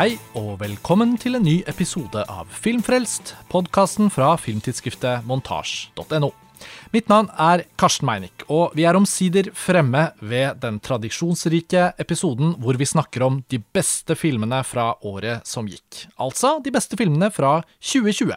[0.00, 6.30] Hei og velkommen til en ny episode av Filmfrelst, podkasten fra filmtidsskriftet montasj.no.
[6.94, 12.78] Mitt navn er Karsten Meinick, og vi er omsider fremme ved den tradisjonsrike episoden hvor
[12.80, 16.06] vi snakker om de beste filmene fra året som gikk.
[16.16, 18.32] Altså de beste filmene fra 2020.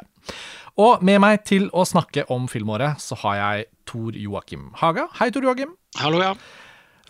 [0.84, 5.08] Og med meg til å snakke om filmåret, så har jeg Tor Joakim Haga.
[5.22, 5.72] Hei, Tor Joakim.
[6.04, 6.36] Hallo, ja.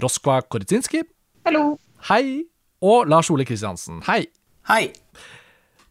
[0.06, 1.02] Roskva Koritsinski.
[1.50, 1.72] Hallo.
[2.12, 2.44] Hei.
[2.86, 4.06] Og Lars Ole Kristiansen.
[4.06, 4.28] Hei.
[4.70, 4.94] Hei.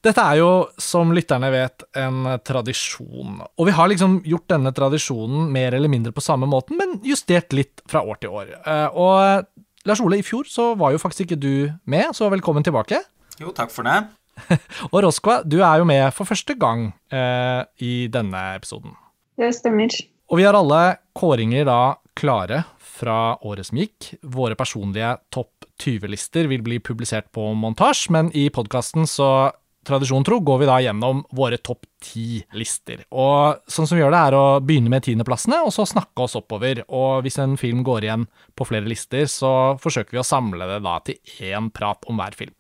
[0.03, 0.47] Dette er jo,
[0.83, 3.37] som lytterne vet, en tradisjon.
[3.55, 7.55] Og vi har liksom gjort denne tradisjonen mer eller mindre på samme måten, men justert
[7.55, 8.51] litt fra år til år.
[8.65, 9.47] Eh, Og
[9.87, 11.55] Lars Ole, i fjor så var jo faktisk ikke du
[11.87, 12.99] med, så velkommen tilbake.
[13.39, 14.01] Jo, takk for det.
[14.93, 18.97] Og Roskva, du er jo med for første gang eh, i denne episoden.
[19.39, 19.93] Det stemmer.
[20.33, 20.83] Og vi har alle
[21.19, 21.81] kåringer da
[22.19, 24.13] klare fra året som gikk.
[24.23, 29.51] Våre personlige topp 20-lister vil bli publisert på montasje, men i podkasten så
[29.87, 33.03] tradisjon tro går vi da gjennom våre topp ti lister.
[33.11, 36.37] Og sånn som vi gjør det, er å begynne med tiendeplassene, og så snakke oss
[36.39, 36.85] oppover.
[36.89, 40.83] Og hvis en film går igjen på flere lister, så forsøker vi å samle det
[40.87, 42.55] da til én prat om hver film.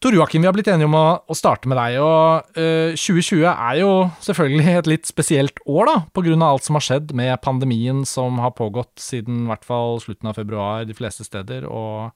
[0.00, 3.42] Tor Joakim, vi har blitt enige om å, å starte med deg, og uh, 2020
[3.50, 3.90] er jo
[4.24, 5.96] selvfølgelig et litt spesielt år, da,
[6.40, 10.30] av alt som har skjedd med pandemien som har pågått siden i hvert fall slutten
[10.32, 12.14] av februar de fleste steder, og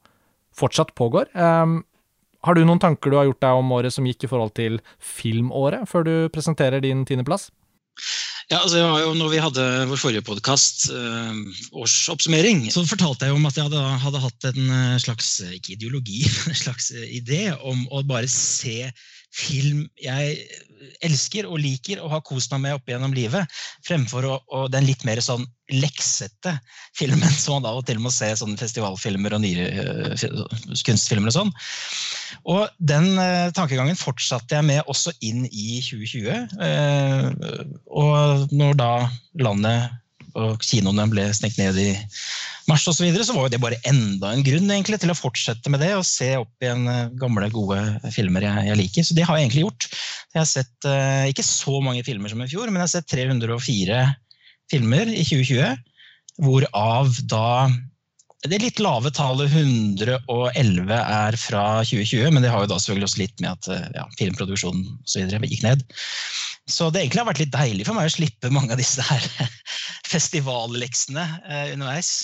[0.56, 1.28] fortsatt pågår.
[1.36, 1.82] Um,
[2.48, 4.80] har du noen tanker du har gjort deg om året som gikk i forhold til
[4.96, 7.50] filmåret, før du presenterer din tiendeplass?
[8.52, 10.82] Ja, altså jeg var jo, når vi hadde vår forrige podkast,
[11.72, 16.20] årsoppsummering, så fortalte jeg om at jeg hadde, hadde hatt en eh, slags, ikke ideologi,
[16.44, 18.90] men en slags eh, idé om å bare se
[19.34, 20.38] film jeg
[21.04, 23.50] elsker og liker og har kost meg med opp gjennom livet,
[23.86, 26.52] fremfor å, å den litt mer sånn leksete
[26.96, 30.46] filmen som man av og til må se sånne festivalfilmer og nye uh,
[30.86, 31.52] kunstfilmer og sånn.
[32.50, 36.56] Og den uh, tankegangen fortsatte jeg med også inn i 2020.
[36.60, 38.92] Uh, og når da
[39.40, 40.00] landet
[40.38, 41.90] og kinoene ble stengt ned i
[42.68, 45.16] mars osv., så, videre, så var jo det bare enda en grunn egentlig til å
[45.18, 47.80] fortsette med det og se opp igjen eh, gamle, gode
[48.14, 49.06] filmer jeg, jeg liker.
[49.06, 49.88] Så det har jeg egentlig gjort.
[50.34, 53.10] Jeg har sett eh, ikke så mange filmer som i fjor, men jeg har sett
[53.12, 54.04] 304
[54.72, 55.82] filmer i 2020,
[56.44, 57.48] hvorav da
[58.44, 63.22] det litt lave tallet 111 er fra 2020, men det har jo da selvfølgelig også
[63.22, 65.84] litt med at eh, ja, filmproduksjonen og så gikk ned.
[66.70, 69.26] Så det egentlig har vært litt deilig for meg å slippe mange av disse her
[70.12, 72.14] festivalleksene eh, underveis.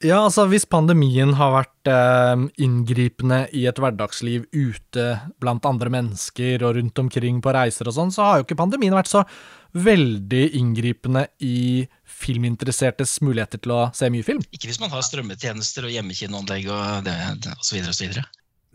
[0.00, 5.08] Ja, altså hvis pandemien har vært eh, inngripende i et hverdagsliv ute
[5.42, 8.96] blant andre mennesker og rundt omkring på reiser og sånn, så har jo ikke pandemien
[8.96, 9.26] vært så
[9.76, 14.40] veldig inngripende i filminteressertes muligheter til å se mye film.
[14.56, 17.16] Ikke hvis man har strømmetjenester og hjemmekinoanlegg og, det,
[17.52, 18.24] og så videre og så videre.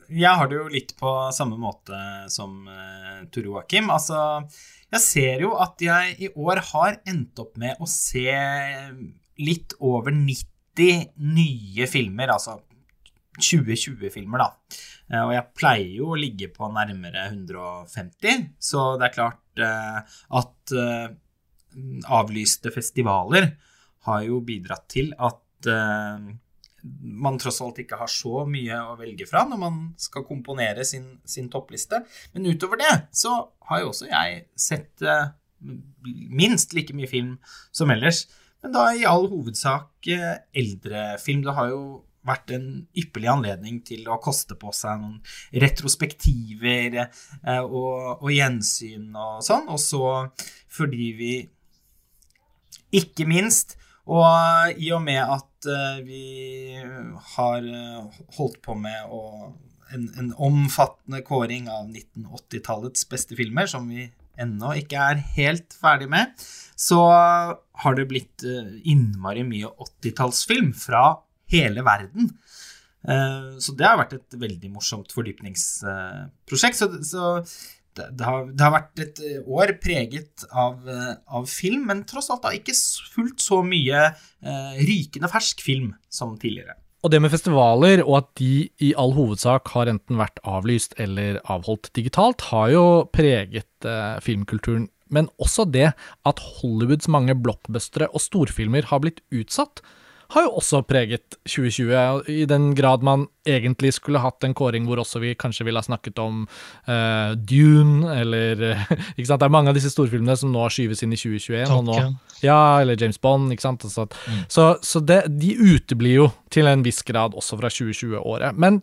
[0.10, 1.98] Jeg har det jo litt på samme måte
[2.34, 3.90] som uh, Tor Joakim.
[3.94, 4.20] Altså,
[4.94, 8.30] jeg ser jo at jeg i år har endt opp med å se
[9.42, 12.60] litt over 90 nye filmer, altså
[13.36, 14.80] 2020-filmer, da.
[15.12, 20.00] Eh, Og jeg pleier jo å ligge på nærmere 150, så det er klart uh,
[20.40, 21.08] at uh,
[22.16, 23.50] avlyste festivaler
[24.08, 26.28] har jo bidratt til at eh,
[27.02, 31.08] man tross alt ikke har så mye å velge fra når man skal komponere sin,
[31.26, 32.04] sin toppliste.
[32.36, 33.38] Men utover det så
[33.70, 35.30] har jo også jeg sett eh,
[36.30, 37.38] minst like mye film
[37.76, 38.26] som ellers.
[38.64, 41.46] Men da i all hovedsak eh, eldrefilm.
[41.46, 41.82] Det har jo
[42.26, 45.20] vært en ypperlig anledning til å koste på seg noen
[45.62, 49.70] retrospektiver eh, og, og gjensyn og sånn.
[49.70, 50.06] Og så
[50.76, 51.34] fordi vi
[52.96, 56.24] ikke minst og i og med at eh, vi
[57.36, 59.22] har eh, holdt på med å,
[59.96, 64.06] en, en omfattende kåring av 1980-tallets beste filmer, som vi
[64.42, 66.34] ennå ikke er helt ferdig med,
[66.76, 71.06] så har det blitt eh, innmari mye 80-tallsfilm fra
[71.54, 72.30] hele verden.
[73.08, 76.84] Eh, Så det har vært et veldig morsomt fordypningsprosjekt.
[77.10, 77.32] Så
[78.00, 82.32] det, har, det har vært et eh, år preget av, eh, av film, men tross
[82.34, 82.76] alt da ikke
[83.14, 86.78] fullt så mye eh, rykende fersk film som tidligere.
[87.06, 91.38] Og det med festivaler, og at de i all hovedsak har enten vært avlyst eller
[91.54, 94.88] avholdt digitalt, har jo preget eh, filmkulturen.
[95.14, 95.92] Men også det
[96.26, 99.84] at Hollywoods mange blockbustere og storfilmer har blitt utsatt,
[100.34, 105.00] har jo også preget 2020, i den grad man egentlig skulle hatt en kåring hvor
[105.02, 106.46] også vi kanskje ville ha snakket om
[106.90, 108.64] uh, Dune, eller
[109.18, 111.70] Ikke sant, det er mange av disse storfilmene som nå skyves inn i 2021.
[111.76, 112.00] og nå,
[112.46, 113.86] ja, eller James Bond, ikke sant.
[113.90, 114.42] Så, mm.
[114.52, 118.58] Så, så det, de uteblir jo til en viss grad også fra 2020-året.
[118.58, 118.82] Men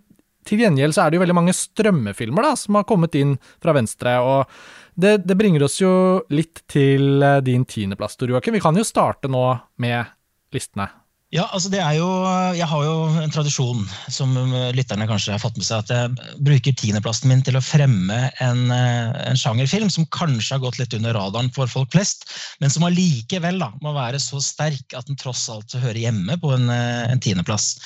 [0.48, 3.74] til gjengjeld så er det jo veldig mange strømmefilmer da, som har kommet inn fra
[3.76, 4.16] venstre.
[4.20, 4.46] og
[4.94, 5.92] det, det bringer oss jo
[6.34, 8.58] litt til eh, din tiendeplass, Tor Joakim.
[8.58, 9.44] Vi kan jo starte nå
[9.80, 10.12] med
[10.52, 10.90] listene.
[11.32, 12.06] Ja, altså det er jo,
[12.52, 14.34] Jeg har jo en tradisjon, som
[14.76, 18.60] lytterne kanskje har fått med seg, at jeg bruker tiendeplassen min til å fremme en,
[18.68, 22.28] eh, en, sjangerfilm som kanskje har gått litt under radaren for folk flest,
[22.60, 26.68] men som allikevel må være så sterk at den tross alt hører hjemme på en,
[26.68, 27.78] eh, en tiendeplass.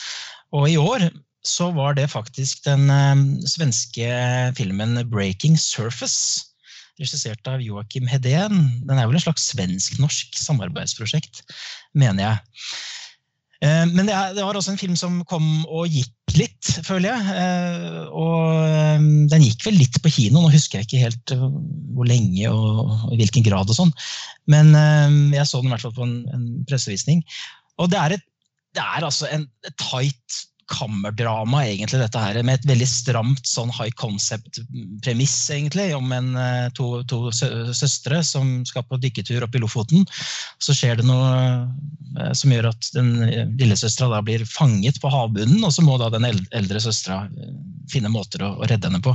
[0.50, 1.06] Og i år
[1.46, 4.10] så var det faktisk den um, svenske
[4.58, 6.50] filmen 'Breaking Surface'.
[6.99, 8.82] Regissert av Joakim Hedén.
[8.88, 11.44] Den er vel en slags svensk-norsk samarbeidsprosjekt,
[11.94, 12.64] mener jeg.
[13.64, 17.12] Eh, men det, er, det, var også en film som kom og gikk litt, føler
[17.12, 17.36] jeg.
[17.40, 21.36] Eh, og eh, den gikk vel litt på kino, nå husker jeg ikke helt
[21.96, 23.70] hvor lenge og i hvilken grad.
[23.72, 23.94] og sånn.
[24.52, 24.74] Men
[25.34, 27.24] jeg så den i hvert fall på en, en pressevisning.
[27.80, 28.26] Og det er, et,
[28.76, 29.48] det er altså en
[29.80, 36.32] tight kammerdrama, egentlig, dette her, med et veldig stramt sånn high concept-premiss, egentlig, om en,
[36.40, 40.06] eh, to, to, søstre som skal på dykketur opp i Lofoten.
[40.62, 41.30] Så skjer det noe
[42.18, 43.14] eh, som gjør at den
[43.60, 47.54] lillesøstera da blir fanget på havbunnen, og så må da den eldre søstera eh,
[47.92, 49.14] finne måter å, å redde henne på.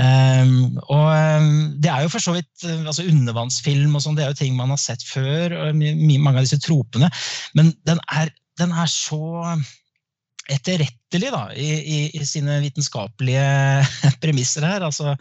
[0.00, 1.48] Um, og um,
[1.84, 4.72] Det er jo for så vidt altså undervannsfilm og sånn, det er jo ting man
[4.72, 5.52] har sett før.
[5.52, 7.10] og mange av disse tropene,
[7.52, 9.20] Men den er, den er så
[10.52, 13.44] etterrettelig da, i, i, i, sine vitenskapelige
[14.22, 14.80] premisser her.
[14.84, 15.16] Altså,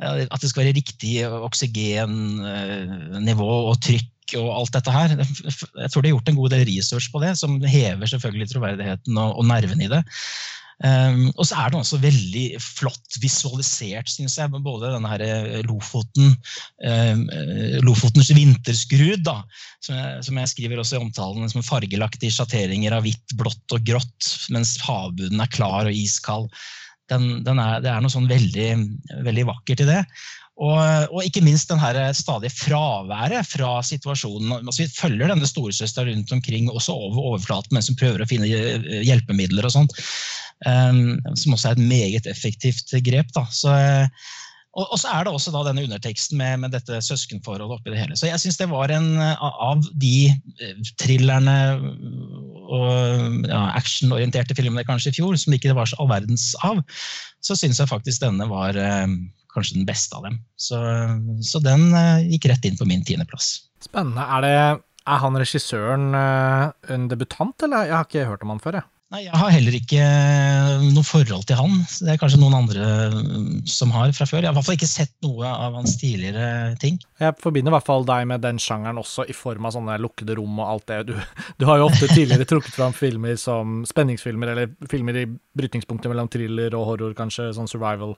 [0.00, 4.10] at det skal være riktig oksygennivå og trykk
[4.40, 5.08] og alt dette her.
[5.20, 9.14] Jeg tror de har gjort en god del research på det, som hever selvfølgelig troverdigheten
[9.20, 10.02] og, og nerven i det.
[10.82, 14.50] Um, og så er den også veldig flott visualisert, syns jeg.
[14.64, 16.34] Både denne her eh, Lofoten,
[16.82, 17.24] um,
[17.86, 19.38] Lofotens vinterskrud, da,
[19.84, 23.76] som jeg, som jeg, skriver også i omtalen, som fargelagt i sjatteringer av hvitt, blått
[23.76, 26.50] og grått, mens havbunnen er klar og iskald.
[27.12, 28.70] Den, den er, det er noe sånn veldig,
[29.26, 30.00] veldig vakkert i det.
[30.54, 34.52] Og, og, ikke minst den her stadige fraværet fra situasjonen.
[34.60, 38.46] Altså, vi følger denne storesøster rundt omkring også over overflaten mens hun prøver å finne
[38.46, 39.98] eh, hjelpemidler og sånt.
[40.64, 43.34] Um, som også er et meget effektivt grep.
[43.50, 43.74] Så,
[44.78, 48.16] og, og, så er det også denne underteksten med, med dette søskenforholdet oppi det hele.
[48.16, 49.10] Så jeg syns det var en
[49.42, 51.58] av de eh, thrillerne
[52.64, 56.78] og ja, actionorienterte filmene kanskje i fjor som ikke det var så all verdens av,
[57.44, 59.24] så syns jeg faktisk denne var um,
[59.54, 60.40] kanskje den beste av dem.
[60.56, 60.80] Så,
[61.46, 63.54] så den uh, gikk rett inn på min tiendeplass.
[63.84, 64.24] Spennende.
[64.24, 67.88] Er, det, er han regissøren uh, en debutant, eller?
[67.88, 68.80] Jeg har ikke hørt om han før.
[68.80, 68.88] jeg.
[69.14, 71.74] Nei, Jeg har heller ikke eh, noe forhold til han.
[72.02, 72.86] Det er kanskje noen andre
[73.70, 74.40] som har fra før.
[74.40, 76.96] Jeg har i hvert fall ikke sett noe av hans tidligere ting.
[77.22, 80.34] Jeg forbinder i hvert fall deg med den sjangeren også, i form av sånne lukkede
[80.40, 80.98] rom og alt det.
[81.12, 81.14] Du,
[81.60, 86.32] du har jo ofte tidligere trukket fram filmer som spenningsfilmer, eller filmer i brytningspunktet mellom
[86.32, 88.16] thriller og horror, kanskje, sånn survival.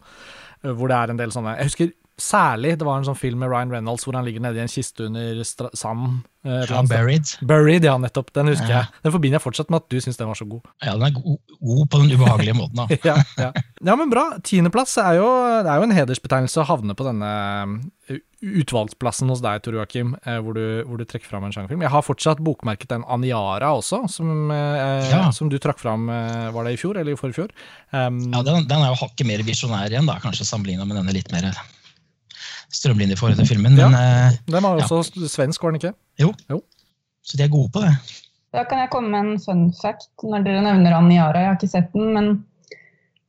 [0.67, 3.43] Eh, hvor det er en del sånne Jeg husker særlig det var en sånn film
[3.45, 6.23] med Ryan Reynolds hvor han ligger nede i en kiste under sanden.
[6.47, 7.33] Eh, ja, Buried.
[7.45, 8.31] Buried, ja, nettopp.
[8.37, 8.79] Den husker ja.
[8.85, 9.03] jeg.
[9.05, 10.65] Den forbinder jeg fortsatt med at du syns den var så god.
[10.81, 12.99] Ja, den er god, god på den ubehagelige måten, da.
[13.05, 13.51] ja, ja.
[13.53, 14.31] ja, men bra.
[14.47, 15.29] Tiendeplass er jo,
[15.67, 17.31] det er jo en hedersbetegnelse å havne på denne
[18.09, 18.25] eh,
[18.63, 20.57] utvalgsplassen hos deg, Tor Joakim, hvor,
[20.87, 21.83] hvor, du trekker fram en sjangerfilm.
[21.85, 25.25] Jeg har fortsatt bokmerket den Aniara også, som, ja.
[25.35, 27.51] som du trakk fram Var det i fjor eller i forfjor.
[27.91, 31.17] Um, ja, den, den, er jo hakket mer visjonær igjen, da, kanskje sammenligna med denne
[31.17, 31.51] litt mer
[32.73, 33.77] strømlinjeform til filmen.
[33.77, 35.29] Men, ja, eh, den var jo også ja.
[35.33, 35.93] svensk, var den ikke?
[36.23, 36.33] Jo.
[36.51, 36.61] jo.
[37.27, 37.95] Så de er gode på det.
[38.55, 41.43] Da kan jeg komme med en fun fact når dere nevner Aniara.
[41.43, 42.31] Jeg har ikke sett den, men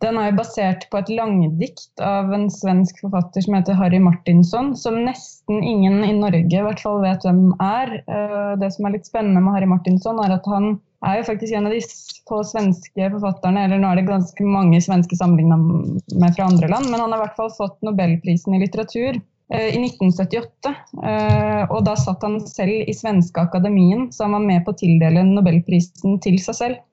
[0.04, 4.76] den er jo basert på et langdikt av en svensk forfatter som heter Harry Martinsson,
[4.78, 7.96] som nesten ingen i Norge i hvert fall vet hvem er.
[8.06, 10.76] Eh, det som er litt spennende med Harry Martinsson, er at han
[11.06, 11.82] er jo faktisk en av de
[12.30, 16.92] få svenske forfatterne, eller nå er det ganske mange svenske sammenligna med fra andre land,
[16.92, 20.76] men han har i hvert fall fått nobelprisen i litteratur eh, i 1978.
[21.10, 24.80] Eh, og da satt han selv i svenske akademien, så han var med på å
[24.84, 26.84] tildele nobelprisen til seg selv.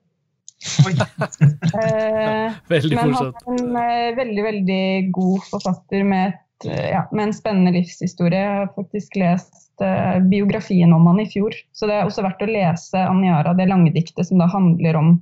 [1.81, 7.29] Eh, veldig men han er en eh, veldig, veldig god forfatter med, et, ja, med
[7.29, 8.41] en spennende livshistorie.
[8.41, 11.55] Jeg har faktisk lest uh, biografien om han i fjor.
[11.73, 15.15] Så det er også verdt å lese Aniara, det lange diktet som da handler om,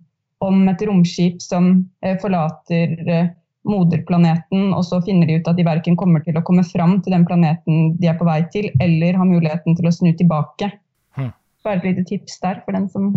[0.43, 1.73] om et romskip som
[2.05, 3.31] uh, forlater uh,
[3.63, 7.15] moderplaneten, og så finner de ut at de verken kommer til å komme fram til
[7.15, 10.73] den planeten de er på vei til, eller har muligheten til å snu tilbake.
[11.15, 11.31] Hm.
[11.63, 13.13] Bare et lite tips der for den som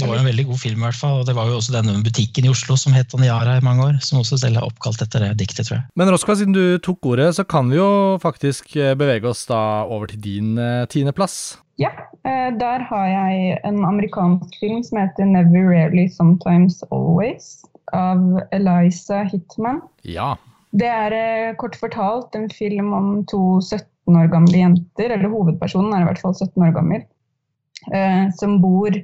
[0.00, 1.18] det var en veldig god film, i hvert fall.
[1.20, 3.98] Og det var jo også denne butikken i Oslo som het Aniara i mange år,
[4.04, 5.84] som også selv er oppkalt etter det diktet, tror jeg.
[6.00, 7.90] Men Roska, siden du tok ordet, så kan vi jo
[8.22, 11.58] faktisk eh, bevege oss da over til din uh, tiendeplass.
[11.80, 11.92] Ja,
[12.24, 17.60] uh, der har jeg en amerikansk film som heter Never Rarely Sometimes Always
[17.92, 19.82] av Eliza Hitman.
[20.08, 20.34] Ja.
[20.72, 25.92] Det er eh, kort fortalt en film om to 17 år gamle jenter, eller hovedpersonen
[25.92, 27.02] er i hvert fall 17 år gammel,
[27.92, 28.96] eh, som bor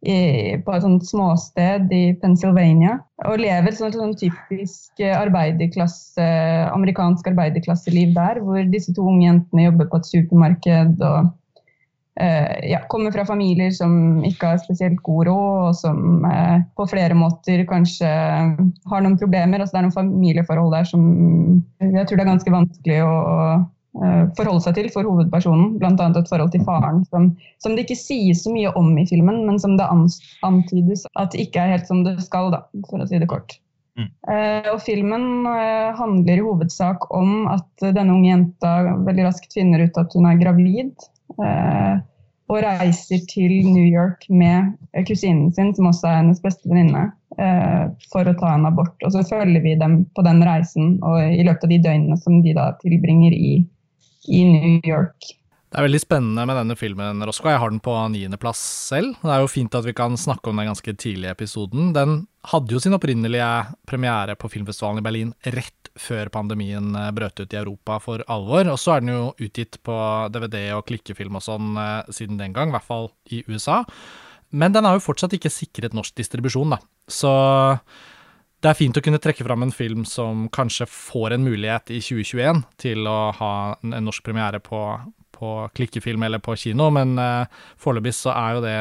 [0.00, 2.96] i, på et sånt småsted i Pennsylvania
[3.28, 6.28] og lever sånn, sånn typisk arbeiderklasse,
[6.72, 11.28] amerikansk arbeiderklasseliv der, hvor disse to unge jentene jobber på et supermarked og
[12.16, 16.88] eh, ja, kommer fra familier som ikke har spesielt god råd, og som eh, på
[16.88, 19.60] flere måter kanskje har noen problemer.
[19.60, 21.04] Altså, det er noen familieforhold der som
[21.84, 23.12] jeg tror det er ganske vanskelig å
[23.52, 23.60] Eh,
[24.36, 25.72] forholde seg til for hovedpersonen.
[25.80, 25.90] Bl.a.
[25.90, 27.30] et forhold til faren som,
[27.62, 29.88] som, det ikke sies så mye om i filmen, men som det
[30.46, 33.58] antydes at det ikke er helt som det skal, da, for å si det kort.
[33.98, 34.06] Mm.
[34.30, 38.76] Uh, og filmen uh, handler i hovedsak om at denne unge jenta
[39.08, 40.94] veldig raskt finner ut at hun er gravid.
[42.50, 44.72] Og reiser til New York med
[45.06, 47.04] kusinen sin, som også er hennes beste venninne,
[48.10, 48.96] for å ta en abort.
[49.06, 52.40] Og så følger vi dem på den reisen og i løpet av de døgnene som
[52.42, 53.52] de da tilbringer i
[54.30, 55.34] i New York.
[55.70, 57.46] Det er veldig spennende med denne filmen, Rosco.
[57.46, 58.58] Jeg har den på niendeplass
[58.90, 59.12] selv.
[59.22, 61.92] Det er jo fint at vi kan snakke om den ganske tidlig i episoden.
[61.94, 63.50] Den hadde jo sin opprinnelige
[63.86, 68.66] premiere på filmfestivalen i Berlin rett før pandemien eh, brøt ut i Europa for alvor.
[68.72, 69.94] Og så er den jo utgitt på
[70.34, 73.84] DVD og klikkefilm og sånn eh, siden den gang, i hvert fall i USA.
[74.50, 76.80] Men den har jo fortsatt ikke sikret norsk distribusjon, da.
[77.06, 77.30] Så
[78.60, 82.00] det er fint å kunne trekke fram en film som kanskje får en mulighet i
[82.04, 84.80] 2021 til å ha en norsk premiere på,
[85.36, 87.48] på klikkefilm eller på kino, men uh,
[87.80, 88.76] foreløpig så er jo det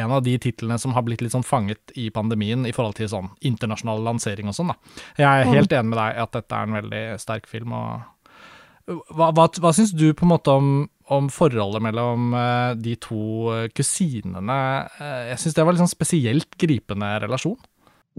[0.00, 3.10] en av de titlene som har blitt litt sånn fanget i pandemien i forhold til
[3.10, 4.96] sånn internasjonal lansering og sånn, da.
[5.18, 5.54] Jeg er mm.
[5.54, 9.74] helt enig med deg at dette er en veldig sterk film, og hva, hva, hva
[9.76, 10.70] syns du på en måte om,
[11.14, 14.62] om forholdet mellom uh, de to kusinene?
[14.98, 17.60] Uh, jeg syns det var litt sånn spesielt gripende relasjon.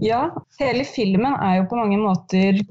[0.00, 0.30] Ja,
[0.60, 2.62] hele filmen er jo på mange måter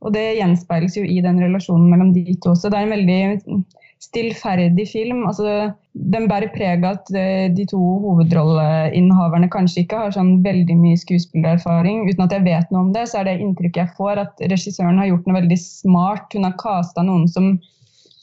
[0.00, 2.70] Og det gjenspeiles jo i den relasjonen mellom de to også.
[2.72, 3.64] Det er en veldig
[4.00, 5.26] stillferdig film.
[5.28, 10.76] Altså, den bærer preg av at eh, de to hovedrolleinnehaverne kanskje ikke har sånn veldig
[10.78, 12.06] mye skuespillererfaring.
[12.08, 15.02] Uten at jeg vet noe om det, så er det inntrykket jeg får at regissøren
[15.02, 16.32] har gjort noe veldig smart.
[16.32, 17.52] Hun har casta noen som,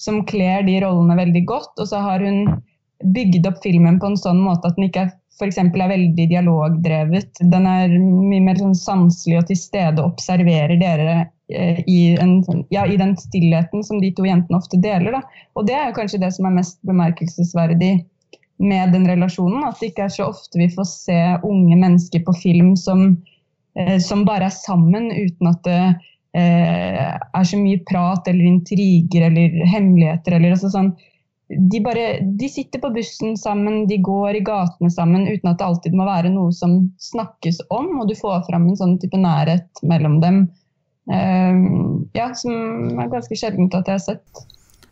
[0.02, 2.58] som kler de rollene veldig godt, og så har hun
[3.14, 5.58] bygd opp filmen på en sånn måte at den ikke er f.eks.
[5.62, 7.42] er veldig dialogdrevet.
[7.54, 11.16] Den er mye mer sånn sanselig og til stede og observerer dere
[11.54, 12.40] eh, i, en,
[12.74, 15.20] ja, i, den stillheten som de to jentene ofte deler.
[15.20, 15.44] Da.
[15.58, 17.94] Og det er kanskje det som er mest bemerkelsesverdig
[18.58, 19.66] med den relasjonen.
[19.68, 23.10] At det ikke er så ofte vi får se unge mennesker på film som,
[23.78, 25.82] eh, som bare er sammen uten at det
[26.38, 30.38] eh, er så mye prat eller intriger eller hemmeligheter.
[30.38, 30.96] eller altså sånn
[31.48, 35.68] de, bare, de sitter på bussen sammen, de går i gatene sammen uten at det
[35.68, 39.84] alltid må være noe som snakkes om, og du får fram en sånn type nærhet
[39.88, 40.44] mellom dem.
[41.08, 44.46] Uh, ja, som er ganske sjeldent at jeg har sett.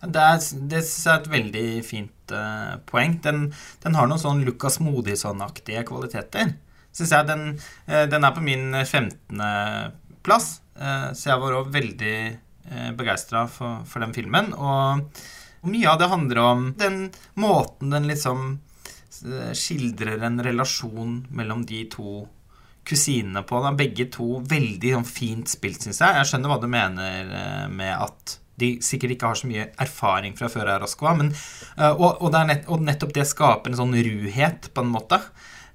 [0.05, 3.17] Det er, det er et veldig fint uh, poeng.
[3.23, 3.49] Den,
[3.83, 6.55] den, har noen sånn Lucas Modisson-aktige kvaliteter.
[6.95, 7.47] Synes jeg den,
[7.89, 9.43] uh, den, er på min 15.
[10.23, 12.17] plass, uh, så jeg var òg veldig
[12.71, 14.53] uh, begeistra for, for, den filmen.
[14.55, 15.03] Og
[15.65, 16.97] og mye av det handler om den
[17.41, 18.45] måten den liksom
[19.25, 22.23] eh, skildrer en relasjon mellom de to
[22.85, 23.61] kusinene på.
[23.63, 23.73] Da.
[23.73, 26.19] Begge to veldig sånn, fint spilt, syns jeg.
[26.19, 30.37] Jeg skjønner hva du mener eh, med at de sikkert ikke har så mye erfaring
[30.37, 33.97] fra før av Raskva, men, eh, og, og, nett, og, nettopp det skaper en sånn
[34.05, 35.19] ruhet, på en måte.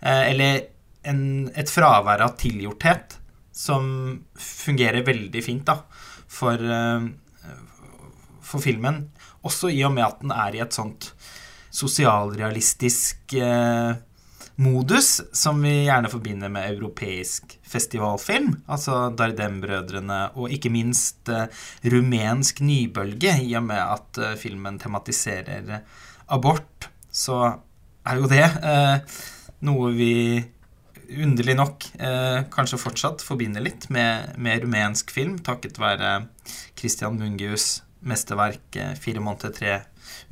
[0.00, 0.62] Eller
[1.10, 3.18] en, et fravær av tilgjorthet
[3.52, 3.82] som
[4.40, 5.74] fungerer veldig fint da,
[6.24, 6.62] for,
[8.40, 9.02] for filmen.
[9.46, 11.12] Også i og med at den er i et sånt
[11.70, 13.94] sosialrealistisk eh,
[14.60, 18.52] modus som vi gjerne forbinder med europeisk festivalfilm.
[18.68, 21.48] Altså Dardem-brødrene, og ikke minst eh,
[21.94, 25.78] rumensk nybølge, i og med at eh, filmen tematiserer
[26.28, 26.90] abort.
[27.10, 27.40] Så
[28.06, 29.20] er jo det eh,
[29.66, 30.14] noe vi
[31.10, 36.26] underlig nok eh, kanskje fortsatt forbinder litt med, med rumensk film, takket være
[36.78, 39.78] Christian Mungius mesterverk eh, fire måneder, tre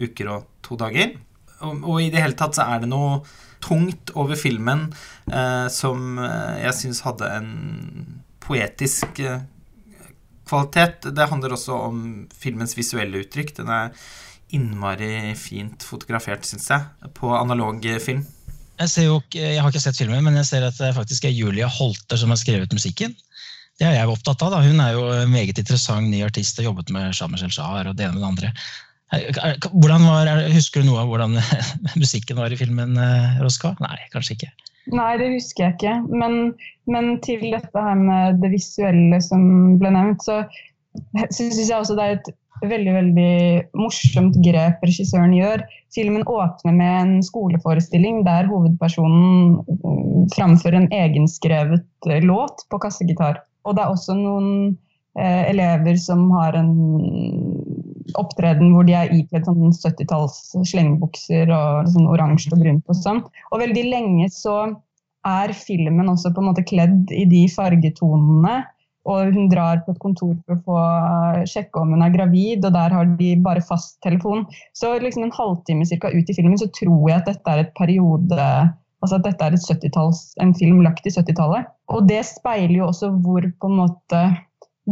[0.00, 1.16] uker og to dager.
[1.58, 3.20] Og, og, i det hele tatt så er det noe
[3.64, 4.86] tungt over filmen
[5.32, 7.50] eh, som eh, jeg syns hadde en
[8.44, 9.42] poetisk eh,
[10.48, 11.10] kvalitet.
[11.14, 12.00] Det handler også om
[12.32, 13.56] filmens visuelle uttrykk.
[13.58, 13.92] Den er
[14.54, 18.24] innmari fint fotografert, syns jeg, på analog film.
[18.78, 21.66] Jeg, jo, jeg, har ikke sett filmen, men jeg ser at det faktisk er Julia
[21.68, 23.16] Holter som har skrevet musikken.
[23.78, 24.56] Det er jeg opptatt av.
[24.56, 24.62] da.
[24.64, 28.06] Hun er jo en meget interessant ny artist og jobbet med Shamer Shah og det
[28.06, 28.52] ene med det andre.
[29.08, 31.38] Var, husker du noe av hvordan
[32.02, 33.76] musikken var i filmen, eh, Roska?
[33.84, 34.50] Nei, kanskje ikke.
[34.92, 35.94] Nei, det husker jeg ikke.
[36.10, 36.52] Men,
[36.90, 40.42] men til dette her med det visuelle som ble nevnt, så
[41.30, 42.30] syns jeg også det er et
[42.66, 43.32] veldig veldig
[43.78, 45.62] morsomt grep regissøren gjør.
[45.94, 53.40] Filmen åpner med en skoleforestilling der hovedpersonen mm, framfører en egenskrevet eh, låt på kassegitar.
[53.68, 54.50] Og det er også noen
[55.18, 56.72] eh, elever som har en
[58.16, 60.38] opptreden hvor de er ikledd sånn 70-talls
[60.70, 63.22] slengebukser og sånn oransje og brunt og sånn.
[63.52, 64.58] Og veldig lenge så
[65.28, 68.62] er filmen også på en måte kledd i de fargetonene.
[69.08, 72.74] Og hun drar på et kontor for å få sjekke om hun er gravid, og
[72.74, 74.44] der har de bare fasttelefon.
[74.76, 77.72] Så liksom en halvtime cirka ut i filmen så tror jeg at dette er et
[77.78, 78.48] periode
[79.02, 81.68] Altså at dette er 70 en film lagt i 70-tallet.
[81.94, 84.22] Og det speiler jo også hvor på en måte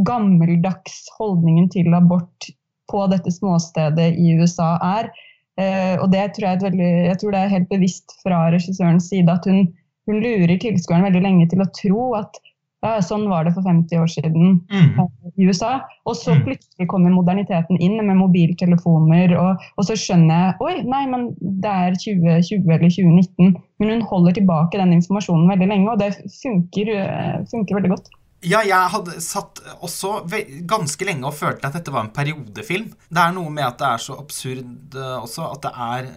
[0.06, 2.50] gammeldags holdningen til abort
[2.90, 5.10] på dette småstedet i USA er.
[5.58, 9.32] Eh, og det tror jeg, veldig, jeg tror det er helt bevisst fra regissørens side
[9.32, 9.70] at hun,
[10.06, 12.38] hun lurer tilskueren veldig lenge til å tro at
[12.86, 15.06] ja, sånn var det for 50 år siden mm.
[15.34, 15.72] i USA.
[16.06, 16.42] Og så mm.
[16.46, 21.72] plutselig kommer moderniteten inn med mobiltelefoner, og, og, så skjønner jeg Oi, nei, men det
[21.72, 23.56] er 2020 eller 2019.
[23.82, 28.12] Men hun holder tilbake den informasjonen veldig lenge, og det funker, eh, funker veldig godt.
[28.46, 30.20] Ja, jeg hadde satt også
[30.68, 32.92] ganske lenge og følte at dette var en periodefilm.
[33.08, 36.10] Det er noe med at det er så absurd også, at det er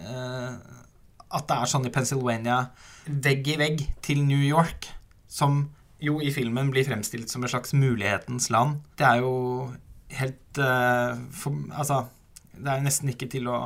[1.30, 2.64] At det er sånn i Pennsylvania,
[3.06, 4.88] vegg i vegg til New York,
[5.30, 5.68] som
[6.00, 8.80] jo i filmen blir fremstilt som et slags mulighetens land.
[8.98, 9.34] Det er jo
[10.20, 12.02] helt uh, for, Altså,
[12.56, 13.60] det er nesten ikke til å,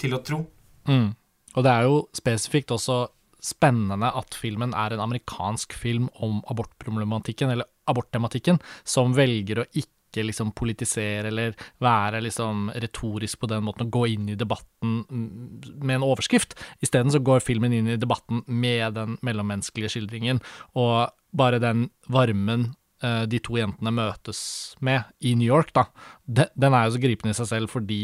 [0.00, 0.42] til å tro.
[0.90, 1.10] Mm.
[1.56, 3.04] Og det er jo spesifikt også
[3.40, 9.99] spennende at filmen er en amerikansk film om abortproblematikken, eller aborttematikken, som velger å ikke
[10.18, 15.96] liksom politisere eller være liksom retorisk på den måten, og gå inn i debatten med
[15.96, 16.56] en overskrift.
[16.82, 20.42] Isteden så går filmen inn i debatten med den mellommenneskelige skildringen,
[20.74, 22.72] og bare den varmen
[23.04, 24.42] uh, de to jentene møtes
[24.80, 25.86] med i New York, da,
[26.26, 28.02] den er jo så gripende i seg selv fordi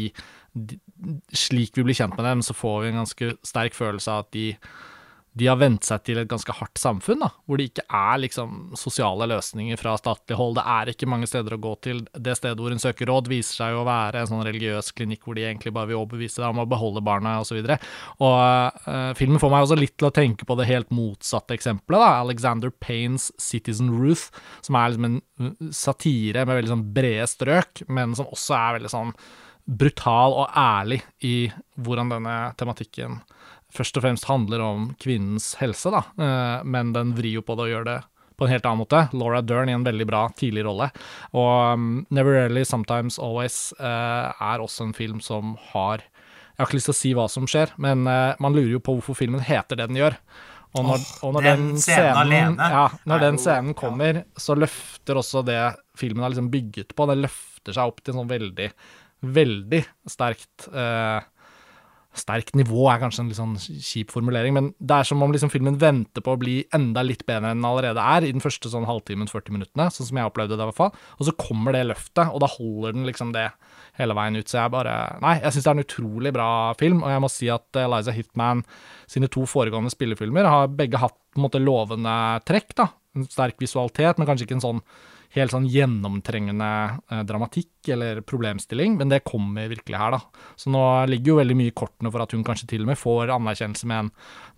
[1.35, 4.31] slik vi blir kjent med dem, så får vi en ganske sterk følelse av at
[4.33, 4.47] de
[5.37, 8.73] de har vent seg til et ganske hardt samfunn, da, hvor det ikke er liksom
[8.79, 10.55] sosiale løsninger fra statlig hold.
[10.57, 12.01] Det er ikke mange steder å gå til.
[12.13, 15.37] Det stedet hvor hun søker råd, viser seg å være en sånn religiøs klinikk hvor
[15.37, 17.59] de egentlig bare vil overbevise deg om å beholde barna, osv.
[18.17, 22.11] Uh, filmen får meg også litt til å tenke på det helt motsatte eksempelet, da.
[22.25, 24.31] Alexander Paynes Citizen Ruth,
[24.65, 28.79] som er liksom en uh, satire med veldig sånn brede strøk, men som også er
[28.79, 29.13] veldig sånn
[29.67, 31.49] brutal og ærlig i
[31.83, 33.19] hvordan denne tematikken
[33.77, 37.67] først og fremst handler om kvinnens helse, da, eh, men den vrir jo på det
[37.67, 37.97] og gjør det
[38.37, 38.99] på en helt annen måte.
[39.17, 40.91] Laura Dern i en veldig bra tidlig rolle.
[41.33, 46.69] Og um, Never Rarely, Sometimes Always uh, er også en film som har Jeg har
[46.69, 49.17] ikke lyst til å si hva som skjer, men uh, man lurer jo på hvorfor
[49.17, 50.19] filmen heter det den gjør.
[50.77, 55.17] Og når, oh, og når den, den, scenen, ja, når den scenen kommer, så løfter
[55.17, 55.61] også det
[55.97, 57.07] filmen har liksom bygget på.
[57.09, 58.67] Det løfter seg opp til en sånn veldig,
[59.37, 59.81] veldig
[60.13, 61.23] sterkt uh,
[62.19, 65.51] sterkt nivå er kanskje en litt sånn kjip formulering, men det er som om liksom
[65.53, 68.71] filmen venter på å bli enda litt bedre enn den allerede er, i den første
[68.71, 70.93] sånn halvtimen, 40 minuttene, sånn som jeg opplevde det i hvert fall.
[71.17, 73.47] Og så kommer det løftet, og da holder den liksom det
[73.97, 74.47] hele veien ut.
[74.49, 76.49] Så jeg bare Nei, jeg syns det er en utrolig bra
[76.79, 78.63] film, og jeg må si at Eliza Hitman
[79.09, 82.15] sine to foregående spillefilmer har begge hatt på en måte lovende
[82.47, 82.89] trekk, da.
[83.17, 84.83] En sterk visualitet, men kanskje ikke en sånn
[85.43, 86.69] helt sånn gjennomtrengende
[87.11, 90.43] eh, dramatikk eller problemstilling, men det kommer virkelig her, da.
[90.59, 92.99] Så nå ligger jo veldig mye i kortene for at hun kanskje til og med
[92.99, 94.11] får anerkjennelse med en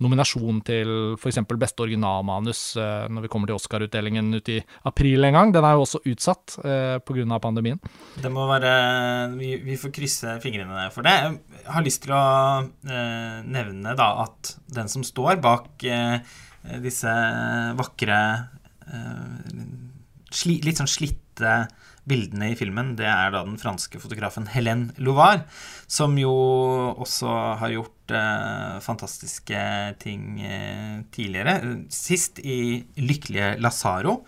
[0.05, 1.41] nominasjon til f.eks.
[1.61, 5.53] beste originalmanus eh, når vi kommer til Oscar-utdelingen ute i april en gang.
[5.55, 7.39] Den er jo også utsatt eh, pga.
[7.39, 7.79] pandemien.
[8.19, 8.73] Det må være
[9.37, 11.17] vi, får krysse fingrene for det.
[11.61, 12.25] Jeg har lyst til å
[12.65, 15.87] eh, nevne da at den som står bak
[16.83, 17.11] disse
[17.79, 18.19] vakre
[18.87, 19.88] eh,
[20.33, 21.53] sli, litt sånn slitte
[22.09, 25.45] bildene i filmen, det er da den franske fotografen Hélène Louvard,
[25.89, 26.31] som jo
[26.95, 29.61] også har gjort eh, fantastiske
[30.01, 31.59] ting eh, tidligere.
[31.93, 34.19] Sist i Lykkelige Lazaro.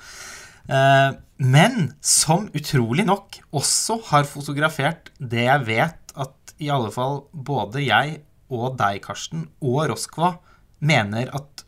[0.69, 1.09] Eh,
[1.41, 7.81] men som utrolig nok også har fotografert det jeg vet at i alle fall både
[7.81, 10.35] jeg og deg, Karsten, og Roskva
[10.83, 11.65] mener at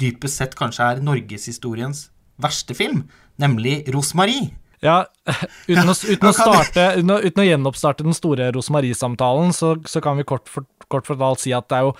[0.00, 2.08] dypest sett kanskje er norgeshistoriens
[2.42, 3.04] verste film
[3.40, 4.52] nemlig Rosmarie.
[4.84, 5.04] Ja,
[5.70, 10.02] uten å, uten å, starte, uten å, uten å gjenoppstarte den store Rosmarie-samtalen, så, så,
[10.04, 11.94] kan vi kort, for, kort fortalt si at det er jo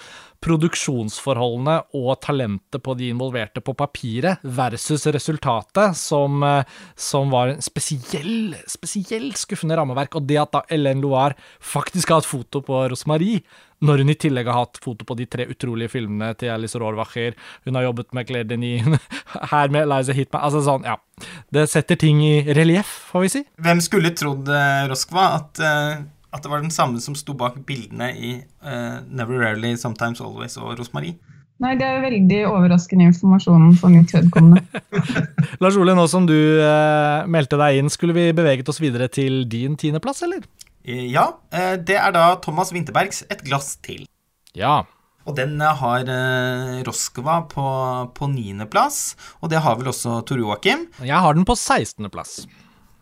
[0.45, 7.63] produksjonsforholdene og talentet på de involverte på papiret versus resultatet som, eh, som var en
[7.65, 10.17] spesiell, spesielt skuffende rammeverk.
[10.17, 13.43] Og det at da Hélène Loire faktisk har hatt foto på Rosmarie,
[13.85, 17.35] når hun i tillegg har hatt foto på de tre utrolige filmene til Alice Rohrwacher,
[17.67, 18.87] hun har jobbet med Claire Denis,
[19.53, 20.97] her med Liza Hitman Altså sånn, ja.
[21.53, 23.45] Det setter ting i relieff, får vi si.
[23.61, 26.05] Hvem skulle trodd, eh, Roskva, at, uh,
[26.35, 28.33] at det var den samme som sto bak bildene i
[28.67, 31.15] uh, Never Rarely, Sometimes Always og Rosmarie?
[31.63, 34.65] Nei, det er veldig overraskende informasjon for mitt vedkommende.
[35.63, 39.45] Lars Ole, nå som du uh, meldte deg inn, skulle vi beveget oss videre til
[39.51, 40.43] din tiendeplass, eller?
[40.85, 41.31] Ja,
[41.81, 44.03] det er da Thomas Winterbergs Et glass til.
[44.53, 44.83] Ja.
[45.25, 47.67] Og den har eh, Roskva på,
[48.13, 50.85] på niendeplass, og det har vel også Tor Joakim.
[51.01, 52.43] Jeg har den på sekstendeplass.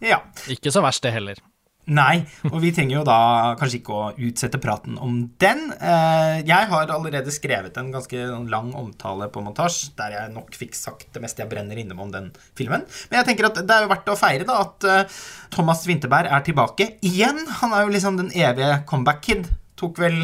[0.02, 0.20] Ja.
[0.50, 1.42] Ikke så verst, det heller.
[1.90, 3.16] Nei, og vi trenger jo da
[3.58, 5.64] kanskje ikke å utsette praten om den.
[5.74, 8.20] Eh, jeg har allerede skrevet en ganske
[8.52, 12.12] lang omtale på montasje, der jeg nok fikk sagt det meste jeg brenner inne om
[12.14, 12.86] den filmen.
[13.10, 15.18] Men jeg tenker at det er jo verdt å feire da at eh,
[15.50, 17.42] Thomas Winterberg er tilbake igjen.
[17.58, 19.50] Han er jo liksom den evige comeback-kid.
[19.82, 20.22] Tok vel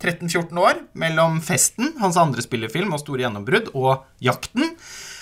[0.00, 4.72] 13-14 år mellom Festen, hans andre spillefilm og store gjennombrudd, og Jakten.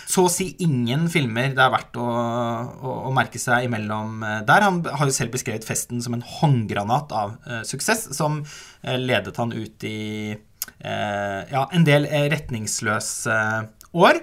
[0.09, 4.41] Så å si ingen filmer det er verdt å, å, å, merke seg imellom eh,
[4.49, 4.65] der.
[4.65, 9.37] Han har jo selv beskrevet Festen som en håndgranat av uh, suksess, som uh, ledet
[9.37, 13.37] han ut i uh, ja, en del retningsløse
[13.93, 14.23] år.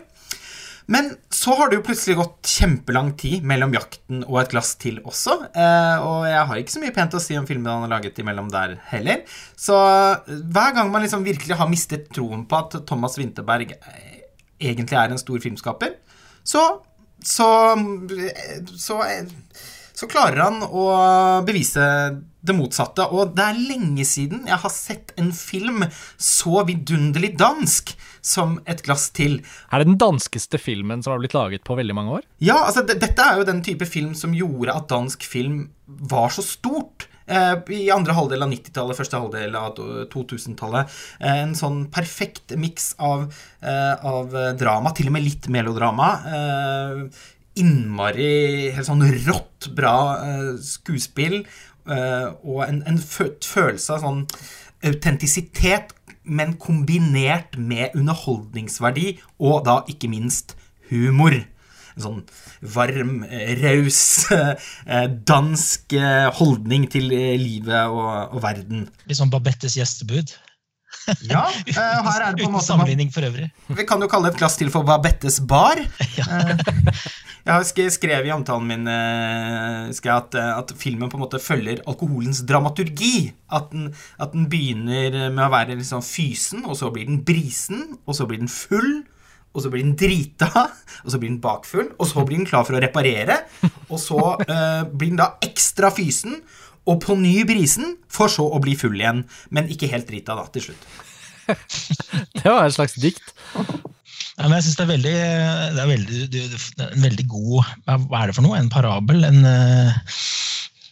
[0.90, 5.00] Men så har det jo plutselig gått kjempelang tid mellom jakten og et glass til
[5.02, 5.34] også.
[5.50, 8.52] Og jeg har ikke så mye pent å si om filmene han har laget imellom
[8.54, 9.24] der heller.
[9.58, 9.74] Så
[10.30, 13.74] hver gang man liksom virkelig har mistet troen på at Thomas Winterberg
[14.60, 15.98] egentlig er en stor filmskaper,
[16.46, 16.66] så
[17.26, 17.48] så,
[18.78, 19.00] så,
[19.96, 20.86] så klarer han å
[21.48, 21.86] bevise
[22.46, 23.08] det motsatte.
[23.10, 25.88] Og det er lenge siden jeg har sett en film
[26.22, 29.40] så vidunderlig dansk som Et glass til.
[29.70, 32.24] Er det den danskeste filmen som har blitt laget på veldig mange år?
[32.42, 36.46] Ja, altså dette er jo den type film som gjorde at dansk film var så
[36.46, 37.06] stort.
[37.26, 39.80] Eh, I andre halvdel av 90-tallet, første halvdel av
[40.14, 40.92] 2000-tallet.
[41.20, 43.26] Eh, en sånn perfekt miks av,
[43.62, 46.10] eh, av, drama, til og med litt melodrama.
[47.56, 49.98] Innmari helt sånn rått bra
[50.60, 51.46] skuespill.
[51.86, 54.26] Og en, en følelse av sånn
[54.86, 55.94] autentisitet
[56.26, 60.56] men kombinert med underholdningsverdi og da ikke minst
[60.90, 61.38] humor.
[61.96, 62.24] En sånn
[62.76, 63.22] varm,
[63.62, 64.00] raus,
[64.36, 68.90] eh, dansk eh, holdning til eh, livet og, og verden.
[69.08, 70.36] Litt sånn Babettes gjestebud?
[71.30, 73.48] Ja, her er det på en måte Uten sammenligning for øvrig.
[73.78, 75.80] Vi kan jo kalle et glass til for Babettes bar.
[76.20, 76.42] Ja.
[77.46, 83.36] Jeg har skrevet i omtalen min at, at, filmen på en måte følger alkoholens dramaturgi.
[83.54, 88.00] At den, at den begynner med å være liksom fysen, og så blir den brisen,
[88.08, 89.05] og så blir den full.
[89.56, 90.52] Og så blir den drita,
[91.06, 93.42] og så blir den bakfull, og så blir den klar for å reparere.
[93.88, 96.42] Og så uh, blir den da ekstra fysen,
[96.86, 99.24] og på ny brisen, for så å bli full igjen.
[99.56, 100.86] Men ikke helt drita, da, til slutt.
[102.42, 103.34] det var et slags dikt.
[104.36, 105.14] Ja, men jeg synes det er, veldig,
[105.76, 106.42] det er veldig, det
[106.84, 108.58] er en veldig god Hva er det for noe?
[108.60, 109.24] En parabel?
[109.24, 109.96] En uh,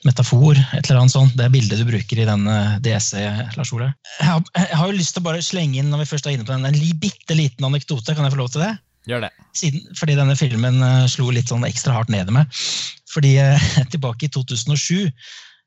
[0.07, 0.57] metafor?
[0.77, 1.35] Et eller annet sånt.
[1.37, 2.47] Det er bildet du bruker i den
[2.85, 3.19] DC,
[3.57, 3.91] Lars Ole.
[4.19, 6.37] Jeg har, jeg har, jo lyst til å bare slenge inn når vi først er
[6.37, 8.15] inne på den, en bitte liten anekdote.
[8.15, 8.73] Kan jeg få lov til det?
[9.09, 9.31] Gjør det.
[9.57, 12.61] Siden, fordi denne filmen uh, slo litt sånn ekstra hardt ned i meg.
[13.11, 13.33] Fordi
[13.93, 15.11] tilbake i 2007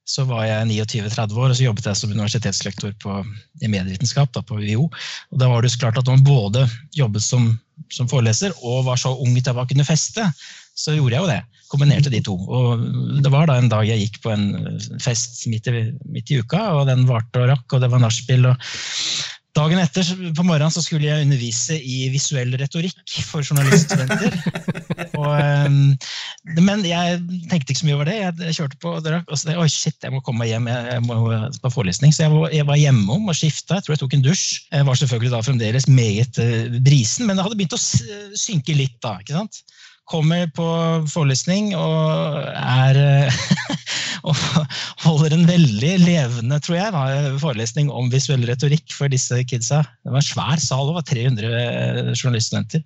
[0.07, 3.15] så var jeg 29-30 år, og så jobbet jeg som universitetslektor på,
[3.59, 4.87] i medievitenskap da, på UiO.
[5.35, 6.63] Og da var det så klart at man både
[6.95, 7.49] jobbet som,
[7.91, 10.29] som, foreleser og var så ung til å kunne feste,
[10.79, 11.41] så gjorde jeg jo det.
[11.73, 12.37] Kombinerte de to.
[12.37, 12.83] Og
[13.25, 16.63] det var da en dag jeg gikk på en fest midt i, midt i uka,
[16.79, 18.47] og den varte og rakk, og det var nachspiel.
[18.53, 18.69] og
[19.57, 20.05] Dagen etter
[20.37, 24.35] på morgenen så skulle jeg undervise i visuell retorikk for journaliststudenter.
[25.21, 25.95] og, um,
[26.59, 28.17] men jeg tenkte ikke så mye over det.
[28.21, 30.69] Jeg, kjørte på og drakk, og så oi shit, jeg må komme meg hjem.
[30.69, 31.17] Jeg, må
[31.63, 32.13] på forelesning.
[32.13, 33.79] Så jeg var, jeg var hjemom og skifta.
[33.79, 34.47] Jeg tror jeg tok en dusj.
[34.75, 37.85] Jeg var selvfølgelig da fremdeles meget uh, brisen, men det hadde begynt å
[38.37, 39.17] synke litt da.
[39.25, 39.63] ikke sant?
[40.07, 40.67] Kommer på
[41.11, 42.99] forelesning og er
[44.29, 44.39] og
[45.05, 49.83] holder en veldig levende tror jeg, forelesning om visuell retorikk for disse kidsa.
[50.03, 52.83] Det var en svær sal, det var 300 journaliststudenter.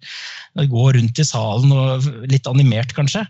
[0.73, 3.25] Går rundt i salen og litt animert, kanskje.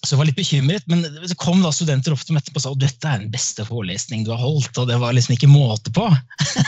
[0.00, 2.64] Så jeg var litt bekymret, men det kom da studenter opp til meg etterpå og
[2.64, 5.50] sa at dette er den beste forelesning du har holdt, og det var liksom ikke
[5.50, 6.06] måte på.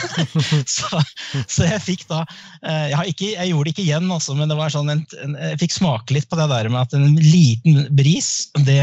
[0.75, 1.01] så,
[1.47, 2.19] så, jeg fikk da
[2.61, 5.33] eh, jeg, ikke, jeg, gjorde det ikke igjen, også, men det var sånn en, en,
[5.49, 8.29] jeg fikk smake litt på det der med at en liten bris,
[8.69, 8.77] det,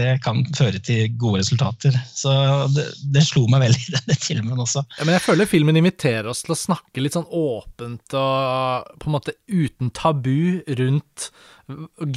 [0.00, 2.00] det kan føre til gode resultater.
[2.08, 2.32] Så
[2.72, 4.86] det, det slo meg veldig i denne filmen også.
[4.96, 9.10] Ja, men jeg føler filmen inviterer oss til å snakke litt sånn åpent og på
[9.10, 11.28] en måte uten tabu rundt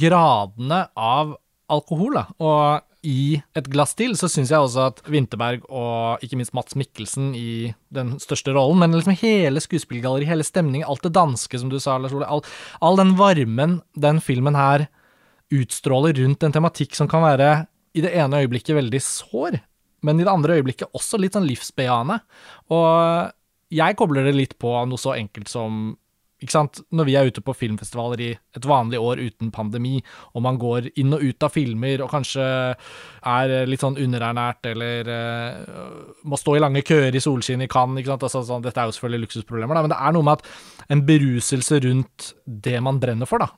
[0.00, 1.36] gradene av
[1.72, 2.18] alkohol.
[2.18, 2.26] Da.
[2.42, 6.76] Og i Et glass til så syns jeg også at Winterberg og ikke minst Mats
[6.78, 11.72] Mikkelsen i den største rollen, men liksom hele skuespillergalleriet, hele stemningen, alt det danske som
[11.72, 12.44] du sa, Lars Ole, all,
[12.78, 14.86] all den varmen den filmen her
[15.52, 17.50] utstråler rundt en tematikk som kan være
[17.92, 19.58] i det ene øyeblikket veldig sår,
[20.06, 22.20] men i det andre øyeblikket også litt sånn livsbejaende.
[22.72, 23.34] Og
[23.72, 25.96] jeg kobler det litt på noe så enkelt som?
[26.42, 30.00] Når vi er ute på filmfestivaler i et vanlig år uten pandemi,
[30.34, 35.08] og man går inn og ut av filmer og kanskje er litt sånn underernært eller
[35.08, 38.08] uh, må stå i lange køer i solskinn i Cannes?
[38.12, 41.04] Altså, sånn, Dette er jo selvfølgelig luksusproblemer, da, men det er noe med at en
[41.08, 43.52] beruselse rundt det man brenner for, da.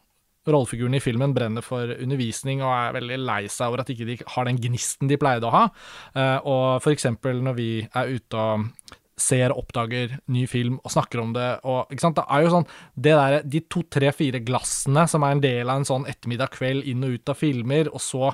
[0.45, 4.19] Rollefiguren i filmen brenner for undervisning og er veldig lei seg over at ikke de
[4.19, 5.65] ikke har den gnisten de pleide å ha.
[6.13, 10.93] Uh, og for eksempel når vi er ute og ser, og oppdager ny film og
[10.95, 11.49] snakker om det.
[11.63, 11.91] Og?
[11.91, 15.71] Det er jo sånn, det der, De to, tre, fire glassene som er en del
[15.71, 18.33] av en sånn ettermiddag kveld inn og ut av filmer, og så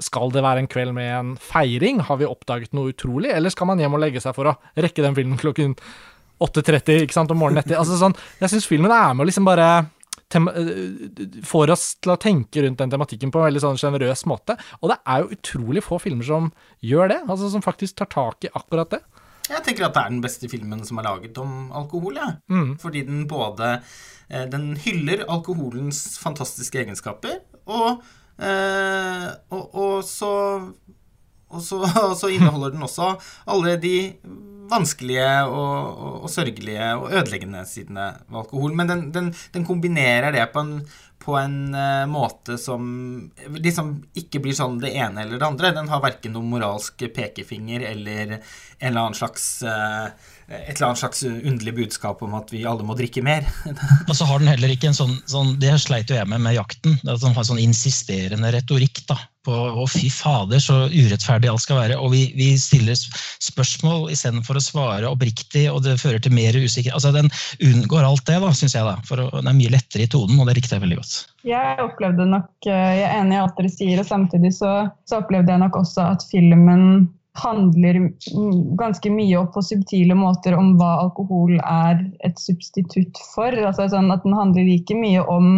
[0.00, 2.00] skal det være en kveld med en feiring?
[2.08, 3.34] Har vi oppdaget noe utrolig?
[3.34, 5.76] Eller skal man hjem og legge seg for å rekke den filmen klokken
[6.40, 7.76] 8.30 ikke sant, om morgenen etter?
[7.76, 9.70] Altså sånn, Jeg syns filmen er med å liksom bare
[10.30, 14.54] får oss til å tenke rundt den tematikken på en veldig sånn sjenerøs måte.
[14.78, 16.52] Og det er jo utrolig få filmer som
[16.86, 19.00] gjør det, altså som faktisk tar tak i akkurat det.
[19.50, 22.30] Jeg tenker at det er den beste filmen som er laget om alkohol, ja.
[22.52, 22.76] Mm.
[22.78, 23.80] Fordi den både
[24.30, 28.02] eh, Den hyller alkoholens fantastiske egenskaper, og,
[28.38, 30.32] eh, og, og, så,
[31.50, 33.16] og, så, og så inneholder den også
[33.50, 33.96] alle de
[34.70, 38.74] vanskelige og, og, og, sørgelige og ødeleggende sidene ved alkohol.
[38.78, 40.74] Men den, den, den kombinerer det på en,
[41.20, 42.82] på en uh, måte som
[43.56, 45.74] liksom ikke blir sånn det ene eller det andre.
[45.76, 48.40] Den har verken noen moralsk pekefinger eller en
[48.80, 50.08] eller annen slags uh,
[50.50, 53.46] et eller annet slags underlig budskap om at vi alle må drikke mer.
[54.08, 56.56] og så har den heller ikke en sånn, sånn Det sleit jo jeg med med
[56.56, 56.96] jakten.
[57.04, 61.78] At den har sånn insisterende retorikk da, på å fy fader, så urettferdig alt skal
[61.78, 62.00] være.
[62.02, 66.98] Og vi, vi stiller spørsmål istedenfor å svare oppriktig, og det fører til mer usikkerhet.
[66.98, 67.30] Altså, Den
[67.70, 68.88] unngår alt det, da, syns jeg.
[68.88, 71.14] da, for Den er mye lettere i tonen, og det likte jeg veldig godt.
[71.46, 74.74] Jeg opplevde nok, eh, jeg er enig i alt dere sier, og samtidig så,
[75.06, 77.06] så opplevde jeg nok også at filmen
[77.38, 78.10] handler
[78.78, 83.54] ganske mye og på subtile måter om hva alkohol er et substitutt for.
[83.54, 85.48] Altså sånn at Den handler like mye om,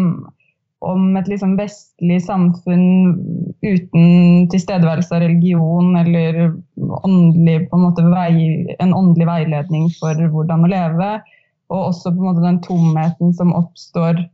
[0.85, 3.17] om et liksom vestlig samfunn
[3.63, 6.43] uten tilstedeværelse av religion eller
[7.03, 11.13] åndelig, en, måte, vei, en åndelig veiledning for hvordan å leve.
[11.73, 14.27] Og også på en måte den tomheten som oppstår.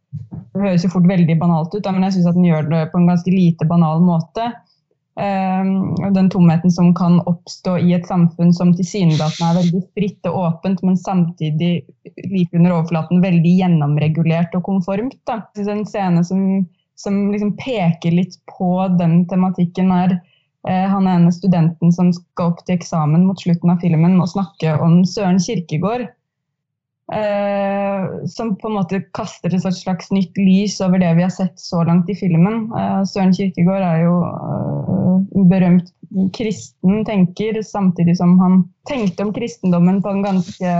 [0.50, 3.06] Det høres jo fort veldig banalt ut, men jeg syns den gjør det på en
[3.12, 4.48] ganske lite banal måte.
[5.18, 10.36] Ehm, den tomheten som kan oppstå i et samfunn som tilsynelatende er veldig fritt og
[10.44, 11.72] åpent, men samtidig
[12.30, 15.18] like under overflaten veldig gjennomregulert og konformt.
[15.26, 15.40] Da.
[15.58, 16.44] En scene som,
[16.94, 20.14] som liksom peker litt på den tematikken, er
[20.68, 24.76] eh, han ene studenten som skal opp til eksamen mot slutten av filmen og snakke
[24.84, 26.06] om Søren Kirkegård.
[27.08, 31.56] Uh, som på en måte kaster et slags nytt lys over det vi har sett
[31.56, 32.66] så langt i filmen.
[32.68, 35.88] Eh, Søren Kirkegård er jo eh, berømt
[36.36, 40.74] kristen tenker, samtidig som han tenkte om kristendommen på en ganske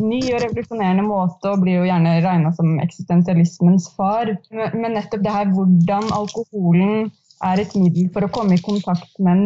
[0.00, 4.34] ny og revolusjonerende måte, og blir jo gjerne regna som eksistensialismens far.
[4.52, 7.10] Men nettopp det her hvordan alkoholen
[7.42, 9.40] er et middel for å komme i kontakt med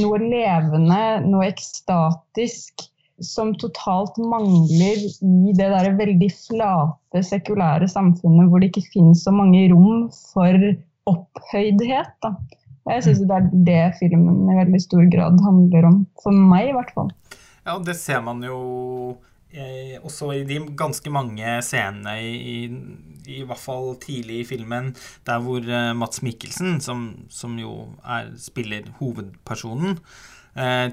[0.00, 2.90] noe levende, noe ekstatisk
[3.24, 9.34] som totalt mangler i det der veldig flate, sekulære samfunnet hvor det ikke finnes så
[9.34, 10.56] mange rom for
[11.10, 12.14] opphøydhet.
[12.24, 12.34] Da.
[12.90, 15.98] Jeg syns det er det filmen i veldig stor grad handler om.
[16.22, 17.12] For meg, i hvert fall.
[17.66, 18.58] Ja, det ser man jo
[19.52, 24.94] eh, også i de ganske mange scenene i, i, i, hvert fall tidlig i filmen,
[25.28, 29.98] der hvor eh, Mats Mikkelsen, som, som jo er, spiller hovedpersonen,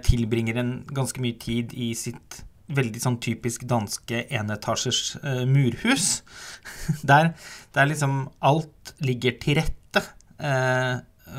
[0.05, 6.21] tilbringer en ganske mye tid i sitt veldig sånn typisk danske enetasjers eh, murhus.
[7.09, 7.33] Der,
[7.75, 10.03] der, liksom alt ligger til rette.
[10.37, 10.97] Eh,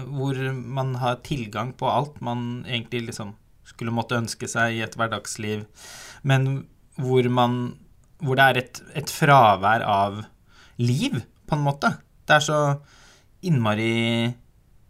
[0.08, 3.32] hvor man har tilgang på alt man egentlig liksom
[3.64, 5.64] skulle måtte ønske seg i et hverdagsliv.
[6.22, 6.66] Men
[7.00, 7.76] hvor man
[8.18, 10.16] Hvor det er et, et fravær av
[10.82, 11.92] liv, på en måte.
[12.26, 12.56] Det er så
[13.46, 13.92] innmari
[14.26, 14.32] eh,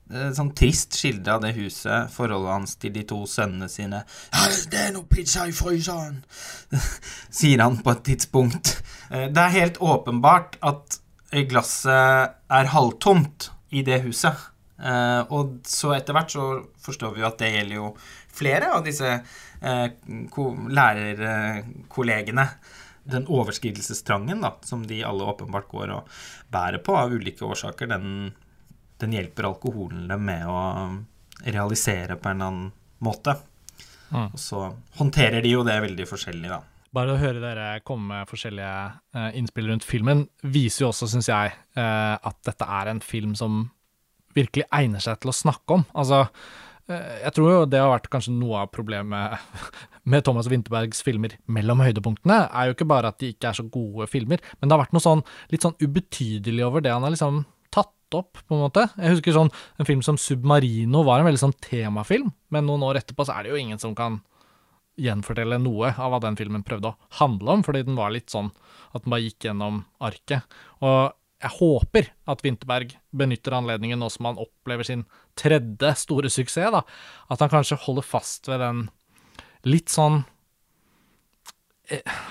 [0.08, 4.04] sånn trist skildre av det huset, forholdet hans til de to sønnene sine.
[4.32, 6.22] 'Det er noe pizza i fryseren',
[7.40, 8.82] sier han på et tidspunkt.
[9.10, 11.00] Eh, det er helt åpenbart at
[11.48, 14.34] glasset er halvtomt i det huset.
[14.78, 17.96] Eh, og så etter hvert så forstår vi jo at det gjelder jo
[18.38, 19.22] flere av disse
[19.58, 22.48] lærerkollegene
[23.08, 26.20] den overskridelsestrangen da, som de alle åpenbart går og
[26.52, 28.32] bærer på av ulike årsaker, den,
[29.02, 30.58] den hjelper alkoholen dem med å
[31.46, 33.36] realisere på en eller annen måte.
[34.10, 34.32] Mm.
[34.32, 34.64] Og så
[34.98, 36.62] håndterer de jo det veldig forskjellig, da.
[36.96, 38.76] Bare å høre dere komme med forskjellige
[39.16, 43.34] uh, innspill rundt filmen, viser jo også, syns jeg, uh, at dette er en film
[43.38, 43.66] som
[44.36, 45.84] virkelig egner seg til å snakke om.
[46.00, 46.22] Altså,
[46.88, 49.36] uh, jeg tror jo det har vært kanskje noe av problemet
[50.10, 53.68] med Thomas Winterbergs filmer mellom høydepunktene, er jo ikke bare at de ikke er så
[53.68, 57.12] gode filmer, men det har vært noe sånn litt sånn ubetydelig over det han har
[57.12, 57.44] liksom
[58.16, 58.86] opp, på en måte.
[58.96, 63.02] Jeg husker sånn en film som Submarino var en veldig sånn temafilm, men noen år
[63.02, 64.20] etterpå så er det jo ingen som kan
[64.98, 68.50] gjenfortelle noe av hva den filmen prøvde å handle om, fordi den var litt sånn
[68.96, 70.58] at den bare gikk gjennom arket.
[70.82, 75.04] Og jeg håper at Winterberg benytter anledningen nå som han opplever sin
[75.38, 76.82] tredje store suksess, da,
[77.30, 78.88] at han kanskje holder fast ved den
[79.68, 80.24] litt sånn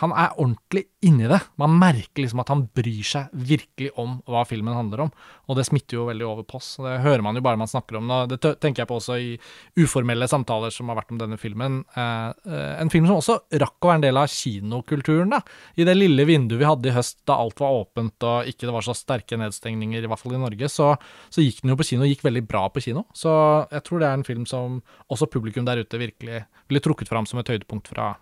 [0.02, 1.40] han er ordentlig inni det.
[1.62, 5.12] Man merker liksom at han bryr seg virkelig om hva filmen handler om.
[5.48, 6.76] Og det smitter jo veldig over på oss.
[6.82, 8.38] Det hører man jo bare man snakker om det.
[8.38, 9.32] Det tenker jeg på også i
[9.80, 11.80] uformelle samtaler som har vært om denne filmen.
[11.98, 15.42] Eh, eh, en film som også rakk å være en del av kinokulturen, da.
[15.78, 18.76] I det lille vinduet vi hadde i høst da alt var åpent og ikke det
[18.76, 20.94] var så sterke nedstengninger, i hvert fall i Norge, så,
[21.34, 23.08] så gikk den jo på kino, gikk veldig bra på kino.
[23.18, 23.32] Så
[23.74, 24.82] jeg tror det er en film som
[25.14, 28.14] også publikum der ute virkelig ville trukket fram som et høydepunkt fra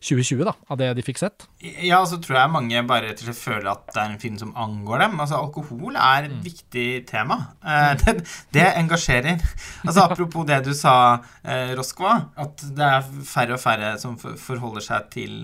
[0.00, 1.46] 2020, da, av det de fikk sett?
[1.62, 4.38] Ja, så tror jeg mange bare rett og slett føler at det er en film
[4.40, 5.18] som angår dem.
[5.22, 6.42] Altså, Alkohol er et mm.
[6.44, 7.38] viktig tema.
[7.64, 8.16] Eh, det,
[8.54, 9.42] det, engasjerer.
[9.86, 10.96] Altså, Apropos det du sa,
[11.42, 15.36] eh, Roskva, at det er færre og færre som forholder seg til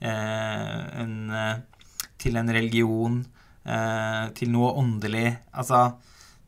[0.00, 1.56] eh, en, eh,
[2.18, 3.22] til en religion,
[3.64, 5.30] eh, til noe åndelig.
[5.52, 5.88] Altså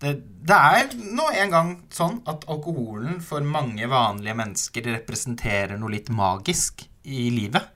[0.00, 0.14] det,
[0.48, 6.08] det, er nå en gang sånn at alkoholen for mange vanlige mennesker representerer noe litt
[6.14, 7.68] magisk i livet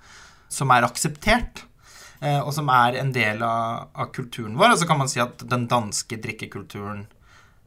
[0.54, 1.64] som er akseptert,
[2.20, 4.74] eh, og som er en del av, av, kulturen vår.
[4.74, 7.06] Og så kan man si at den danske drikkekulturen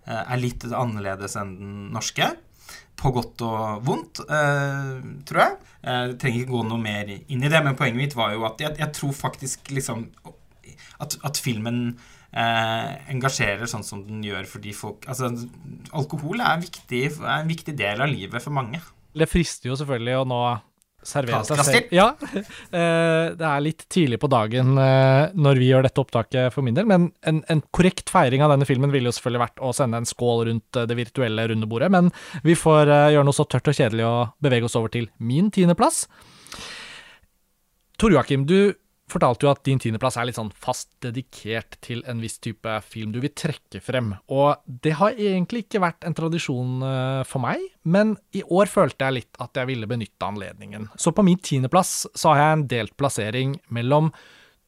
[0.08, 2.32] eh, er litt annerledes enn den norske.
[2.98, 4.94] På godt og vondt, eh,
[5.30, 5.58] tror jeg.
[5.88, 8.62] Jeg trenger ikke gå noe mer inn i det, men poenget mitt var jo at
[8.64, 10.08] jeg, jeg tror faktisk liksom
[11.02, 11.92] at, at filmen
[12.34, 15.30] eh, engasjerer sånn som den gjør fordi folk Altså,
[15.96, 18.82] alkohol er, viktig, er en viktig del av livet for mange.
[19.18, 20.42] Det frister jo selvfølgelig å nå
[21.08, 21.94] servere seg selv.
[21.96, 26.66] Ja, eh, det er litt tidlig på dagen eh, når vi gjør dette opptaket for
[26.68, 29.74] min del, men en, en, korrekt feiring av denne filmen ville jo selvfølgelig vært å
[29.76, 32.12] sende en skål rundt eh, det virtuelle rundebordet, men
[32.48, 36.06] vi får gjøre noe så tørt og kjedelig og bevege oss over til min tiendeplass.
[37.98, 38.76] Tor Joakim, du
[39.08, 43.14] fortalte jo at din tiendeplass er litt sånn fast dedikert til en viss type film
[43.16, 44.12] du vil trekke frem.
[44.28, 49.08] Og det har egentlig ikke vært en tradisjon eh, for meg, men i år følte
[49.08, 50.90] jeg litt at jeg ville benytte anledningen.
[51.00, 54.12] Så på min tiendeplass så har jeg en delt plassering mellom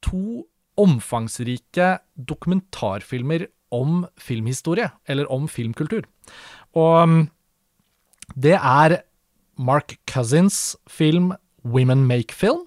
[0.06, 0.46] to
[0.80, 6.08] omfangsrike dokumentarfilmer om filmhistorie, eller om filmkultur.
[6.80, 7.22] Og mm,
[8.40, 9.02] det er
[9.60, 11.34] Mark Cousins film
[11.68, 12.64] Women Make Film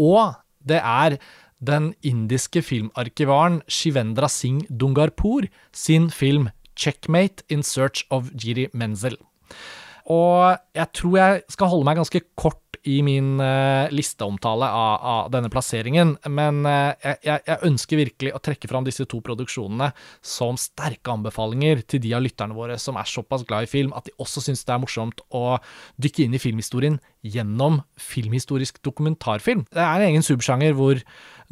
[0.00, 1.18] og det er
[1.58, 9.18] den indiske filmarkivaren Shivendra Singh Dungarpur sin film 'Checkmate in Search of Jiri Menzel'.
[10.06, 15.30] Og jeg tror jeg skal holde meg ganske kort i min uh, listeomtale av, av,
[15.34, 19.90] denne plasseringen, men uh, jeg, jeg, ønsker virkelig å trekke fram disse to produksjonene
[20.24, 24.08] som sterke anbefalinger til de av lytterne våre som er såpass glad i film at
[24.08, 25.58] de også syns det er morsomt å
[26.00, 29.66] dykke inn i filmhistorien gjennom filmhistorisk dokumentarfilm.
[29.74, 31.02] Det er en egen subsjanger hvor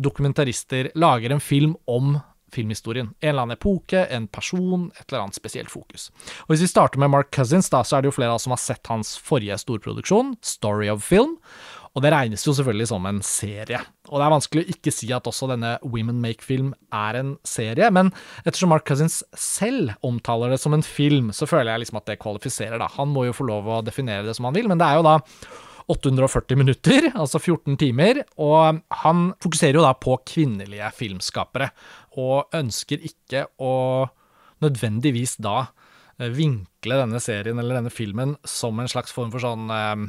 [0.00, 2.16] dokumentarister lager en film om
[2.52, 3.12] filmhistorien.
[3.20, 6.10] En eller annen epoke, en person, et eller annet spesielt fokus.
[6.46, 8.46] Og Hvis vi starter med Mark Cousins, da, så er det jo flere av oss
[8.48, 11.38] som har sett hans forrige storproduksjon, Story of Film.
[11.96, 13.78] Og det regnes jo selvfølgelig som en serie.
[14.10, 17.30] Og det er vanskelig å ikke si at også denne Women Make Film er en
[17.48, 18.12] serie, men
[18.44, 22.18] ettersom Mark Cousins selv omtaler det som en film, så føler jeg liksom at det
[22.20, 22.90] kvalifiserer, da.
[22.98, 25.06] Han må jo få lov å definere det som han vil, men det er jo
[25.08, 25.16] da
[25.92, 31.70] 840 minutter, altså 14 timer, og han fokuserer jo da på kvinnelige filmskapere,
[32.18, 33.74] og ønsker ikke å
[34.64, 35.68] nødvendigvis da
[36.18, 40.06] eh, vinkle denne serien eller denne filmen som en slags form for sånn eh,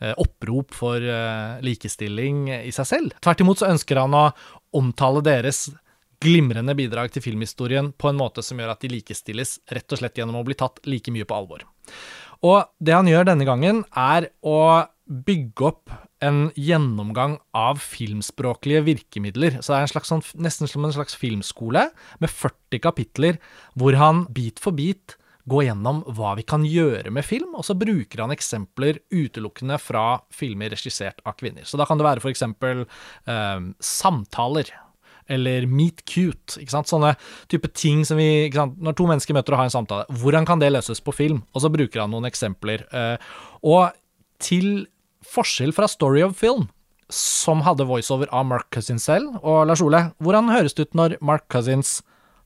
[0.00, 3.20] eh, opprop for eh, likestilling i seg selv.
[3.22, 4.30] Tvert imot så ønsker han å
[4.80, 5.68] omtale deres
[6.20, 10.18] glimrende bidrag til filmhistorien på en måte som gjør at de likestilles, rett og slett
[10.20, 11.64] gjennom å bli tatt like mye på alvor.
[12.46, 14.58] Og det han gjør denne gangen, er å
[15.10, 15.92] bygge opp
[16.22, 19.58] en gjennomgang av filmspråklige virkemidler.
[19.58, 21.88] Så det er slags, sånn, nesten som en slags filmskole
[22.22, 23.40] med 40 kapitler,
[23.74, 25.16] hvor han bit for bit
[25.50, 30.20] går gjennom hva vi kan gjøre med film, og så bruker han eksempler utelukkende fra
[30.34, 31.66] filmer regissert av kvinner.
[31.66, 32.44] Så da kan det være f.eks.
[32.44, 34.70] Eh, samtaler
[35.30, 36.58] eller meet cute.
[36.58, 36.90] ikke sant?
[36.90, 37.14] Sånne
[37.50, 38.78] type ting som vi ikke sant?
[38.82, 41.42] Når to mennesker møter og har en samtale, hvordan kan det løses på film?
[41.54, 42.84] Og så bruker han noen eksempler.
[42.90, 43.34] Eh,
[43.66, 43.94] og
[44.42, 44.88] til
[45.26, 46.68] forskjell fra Story of Film,
[47.10, 51.18] som hadde voiceover av Mark Cousins selv, og Lars Ole, hvordan høres det ut når
[51.20, 52.00] Mark Cousins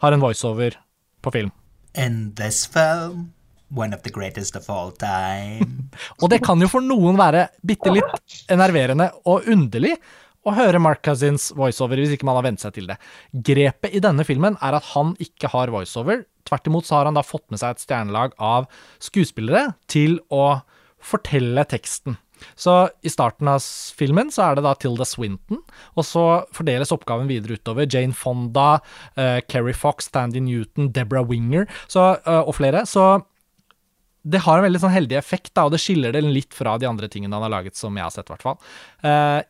[0.04, 0.78] har en voiceover
[1.24, 1.54] på film?
[1.94, 3.30] In this film
[3.74, 5.88] One of the greatest of all time.
[6.22, 9.96] og det kan jo for noen være bitte litt enerverende og underlig,
[10.44, 12.98] å høre Mark Cousins voiceover hvis ikke man har vent seg til det.
[13.32, 16.26] Grepet i denne filmen er at han ikke har voiceover.
[16.44, 18.68] Tvert imot så har han da fått med seg et stjernelag av
[19.02, 20.60] skuespillere til å
[21.04, 22.18] fortelle teksten.
[22.56, 23.62] Så i starten av
[23.98, 25.60] filmen så er det da Tilda Swinton,
[25.94, 26.24] og så
[26.54, 27.88] fordeles oppgaven videre utover.
[27.90, 28.80] Jane Fonda,
[29.18, 32.84] uh, Keri Fox, Tandy Newton, Deborah Winger så, uh, og flere.
[32.88, 33.06] Så
[34.24, 36.88] det har en veldig sånn heldig effekt, da, og det skiller det litt fra de
[36.88, 38.60] andre tingene han har laget, som jeg har sett, i hvert fall.
[39.04, 39.40] Uh,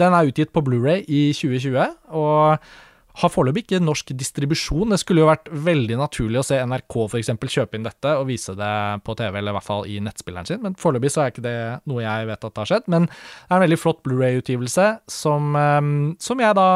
[0.00, 2.72] den er utgitt på Blu-ray i 2020, og
[3.18, 4.92] har foreløpig ikke norsk distribusjon.
[4.92, 7.32] Det skulle jo vært veldig naturlig å se NRK f.eks.
[7.56, 8.74] kjøpe inn dette og vise det
[9.06, 11.56] på TV, eller i hvert fall i nettspilleren sin, men foreløpig så er ikke det
[11.90, 12.90] noe jeg vet at det har skjedd.
[12.92, 16.70] Men det er en veldig flott Blu-ray-utgivelse som, ehm, som, jeg da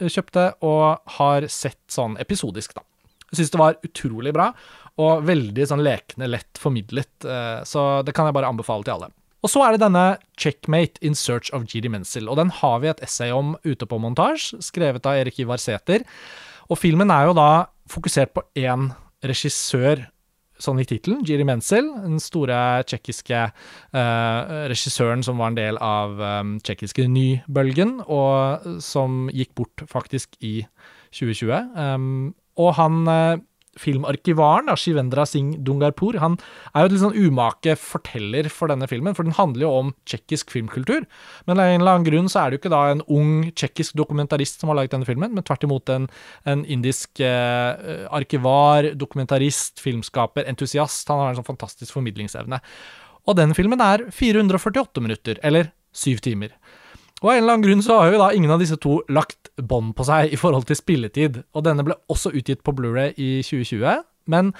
[0.00, 2.86] kjøpte og har sett sånn episodisk, da.
[3.30, 4.50] Jeg syns det var utrolig bra,
[5.00, 9.10] og veldig sånn lekende lett formidlet, eh, så det kan jeg bare anbefale til alle.
[9.40, 10.04] Og så er det denne
[10.40, 11.88] Checkmate in search of G.D.
[11.92, 15.60] Menzel, og den har vi et essay om ute på montasje, skrevet av Erik Ivar
[15.60, 16.04] Sæther.
[16.70, 17.50] Og filmen er jo da
[17.90, 18.90] fokusert på én
[19.26, 20.06] regissør,
[20.60, 26.20] sånn i tittelen, Giri Menzel, den store tsjekkiske uh, regissøren som var en del av
[26.20, 30.58] um, tsjekkiske nybølgen, og som gikk bort faktisk i
[31.16, 31.72] 2020.
[31.80, 32.10] Um,
[32.60, 33.40] og han uh,
[33.78, 36.36] filmarkivaren, da, Shivendra Singh Dungarpur, han
[36.74, 39.92] er jo et litt sånn umake forteller for denne filmen, for den handler jo om
[40.10, 41.06] tsjekkisk filmkultur.
[41.46, 43.94] Men av en eller annen grunn så er det jo ikke da en ung tsjekkisk
[44.00, 46.08] dokumentarist som har laget denne filmen, men tvert imot en,
[46.50, 51.06] en indisk eh, arkivar, dokumentarist, filmskaper, entusiast.
[51.12, 52.58] Han har en sånn fantastisk formidlingsevne.
[53.28, 56.56] Og den filmen er 448 minutter, eller syv timer.
[57.20, 59.50] Og av en eller annen grunn så har jo da ingen av disse to lagt
[59.60, 63.32] bånd på seg i forhold til spilletid, og denne ble også utgitt på Blu-ray i
[63.44, 64.54] 2020, men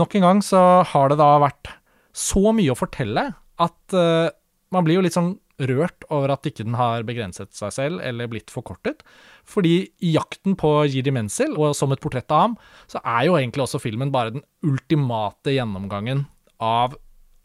[0.00, 1.72] nok en gang så har det da vært
[2.12, 3.30] så mye å fortelle
[3.62, 4.28] at uh,
[4.72, 8.30] man blir jo litt sånn rørt over at ikke den har begrenset seg selv eller
[8.30, 9.02] blitt forkortet.
[9.48, 12.58] Fordi i jakten på Jiri Menzel, og som et portrett av ham,
[12.90, 16.26] så er jo egentlig også filmen bare den ultimate gjennomgangen
[16.62, 16.96] av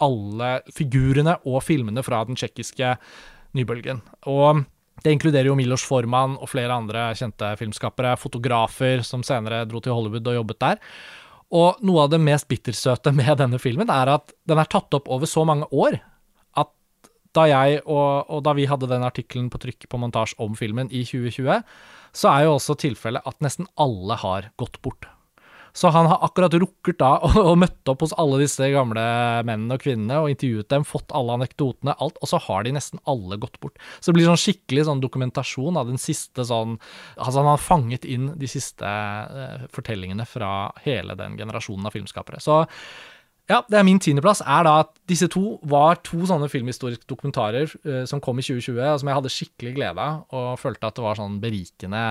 [0.03, 2.95] alle figurene og filmene fra den tsjekkiske
[3.57, 4.01] nybølgen.
[4.29, 4.63] Og
[5.03, 9.93] det inkluderer jo Milos Forman og flere andre kjente filmskapere, fotografer som senere dro til
[9.93, 10.81] Hollywood og jobbet der.
[11.57, 15.09] Og noe av det mest bittersøte med denne filmen er at den er tatt opp
[15.13, 15.99] over så mange år
[16.57, 16.73] at
[17.37, 20.89] da jeg og, og da vi hadde den artikkelen på trykk på montasje om filmen
[20.89, 21.61] i 2020,
[22.17, 25.05] så er jo også tilfellet at nesten alle har gått bort.
[25.77, 29.03] Så han har akkurat rukket da og møtt opp hos alle disse gamle
[29.45, 33.01] mennene og kvinnene og intervjuet dem, fått alle anekdotene, alt, og så har de nesten
[33.09, 33.77] alle gått bort.
[33.99, 36.77] Så det blir sånn skikkelig sånn dokumentasjon av den siste sånn
[37.17, 42.41] Altså han har fanget inn de siste uh, fortellingene fra hele den generasjonen av filmskapere.
[42.43, 42.63] Så
[43.47, 44.41] ja, det er min tiendeplass.
[44.43, 48.81] Er da at disse to var to sånne filmhistoriske dokumentarer uh, som kom i 2020,
[48.83, 52.03] og som jeg hadde skikkelig glede av, og følte at det var sånn berikende,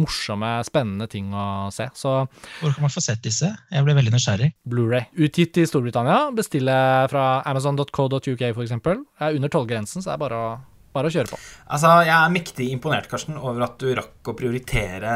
[0.00, 1.90] morsomme, spennende ting å se.
[1.96, 3.52] Så Hvor kan man få sett disse?
[3.68, 4.52] Jeg ble veldig nysgjerrig.
[4.72, 5.10] Blu-ray.
[5.20, 6.30] Utgitt i Storbritannia.
[6.36, 6.80] Bestille
[7.12, 9.04] fra amazon.co.uk, for eksempel.
[9.20, 10.50] Er under tollgrensen, så det er bare å
[10.90, 11.38] bare å kjøre på.
[11.70, 15.12] Altså, Jeg er mektig imponert Karsten, over at du rakk å prioritere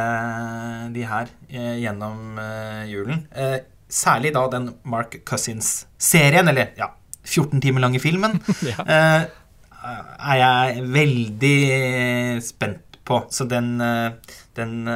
[0.95, 3.25] de her eh, gjennom eh, julen.
[3.35, 3.57] Eh,
[3.95, 6.91] særlig da den Mark Cousins-serien, eller ja,
[7.25, 8.39] 14 timer lange filmen,
[8.71, 8.85] ja.
[8.85, 9.27] eh,
[10.35, 11.59] er jeg veldig
[12.45, 13.23] spent på.
[13.31, 14.89] Så den, eh, den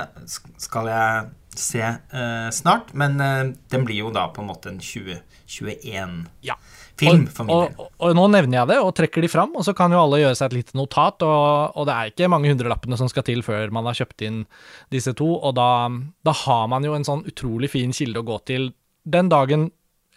[0.59, 1.29] skal jeg
[1.59, 2.93] se eh, snart.
[2.95, 6.21] Men den blir jo da på en måte en 2021.
[6.47, 6.59] Ja.
[6.99, 9.71] For min og, og, og, nå nevner jeg det, og trekker de fram, og så
[9.77, 11.23] kan jo alle gjøre seg et lite notat.
[11.23, 14.43] Og, og det er ikke mange hundrelappene som skal til før man har kjøpt inn
[14.95, 15.29] disse to.
[15.39, 15.71] Og da,
[16.27, 18.73] da har man jo en sånn utrolig fin kilde å gå til
[19.09, 19.69] den dagen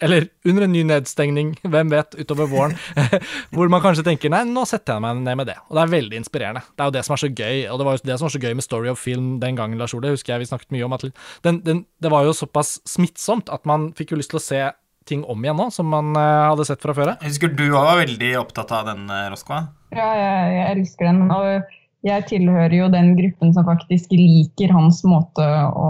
[0.02, 2.72] eller under en ny nedstengning, hvem vet, utover våren,
[3.54, 5.58] hvor man kanskje tenker nei, nå setter jeg meg ned med det.
[5.70, 6.64] Og det er veldig inspirerende.
[6.74, 8.34] Det er jo det som er så gøy, og det var jo det som var
[8.34, 10.88] så gøy med Story of Film den gangen, Lars Ole, husker jeg vi snakket mye
[10.88, 11.06] om at
[11.46, 14.64] den, den, det var jo såpass smittsomt at man fikk jo lyst til å se
[15.06, 17.22] ting om igjen nå, som man uh, hadde sett fra før av.
[17.22, 19.64] Jeg husker du òg var veldig opptatt av den, eh, Roskva?
[19.94, 21.24] Ja, jeg, jeg elsker den.
[21.30, 25.90] og jeg tilhører jo den gruppen som faktisk liker hans måte å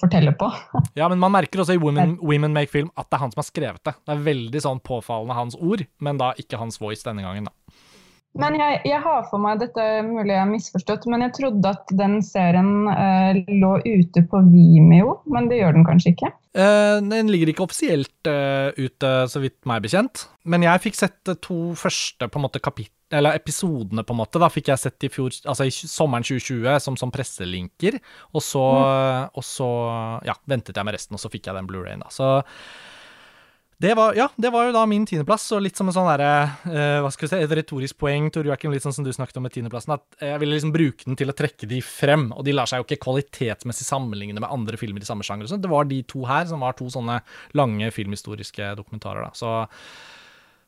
[0.00, 0.50] fortelle på.
[0.98, 3.42] ja, men man merker også i Women, Women, Make Film at det er han som
[3.42, 3.96] har skrevet det.
[4.04, 7.82] Det er veldig sånn påfallende hans ord, men da ikke hans voice denne gangen, da.
[8.36, 11.92] Men jeg, jeg har for meg, dette mulig jeg har misforstått, men jeg trodde at
[11.96, 16.30] den serien eh, lå ute på Vimeo, men det gjør den kanskje ikke?
[16.56, 20.26] Eh, den ligger ikke offisielt eh, ute, så vidt meg bekjent.
[20.44, 24.40] Men jeg fikk sett to første på en måte kapit eller episodene, på en måte.
[24.42, 28.00] Da fikk jeg sett i fjor, altså i sommeren 2020 som, som presselinker.
[28.34, 29.38] Og så, mm.
[29.38, 29.70] og så
[30.26, 32.02] ja, ventet jeg med resten, og så fikk jeg den Blu-rayen.
[32.02, 32.10] da.
[32.12, 32.30] Så
[33.78, 36.30] det var, ja, det var jo da min tiendeplass, og litt som en sånn derre
[36.64, 39.36] uh, Hva skal vi si, et retorisk poeng, Tor Joakim, litt sånn som du snakket
[39.36, 42.30] om med tiendeplassen, at jeg ville liksom bruke den til å trekke de frem.
[42.32, 45.52] Og de lar seg jo ikke kvalitetsmessig sammenligne med andre filmer i samme sjanger.
[45.60, 47.20] Det var de to her som var to sånne
[47.60, 49.36] lange filmhistoriske dokumentarer, da.
[49.36, 49.52] Så,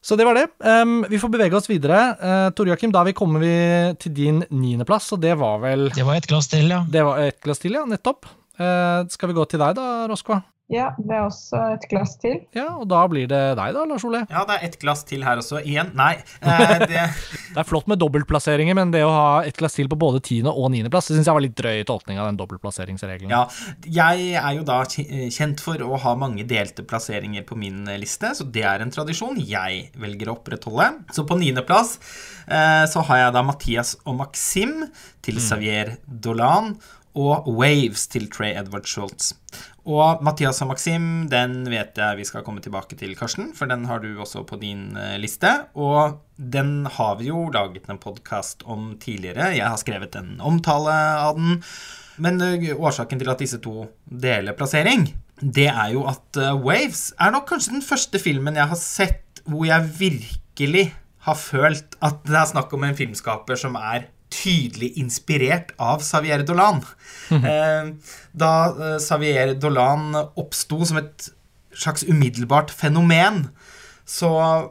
[0.09, 0.46] så det var det.
[0.64, 2.00] Um, vi får bevege oss videre.
[2.16, 3.54] Uh, Tore Joakim, da vi kommer vi
[4.00, 6.80] til din niendeplass, og det var vel Det var et glass til, ja.
[6.88, 7.84] Det var et glass til, ja.
[7.84, 8.24] Nettopp.
[8.56, 10.40] Uh, skal vi gå til deg da, Roskva?
[10.68, 12.42] Ja, det er også et glass til.
[12.52, 14.20] Ja, Og da blir det deg, da, Lars Ole?
[14.28, 15.62] Ja, det er et glass til her også.
[15.64, 16.18] Igjen, nei.
[16.42, 16.88] Eh, det...
[16.90, 17.54] det...
[17.56, 20.68] er flott med dobbeltplasseringer, men det å ha et glass til på både tiende- og
[20.74, 23.32] niendeplass, det syns jeg var litt drøy tolkning av den dobbeltplasseringsregelen.
[23.32, 23.46] Ja,
[23.88, 28.44] jeg er jo da kjent for å ha mange delte plasseringer på min liste, så
[28.44, 30.90] det er en tradisjon jeg velger å opprettholde.
[31.16, 31.96] Så på niendeplass
[32.44, 34.82] eh, så har jeg da Mathias og Maxim
[35.24, 35.44] til mm.
[35.48, 36.74] Xavier Dolan
[37.18, 39.32] og Waves til Trey Edward Schultz.
[39.89, 43.86] Og Mathias og Maxim, den vet jeg vi skal komme tilbake til, Karsten, for den
[43.89, 45.49] har du også på din eh, liste.
[45.80, 49.55] Og den har vi jo laget en podkast om tidligere.
[49.57, 51.62] Jeg har skrevet en omtale av den.
[52.20, 55.09] Men eh, årsaken til at disse to deler plassering,
[55.41, 59.41] det er jo at eh, Waves er nok kanskje den første filmen jeg har sett
[59.49, 60.91] hvor jeg virkelig
[61.24, 66.44] har følt at det er snakk om en filmskaper som er tydelig inspirert av Xavier
[66.46, 66.84] Dolan.
[67.28, 67.90] Eh,
[68.32, 71.28] da eh, Xavier Dolan oppsto som et
[71.76, 73.48] slags umiddelbart fenomen,
[74.09, 74.30] så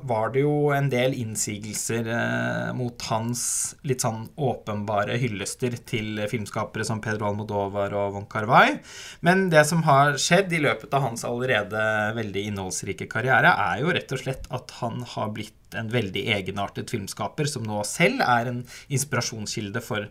[0.09, 3.41] var det jo en del innsigelser eh, mot hans
[3.85, 8.79] litt sånn åpenbare hyllester til filmskapere som Pedro Almodovar og Von Carvai.
[9.21, 11.83] Men det som har skjedd i løpet av hans allerede
[12.17, 16.89] veldig innholdsrike karriere, er jo rett og slett at han har blitt en veldig egenartet
[16.89, 20.09] filmskaper, som nå selv er en inspirasjonskilde for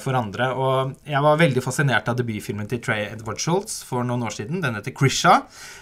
[0.00, 0.46] for andre.
[0.56, 4.62] Og jeg var veldig fascinert av debutfilmen til Trey Edward Schultz for noen år siden.
[4.64, 5.34] Den heter Krisha,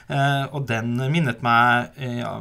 [0.08, 2.36] eh, og den minnet meg ja,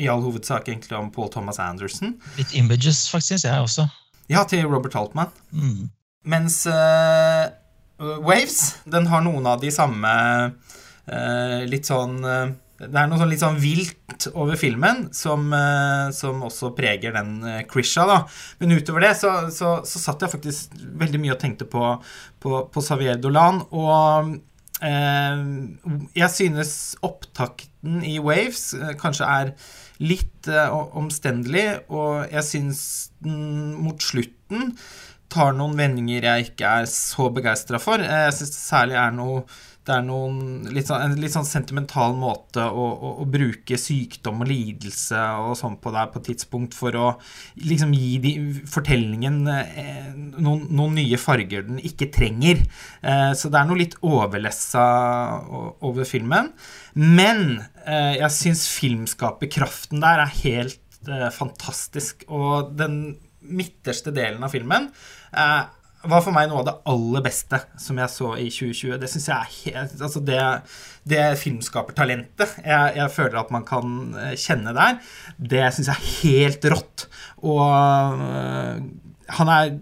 [0.00, 2.16] i all hovedsak egentlig om Paul Thomas Anderson.
[2.38, 3.86] Litt images, faktisk, jeg også.
[4.30, 5.32] Ja, til Robert Altman.
[5.52, 5.90] Mm.
[6.24, 7.52] Mens uh,
[8.24, 10.12] Waves, den har noen av de samme
[10.50, 15.52] uh, litt sånn uh, Det er noe sånn litt sånn vilt over filmen som,
[16.16, 17.36] som også preger den
[17.70, 18.16] Krisha, da.
[18.58, 21.92] Men utover det så, så, så, satt jeg faktisk veldig mye og tenkte på,
[22.42, 24.34] på, på Xavier Dolan, og
[24.82, 26.74] jeg synes
[27.06, 29.54] opptakten i Waves kanskje er
[30.02, 32.80] litt eh, omstendelig, og jeg syns
[33.24, 34.74] den mot slutten
[35.32, 38.02] tar noen vendinger jeg ikke er så begeistra for.
[38.02, 39.44] Eh, jeg syns det særlig er noe
[39.84, 40.38] det er noen,
[40.72, 45.52] litt sånn, en litt sånn sentimental måte å, å, å, bruke sykdom og lidelse og
[45.60, 47.10] sånn på der på et tidspunkt for å
[47.60, 48.32] liksom gi de,
[48.70, 52.64] fortellingen eh, noen, noen, nye farger den ikke trenger.
[53.04, 54.86] Eh, så det er noe litt overlessa
[55.84, 56.52] over filmen.
[56.96, 62.24] Men eh, jeg syns filmskaperkraften der er helt eh, fantastisk.
[62.32, 64.88] Og den midterste delen av filmen
[65.36, 65.64] eh,
[66.10, 68.98] var for meg noe av det aller beste som jeg så i 2020.
[69.00, 70.42] Det syns jeg er helt Altså, det,
[71.08, 75.00] det filmskapertalentet jeg, jeg føler at man kan eh, kjenne der,
[75.38, 77.06] det syns jeg er helt rått.
[77.44, 78.84] Og øh,
[79.38, 79.76] han er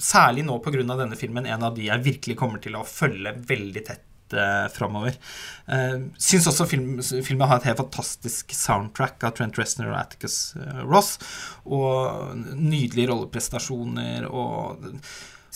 [0.00, 0.82] særlig nå pga.
[0.82, 5.18] denne filmen en av de jeg virkelig kommer til å følge veldig tett uh, framover.
[5.66, 10.38] Eh, syns også film, filmen har et helt fantastisk soundtrack av Trent Reznor og Atticus
[10.60, 11.16] eh, Ross.
[11.66, 14.92] Og nydelige rolleprestasjoner og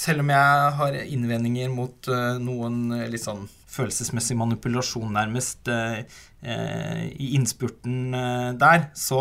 [0.00, 8.16] Selv om jeg har innvendinger mot eh, noen litt sånn følelsesmessig manipulasjon, nærmest, i innspurten
[8.58, 9.20] der, så,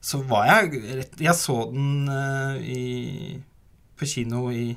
[0.00, 2.06] så var jeg Jeg så den
[2.62, 3.34] i,
[3.98, 4.70] på kino i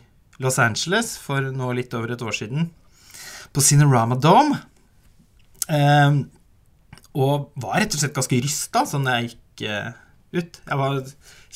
[0.44, 2.68] Los Angeles for nå litt over et år siden
[3.58, 4.60] på Cinerama Dome.
[5.68, 6.20] Eh,
[7.18, 9.90] og var rett og slett ganske rysta sånn jeg gikk eh,
[10.38, 10.60] ut.
[10.62, 11.00] Jeg var,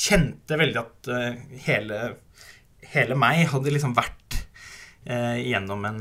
[0.01, 1.99] kjente veldig at eh, hele,
[2.93, 4.39] hele meg hadde liksom vært
[5.05, 5.99] uh, gjennom en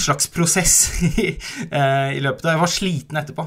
[0.00, 0.74] slags prosess
[1.22, 3.46] i, i løpet av Jeg var sliten etterpå.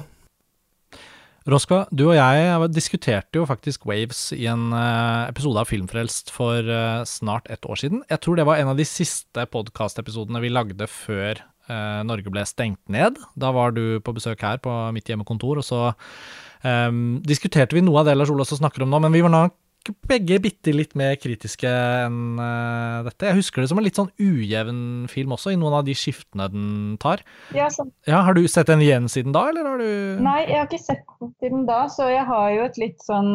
[1.49, 6.65] Roska, du og jeg diskuterte jo faktisk Waves i en episode av Filmfrelst for
[7.09, 8.03] snart et år siden.
[8.09, 12.43] Jeg tror det var en av de siste podkastepisodene vi lagde før eh, Norge ble
[12.47, 13.17] stengt ned.
[13.39, 15.81] Da var du på besøk her på mitt hjemmekontor, og så
[16.63, 19.57] um, diskuterte vi noe av det Lars Olav snakker om nå, men vi var nok
[20.09, 23.29] begge bitte litt mer kritiske enn uh, dette.
[23.29, 26.49] Jeg husker det som en litt sånn ujevn film også, i noen av de skiftene
[26.51, 26.69] den
[27.01, 27.23] tar.
[27.55, 27.69] Ja,
[28.09, 30.83] ja, Har du sett den igjen siden da, eller har du Nei, jeg har ikke
[30.83, 33.31] sett den siden da, så jeg har jo et litt sånn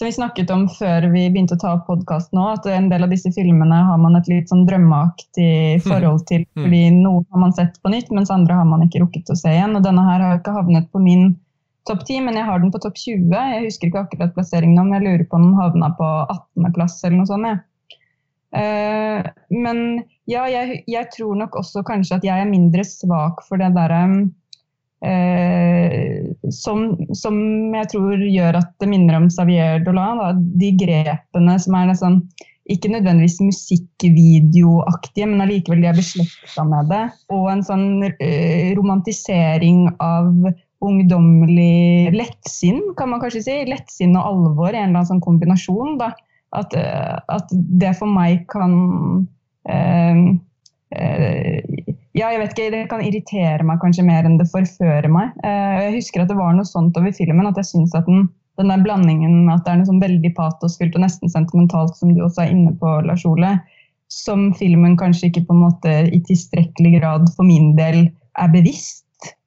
[0.00, 3.04] som vi snakket om før vi begynte å ta opp podkast nå, at en del
[3.04, 6.46] av disse filmene har man et litt sånn drømmeaktig forhold til.
[6.56, 6.62] Mm.
[6.62, 9.52] fordi Noen har man sett på nytt, mens andre har man ikke rukket å se
[9.52, 9.76] igjen.
[9.76, 11.34] og Denne her har ikke havnet på min
[11.90, 13.34] topp 10, men jeg har den på topp 20.
[13.34, 17.18] Jeg husker ikke akkurat plasseringen om, jeg lurer på om den havna på 18.-plass eller
[17.20, 17.66] noe sånt.
[18.50, 19.22] Uh,
[19.54, 19.80] men
[20.26, 24.00] ja, jeg, jeg, tror nok også kanskje at jeg er mindre svak for det derre
[25.00, 26.80] Eh, som,
[27.16, 27.36] som,
[27.72, 30.20] jeg tror gjør at det minner om Xavier Dolan.
[30.20, 30.32] Da.
[30.60, 32.20] De grepene som er nesten
[32.70, 37.04] ikke nødvendigvis musikkvideoaktige, men allikevel de er beslekta med det.
[37.34, 40.28] Og en sånn eh, romantisering av
[40.80, 43.56] ungdommelig lettsinn, kan man kanskje si.
[43.68, 45.98] Lettsinn og alvor en eller annen sånn kombinasjon.
[46.00, 46.12] Da.
[46.56, 48.74] At, eh, at det for meg kan
[49.68, 50.22] eh,
[50.96, 51.60] eh,
[52.16, 55.36] ja, jeg vet ikke, Det kan irritere meg kanskje mer enn det forfører meg.
[55.44, 58.26] Jeg husker at det var noe sånt over filmen, at jeg syns at den,
[58.58, 62.24] den der blandingen at det er noe sånn veldig patosfylt og nesten sentimentalt, som du
[62.24, 63.54] også er inne på, Lars Ole,
[64.10, 68.08] som filmen kanskje ikke på en måte i tilstrekkelig grad for min del
[68.40, 68.99] er bevisst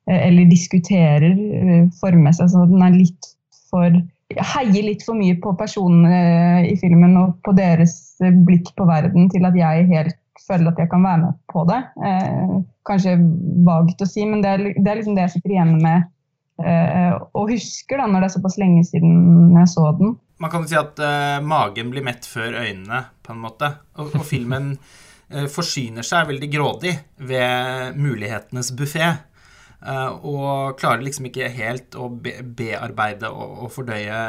[0.10, 2.48] eller diskuterer eh, formessig.
[2.48, 3.32] Altså, den er litt
[3.70, 4.02] for
[4.34, 7.96] heier litt for mye på personene i filmen og på deres
[8.48, 11.80] blikk på verden til at jeg helt føler at jeg kan være med på det.
[12.08, 13.16] Eh, kanskje
[13.68, 16.10] vagt å si, men det er, det er, liksom det jeg sitter igjen med
[16.64, 20.18] eh, og husker da, når det er såpass lenge siden jeg så den.
[20.44, 23.72] Man kan jo si at eh, magen blir mett før øynene, på en måte.
[24.00, 24.76] Og, og filmen
[25.50, 26.92] forsyner seg veldig grådig
[27.26, 29.08] ved mulighetenes buffé.
[29.84, 34.20] Uh, og klarer liksom ikke helt å bearbeide og, fordøye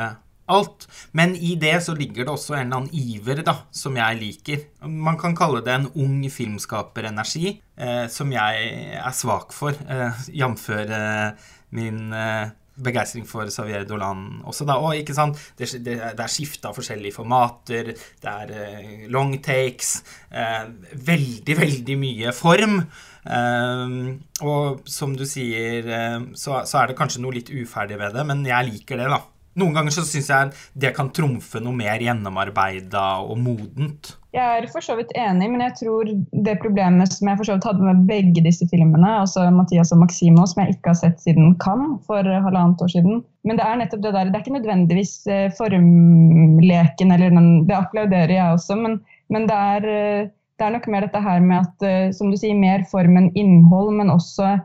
[0.51, 0.87] alt.
[1.17, 4.67] Men i det så ligger det også en eller annen iver da, som jeg liker.
[4.85, 10.69] Man kan kalle det en ung filmskaperenergi, eh, som jeg er svak for, eh, jf.
[10.75, 11.31] Eh,
[11.75, 14.79] min eh, begeistring for Xavier Dolan også, da.
[14.83, 19.97] Og ikke sant, det, det, det er skifta forskjellige formater, det er eh, long takes,
[20.31, 20.65] eh,
[20.95, 22.81] veldig, veldig mye form.
[23.25, 28.13] Uh, og som du sier, uh, så, så, er det kanskje noe litt uferdig ved
[28.19, 29.23] det, men jeg liker det, da.
[29.63, 30.51] Noen ganger så syns jeg
[30.85, 34.13] det kan trumfe noe mer gjennomarbeida og modent.
[34.35, 36.09] Jeg er for så vidt enig, men jeg tror
[36.47, 40.01] det problemet som jeg for så vidt hadde med begge disse filmene, altså Mathias og
[40.01, 43.79] Maximo, som jeg ikke har sett siden Cannes for halvannet år siden Men det er
[43.79, 48.79] nettopp det der, det er ikke nødvendigvis eh, formleken, eller den, det applauderer jeg også,
[48.81, 48.99] men,
[49.31, 50.27] men det, er, eh,
[50.59, 53.31] det, er, nok mer dette her med at, eh, som du sier, mer form enn
[53.39, 54.57] innhold, men også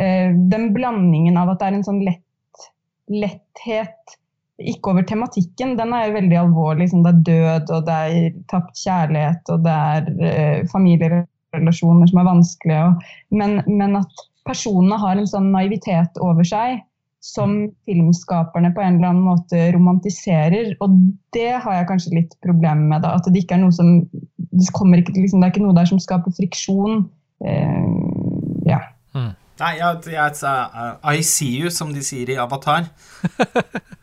[0.00, 2.70] eh, den blandingen av at det er en sånn lett,
[3.12, 4.19] letthet
[4.60, 5.76] ikke over tematikken.
[5.78, 6.84] Den er jo veldig alvorlig.
[6.84, 12.20] Liksom det er død, og det er tapt kjærlighet, og det er uh, familierelasjoner som
[12.20, 12.84] er vanskelige.
[12.90, 13.08] Og,
[13.40, 16.80] men, men, at personene har en sånn naivitet over seg
[17.20, 17.52] som
[17.84, 20.72] filmskaperne på en eller annen måte romantiserer.
[20.80, 20.94] Og
[21.36, 23.04] det har jeg kanskje litt problemer med.
[23.04, 24.66] Da, at det ikke er noe som det,
[25.02, 27.04] ikke, liksom, det er ikke noe der som skaper friksjon.
[27.44, 28.80] Uh, ja.
[29.12, 29.32] Hmm.
[29.60, 32.88] Nei, jeg, jeg, jeg, I see you, som de sier i Avatar.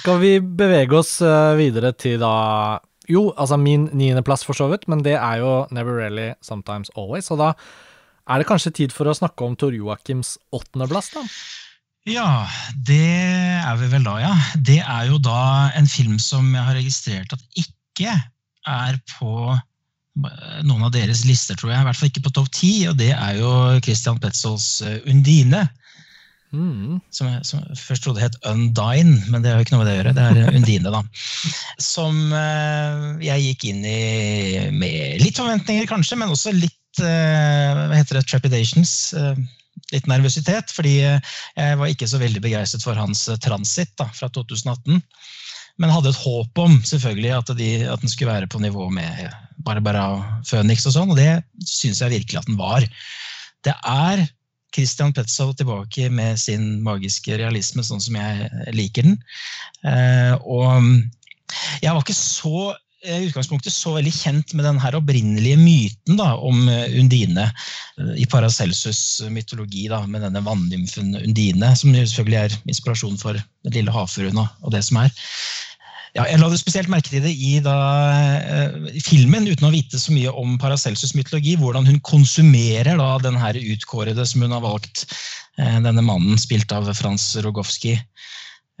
[0.00, 4.86] Skal vi bevege oss eh, videre til da Jo, altså min niendeplass, for så vidt,
[4.90, 7.30] men det er jo Never Really, Sometimes Always.
[7.34, 7.54] Og da
[8.30, 11.24] er det kanskje tid for å snakke om Tor Joakims åttendeplass, da?
[12.08, 12.46] Ja,
[12.86, 13.02] det
[13.60, 14.30] er vi vel da, ja.
[14.56, 18.14] Det er jo da en film som jeg har registrert at ikke
[18.70, 19.58] er på
[20.66, 21.82] noen av deres lister, tror jeg.
[21.82, 23.50] I hvert fall ikke på topp ti, og det er jo
[23.84, 25.66] Christian Petzols eh, Undine.
[26.50, 26.98] Mm.
[27.14, 29.94] Som, jeg, som først trodde het Undine, men det har jo ikke noe med det
[29.94, 30.14] å gjøre.
[30.16, 31.02] Det er Undine, da.
[31.82, 34.00] Som eh, jeg gikk inn i
[34.74, 38.94] med litt forventninger, kanskje, men også litt eh, hva heter det, trepidations.
[39.14, 39.38] Eh,
[39.94, 45.00] litt nervøsitet, fordi jeg var ikke så veldig begeistret for hans transit da, fra 2018.
[45.80, 49.30] Men hadde et håp om selvfølgelig at, de, at den skulle være på nivå med
[49.64, 52.84] Barbara Phoenix og sånn, og det syns jeg virkelig at den var.
[53.64, 54.26] Det er
[54.74, 59.18] Christian Petzold tilbake med sin magiske realisme, sånn som jeg liker den.
[60.44, 60.86] Og
[61.82, 66.34] jeg var ikke så i utgangspunktet så veldig kjent med den her opprinnelige myten da,
[66.36, 67.46] om Undine
[68.20, 73.94] i Paracelsus' mytologi, da, med denne vannymfen Undine, som selvfølgelig er inspirasjon for den lille
[73.94, 75.14] havfruen og det som er.
[76.16, 77.74] Ja, jeg la det spesielt merke til det i da,
[78.40, 81.54] eh, filmen, uten å vite så mye om Paracelsus' mytologi.
[81.60, 85.06] Hvordan hun konsumerer da, den her utkårede som hun har valgt,
[85.60, 87.96] Eh, denne mannen spilt av Frans Rogowski.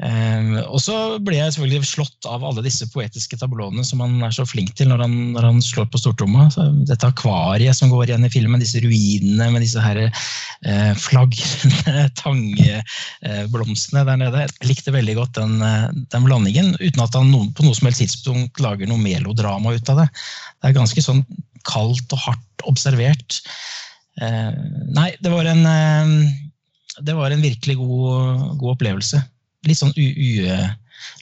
[0.00, 4.32] Um, og så ble jeg selvfølgelig slått av alle disse poetiske tablåene som han er
[4.32, 6.46] så flink til når han, når han slår på stortromma.
[6.88, 14.00] Dette akvariet som går igjen i filmen, disse ruinene med disse her eh, flagrende tangblomstene
[14.00, 14.46] uh, der nede.
[14.46, 18.00] Jeg likte veldig godt den, uh, den blandingen, uten at han på noe som helst
[18.00, 20.08] tidspunkt lager noe melodrama ut av det.
[20.60, 21.26] Det er ganske sånn
[21.68, 23.42] kaldt og hardt observert.
[24.20, 25.60] nei, det var en,
[27.04, 29.20] det var en virkelig god, god opplevelse
[29.68, 30.06] litt sånn u...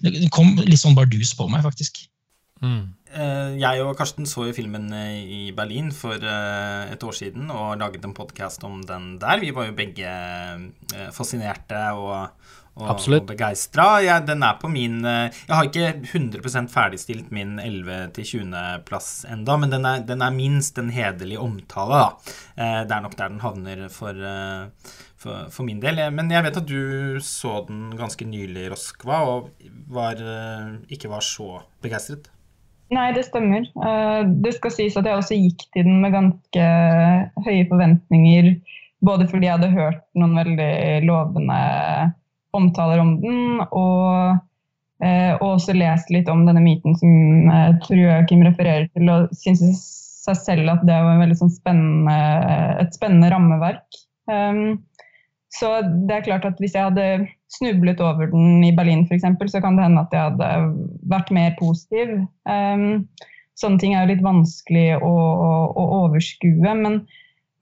[0.03, 2.03] Det kom litt sånn bardus på meg, faktisk.
[2.63, 2.99] Mm.
[3.09, 7.49] Eh, jeg og Karsten så jo filmen eh, i Berlin for eh, et år siden
[7.55, 9.41] og laget en podkast om den der.
[9.41, 10.11] Vi var jo begge
[11.15, 12.35] fascinerte og,
[12.77, 13.87] og, og begeistra.
[14.05, 19.89] Ja, den er på min Jeg har ikke 100% ferdigstilt min 11.-20.-plass enda, men den
[19.89, 22.39] er, den er, minst en hederlig omtale, da.
[22.85, 24.27] Det er nok der den havner for
[25.19, 26.01] for, for, min del.
[26.15, 29.53] Men jeg vet at du så den ganske nylig, Roskva, og
[29.91, 32.31] var, eh, ikke var så begeistret.
[32.95, 33.67] Nei, det stemmer.
[33.69, 36.69] Eh, det skal sies at jeg også gikk til den med ganske
[37.45, 38.55] høye forventninger.
[39.05, 40.73] Både fordi jeg hadde hørt noen veldig
[41.07, 41.59] lovende
[42.57, 44.41] omtaler om den, og,
[45.05, 47.53] eh, og også lest litt om denne myten som
[47.85, 49.85] Tor Joakim refererer til, og syntes
[50.25, 52.17] seg selv at det var sånn spennende,
[52.83, 53.87] et spennende rammeverk.
[54.29, 54.81] Um,
[55.55, 59.63] så det er klart at hvis jeg hadde snublet over den i Berlin f.eks., så
[59.65, 60.49] kan det hende at jeg hadde
[61.09, 62.19] vært mer positiv.
[62.45, 63.07] Um,
[63.59, 66.75] sånne ting er jo litt vanskelig å, å, å overskue.
[66.83, 67.01] Men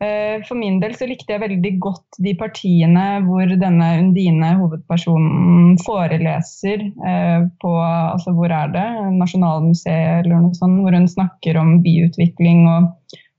[0.02, 5.78] uh, for min del så likte jeg veldig godt de partiene hvor denne Undine, hovedpersonen,
[5.86, 8.86] foreleser uh, på altså hvor er det,
[9.20, 12.90] Nasjonalmuseet eller noe sånt, hvor hun snakker om byutvikling og,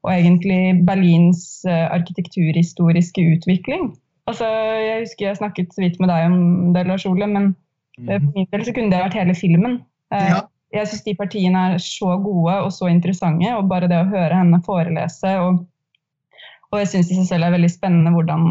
[0.07, 3.91] og egentlig Berlins uh, arkitekturhistoriske utvikling.
[4.27, 4.47] Altså,
[4.83, 6.37] jeg husker jeg snakket så vidt med deg om
[6.75, 7.53] det, Lars Ole, men
[7.97, 8.07] mm.
[8.09, 9.79] for min del så kunne det vært hele filmen.
[10.13, 10.41] Eh, ja.
[10.75, 14.35] Jeg syns de partiene er så gode og så interessante, og bare det å høre
[14.35, 15.61] henne forelese og,
[16.73, 18.43] og jeg syns i seg selv er veldig spennende hvordan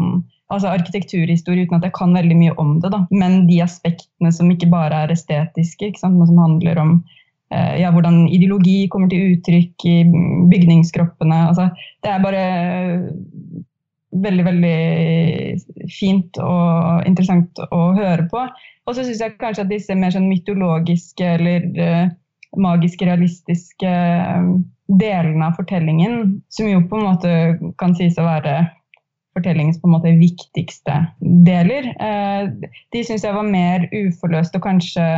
[0.53, 3.03] altså arkitekturhistorie uten at jeg kan veldig mye om det, da.
[3.11, 6.93] Men de aspektene som ikke bare er estetiske, men som handler om
[7.51, 9.97] eh, ja, hvordan ideologi kommer til uttrykk i
[10.53, 11.41] bygningskroppene.
[11.51, 11.69] Altså,
[12.03, 12.45] det er bare
[14.15, 18.45] veldig, veldig fint og interessant å høre på.
[18.87, 22.07] Og så syns jeg kanskje at disse mer sånn mytologiske eller uh,
[22.59, 24.53] magisk realistiske uh,
[24.87, 27.31] delene av fortellingen, som jo på en måte
[27.81, 28.61] kan sies å være
[29.35, 32.47] fortellingens på en måte viktigste deler, uh,
[32.95, 35.09] de syns jeg var mer uforløst og kanskje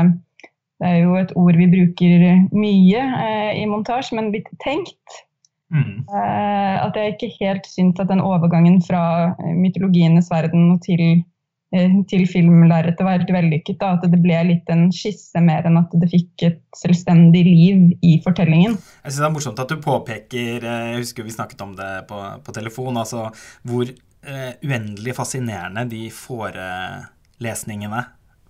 [0.80, 2.22] det er jo et ord vi bruker
[2.56, 3.02] mye
[3.60, 5.18] i montasje, men litt tenkt.
[5.70, 6.06] Mm.
[6.10, 9.02] Uh, at jeg ikke helt syns at den overgangen fra
[9.36, 11.22] eh, mytologienes verden til,
[11.76, 13.78] uh, til filmlerretet var helt vellykket.
[13.82, 13.94] Da.
[13.98, 18.18] At det ble litt en skisse mer enn at det fikk et selvstendig liv i
[18.26, 18.80] fortellingen.
[19.04, 22.22] Jeg synes Det er morsomt at du påpeker Jeg husker vi snakket om det på,
[22.46, 22.98] på telefon.
[22.98, 23.30] altså
[23.62, 28.08] Hvor uh, uendelig fascinerende de forelesningene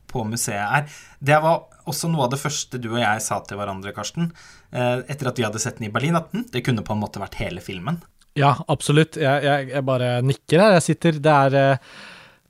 [0.09, 1.01] på museet er.
[1.19, 4.31] Det var også noe av det første du og jeg sa til hverandre, Karsten,
[4.73, 7.21] eh, etter at vi hadde sett den i Berlin, at det kunne på en måte
[7.21, 8.01] vært hele filmen.
[8.37, 9.17] Ja, absolutt.
[9.19, 10.77] Jeg, jeg, jeg bare nikker her.
[10.77, 11.91] Jeg sitter Det er eh,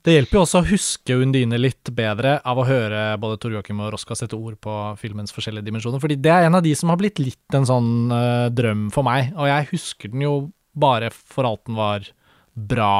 [0.00, 3.82] det hjelper jo også å huske Undine litt bedre av å høre både Tor Joakim
[3.84, 6.88] og Roska sette ord på filmens forskjellige dimensjoner, fordi det er en av de som
[6.88, 10.34] har blitt litt en sånn uh, drøm for meg, og jeg husker den jo
[10.72, 12.08] bare for alt den var
[12.56, 12.94] bra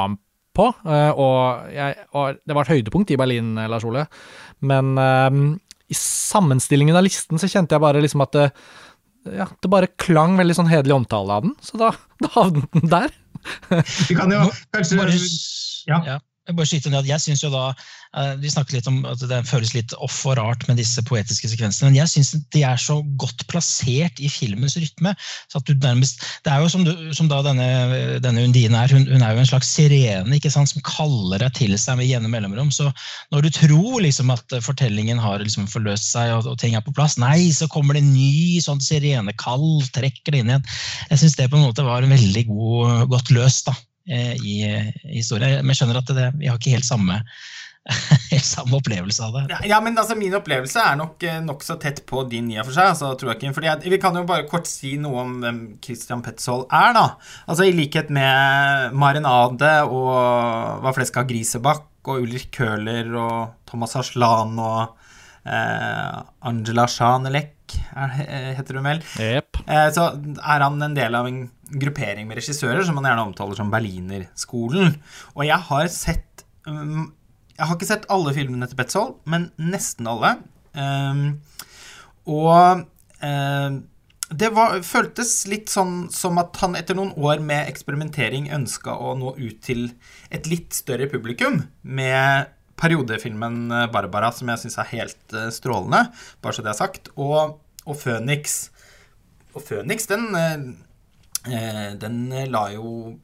[0.61, 4.05] på, uh, og, jeg, og, det var et høydepunkt i Berlin, Lars Ole,
[4.69, 5.43] men um,
[5.91, 8.47] i sammenstillingen av listen så kjente jeg bare liksom at det,
[9.41, 11.91] ja, det bare klang veldig sånn hederlig omtale av den, så da,
[12.23, 13.17] da havnet den der.
[14.07, 15.01] Vi kan jo kanskje
[15.89, 16.19] ja.
[16.51, 17.71] Jeg bare skyte ned at jeg synes jo da
[18.11, 21.47] Eh, vi snakket litt om at det føles litt off og rart med disse poetiske
[21.47, 25.13] sekvensene, men jeg syns de er så godt plassert i filmens rytme.
[25.47, 28.91] så at du nærmest, Det er jo som, du, som da denne, denne Undine er,
[28.91, 32.09] hun, hun, er jo en slags sirene ikke sant, som kaller deg til seg med
[32.09, 32.71] gjennom mellomrom.
[32.71, 32.89] Så
[33.31, 36.95] når du tror liksom at fortellingen har liksom forløst seg og, og, ting er på
[36.95, 40.67] plass, nei, så kommer det en ny sånn sirenekall, trekker det inn igjen.
[41.13, 43.71] Jeg syns det på en måte var veldig god, godt løst.
[43.71, 43.77] da.
[44.05, 44.55] I
[45.13, 45.59] historien.
[45.61, 47.19] Men jeg skjønner at det, vi har ikke helt samme,
[48.31, 49.59] helt samme opplevelse av det.
[49.69, 52.91] Ja, men altså, Min opplevelse er nok nokså tett på din i og for seg.
[52.95, 55.61] Altså, tror jeg ikke, fordi jeg, Vi kan jo bare kort si noe om hvem
[55.85, 56.95] Christian Petzold er.
[56.97, 57.05] da.
[57.45, 63.93] Altså, I likhet med Marinade og Hva flest av grisebakk og Ulrik Køhler og Thomas
[63.99, 64.97] Aslan og
[65.45, 67.75] eh, Angela Sjanelek,
[68.57, 69.01] heter hun vel.
[69.21, 69.61] Yep.
[69.67, 70.09] Eh, så
[70.41, 71.43] er han en del av en
[71.79, 74.97] gruppering med regissører som man gjerne omtaler som Berlinerskolen.
[75.35, 77.11] Og jeg har sett um,
[77.57, 80.37] Jeg har ikke sett alle filmene til Betzold, men nesten alle.
[80.73, 81.41] Um,
[82.31, 82.85] og
[83.21, 83.81] um,
[84.31, 89.13] det var, føltes litt sånn som at han etter noen år med eksperimentering ønska å
[89.19, 89.89] nå ut til
[90.31, 96.07] et litt større publikum med periodefilmen Barbara, som jeg syns er helt uh, strålende,
[96.41, 98.71] bare så det er sagt, og, og 'Føniks'.
[99.53, 100.71] Og 'Føniks', den, uh,
[101.45, 102.17] den
[102.51, 103.15] la jo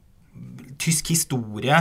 [0.78, 1.76] tysk historie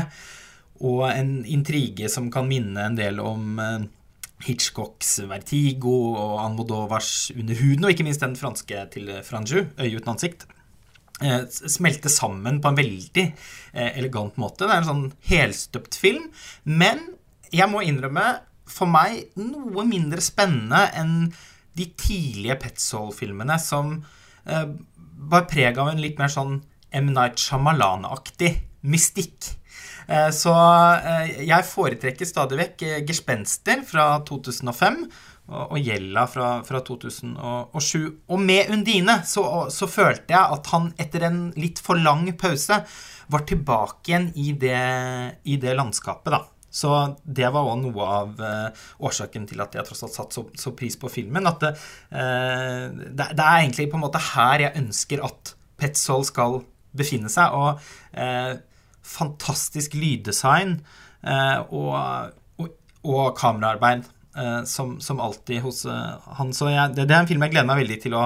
[0.85, 3.85] og en intrige som kan minne en del om uh,
[4.45, 10.13] Hitchcocks Vertigo og Almodovars Under huden, og ikke minst den franske til Franju, Øye uten
[10.13, 10.45] ansikt,
[11.49, 13.23] smelte sammen på en veldig
[13.97, 14.67] elegant måte.
[14.67, 16.27] Det er en sånn helstøpt film,
[16.69, 17.01] men
[17.49, 18.27] jeg må innrømme,
[18.69, 21.31] for meg noe mindre spennende enn
[21.73, 23.95] de tidlige Petzold-filmene, som
[25.17, 26.59] eh, var preg av en litt mer sånn
[26.95, 27.13] M.
[27.13, 28.53] Night Shyamalan-aktig
[28.87, 29.51] mystikk.
[30.07, 35.01] Eh, så eh, jeg foretrekker stadig vekk Gespenster fra 2005
[35.47, 37.99] og, og Gjella fra, fra, 2007.
[38.31, 39.43] Og med Undine så,
[39.73, 42.81] så, følte jeg at han etter en litt for lang pause
[43.27, 44.83] var tilbake igjen i det,
[45.43, 46.43] i det landskapet, da.
[46.77, 50.43] Så det var òg noe av uh, årsaken til at jeg tross alt satte så,
[50.59, 51.49] så, pris på filmen.
[51.49, 51.73] At uh,
[52.93, 56.59] det, det, er egentlig på en måte her jeg ønsker at Petzold skal
[56.97, 57.53] befinne seg.
[57.53, 58.55] Og eh,
[59.05, 60.79] fantastisk lyddesign
[61.21, 62.71] og, og,
[63.05, 64.07] og, kameraarbeid
[64.65, 66.49] som, som, alltid hos han.
[66.57, 68.23] Så jeg, det, det, er en film jeg gleder meg veldig til å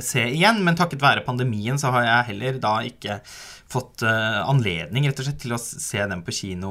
[0.00, 3.20] se igjen, men takket være pandemien så har jeg heller da ikke
[3.72, 6.70] fått uh, anledning rett og slett til å se den på kino.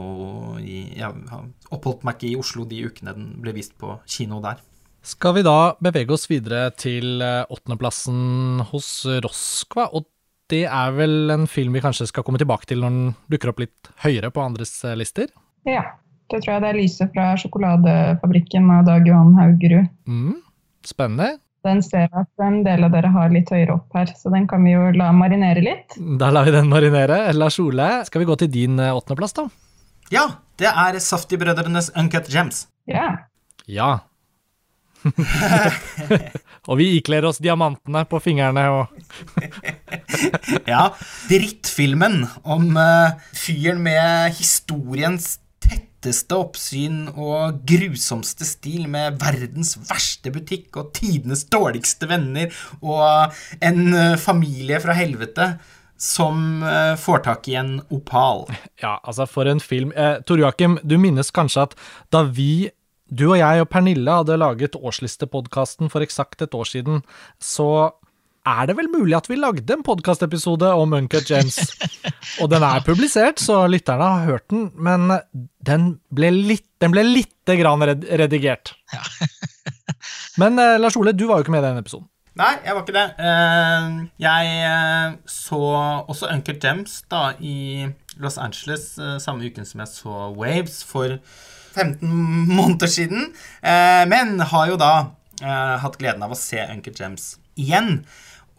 [0.62, 4.40] I, jeg har oppholdt meg ikke i Oslo de ukene den ble vist på kino
[4.44, 4.62] der.
[5.06, 8.88] Skal vi da bevege oss videre til eh, åttendeplassen hos
[9.22, 9.92] Roskva?
[9.94, 10.08] Og
[10.50, 13.62] det er vel en film vi kanskje skal komme tilbake til når den dukker opp
[13.62, 15.30] litt høyere på andres eh, lister?
[15.70, 15.84] Ja.
[16.26, 19.92] Det tror jeg det er lyset fra sjokoladefabrikken av Dag Johan Haugerud.
[20.10, 20.40] Mm,
[20.82, 21.36] spennende.
[21.66, 24.46] Den ser jeg at en del av dere har litt høyere opp her, så den
[24.50, 25.96] kan vi jo la marinere litt.
[26.20, 27.24] Da lar vi den marinere.
[27.34, 29.48] Lars Ole, skal vi gå til din eh, åttendeplass, da?
[30.14, 30.28] Ja,
[30.62, 32.68] det er Safti-brødrenes Uncut Gems.
[32.86, 33.08] Ja.
[33.66, 33.96] Ja.
[36.70, 38.94] og vi ikler oss diamantene på fingrene og
[40.72, 40.88] Ja.
[41.30, 45.36] Drittfilmen om uh, fyren med historiens
[46.06, 52.54] tetteste oppsyn og grusomste stil med verdens verste butikk og tidenes dårligste venner
[52.86, 53.34] og
[53.66, 55.56] en eh, familie fra helvete
[55.98, 58.46] som eh, får tak i en opal.
[58.84, 59.94] Ja, altså, for en film.
[59.96, 61.78] Eh, Tor Joakim, du minnes kanskje at
[62.14, 62.70] da vi
[63.10, 67.04] du og jeg og Pernille hadde laget årslistepodkasten for eksakt et år siden,
[67.42, 67.94] så
[68.46, 71.58] er det vel mulig at vi lagde en podkastepisode om Uncut James.
[72.42, 75.10] Og den er publisert, så lytterne har hørt den, men
[75.66, 78.76] den ble litt, den ble lite grann redigert.
[78.94, 79.02] Ja.
[80.42, 82.10] men eh, Lars Ole, du var jo ikke med i den episoden.
[82.36, 83.06] Nei, jeg var ikke det.
[83.24, 83.90] Eh,
[84.22, 85.62] jeg eh, så
[86.06, 87.88] også Uncut James da i
[88.22, 88.94] Los Angeles
[89.24, 91.18] samme uken som jeg så Waves for
[91.76, 92.12] 15
[92.52, 93.34] måneder siden.
[94.08, 94.92] Men har jo da
[95.84, 98.06] hatt gleden av å se Uncut James igjen.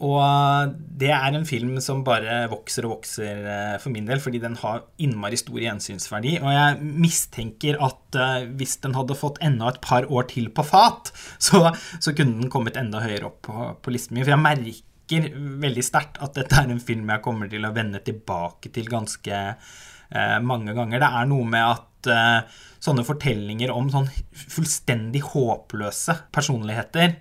[0.05, 4.41] Og det er en film som bare vokser og vokser eh, for min del, fordi
[4.43, 6.35] den har innmari stor gjensynsverdi.
[6.43, 10.65] Og jeg mistenker at uh, hvis den hadde fått enda et par år til på
[10.69, 11.09] fat,
[11.47, 14.27] så, så kunne den kommet enda høyere opp på, på listen min.
[14.27, 15.27] For jeg merker
[15.65, 19.43] veldig sterkt at dette er en film jeg kommer til å vende tilbake til ganske
[19.47, 21.01] eh, mange ganger.
[21.01, 27.17] Det er noe med at eh, sånne fortellinger om sånn fullstendig håpløse personligheter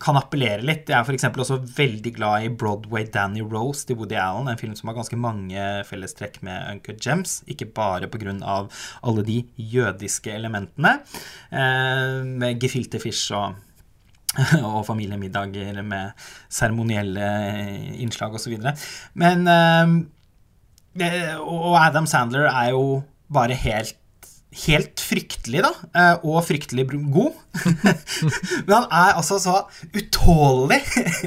[0.00, 0.88] kan appellere litt.
[0.88, 1.26] Jeg er f.eks.
[1.28, 5.18] også veldig glad i Broadway Danny Rose til Woody Allen, en film som har ganske
[5.20, 8.32] mange fellestrekk med Uncut Gems, ikke bare pga.
[9.02, 11.00] alle de jødiske elementene,
[11.52, 13.58] eh, med gefilte fish og
[14.62, 16.12] og familiemiddager med
[16.48, 17.24] seremonielle
[17.98, 18.54] innslag osv.
[19.18, 23.96] Men eh, Og Adam Sandler er jo bare helt
[24.50, 27.36] helt fryktelig, da, eh, og fryktelig god.
[28.66, 29.56] men han er altså så
[29.94, 30.80] utålelig,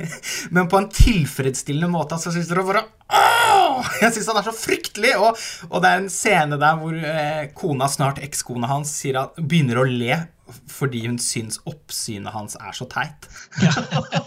[0.55, 2.17] men på en tilfredsstillende måte.
[2.17, 3.89] Altså, synes dere bare Åh!
[4.01, 5.13] Jeg syns han er så fryktelig!
[5.21, 9.81] Og, og, det er en scene der hvor eh, kona, snart ekskona hans, at, begynner
[9.81, 13.27] å le fordi hun syns oppsynet hans er så teit.
[13.63, 13.71] Ja.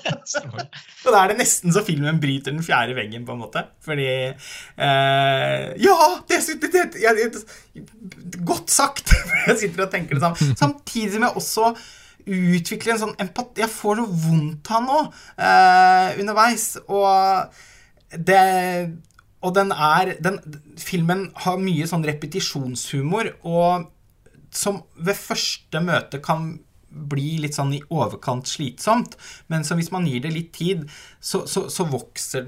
[1.05, 3.67] og da er det nesten så filmen bryter den fjerde veggen, på en måte.
[3.85, 5.99] Fordi eh, Ja!
[6.29, 7.45] Det, det, det, det,
[8.49, 9.12] Godt sagt!
[9.49, 10.57] jeg sitter og tenker det samme.
[10.57, 11.73] Samtidig som jeg også
[12.27, 16.71] utvikler en sånn empati Jeg får så vondt av nå eh, underveis.
[16.89, 18.41] Og det
[19.45, 20.41] Og den er den,
[20.81, 23.93] Filmen har mye sånn repetisjonshumor, og
[24.57, 26.55] som ved første møte kan
[26.97, 29.17] bli litt sånn i overkant slitsomt,
[29.53, 30.87] men så hvis man gir det litt tid,
[31.21, 32.47] så, så, så vokser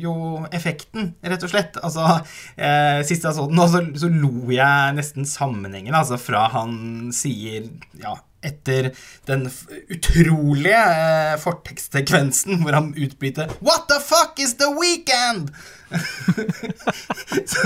[0.00, 0.14] jo
[0.54, 1.80] effekten, rett og slett.
[1.82, 2.20] Altså,
[2.54, 7.66] eh, Sist jeg så den, så, så lo jeg nesten sammenhengen, altså fra han sier
[8.00, 8.14] ja,
[8.44, 8.90] etter
[9.28, 9.46] den
[9.92, 15.54] utrolige eh, fortekstsekvensen hvor han utbryter What the fuck is the weekend?
[15.94, 17.60] så,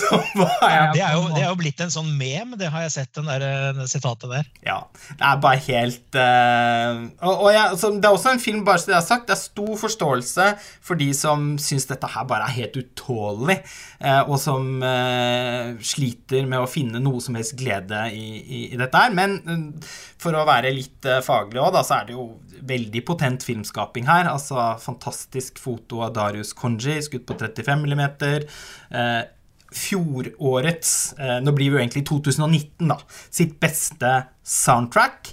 [0.00, 0.18] så
[0.94, 3.28] det, er jo, det, er jo, blitt en sånn mem, det har jeg sett, den
[3.28, 4.48] der, det sitatet der.
[4.64, 4.78] Ja.
[5.10, 8.80] Det er bare helt uh, Og, og jeg, altså, Det er også en film, bare
[8.80, 10.48] så det er sagt, det er stor forståelse
[10.84, 13.58] for de som syns dette her bare er helt utålelig,
[14.26, 19.00] og som uh, sliter med å finne noe som helst glede i, i, i dette
[19.00, 19.14] her.
[19.16, 19.38] Men
[20.20, 22.28] for å være litt faglig òg, så er det jo
[22.68, 24.28] veldig potent filmskaping her.
[24.30, 28.04] Altså fantastisk foto av Darius Konji, skutt på 35 mm.
[28.94, 29.22] Eh,
[29.74, 32.98] fjorårets, eh, nå blir vi jo egentlig 2019, da,
[33.34, 34.12] sitt beste
[34.46, 35.32] soundtrack,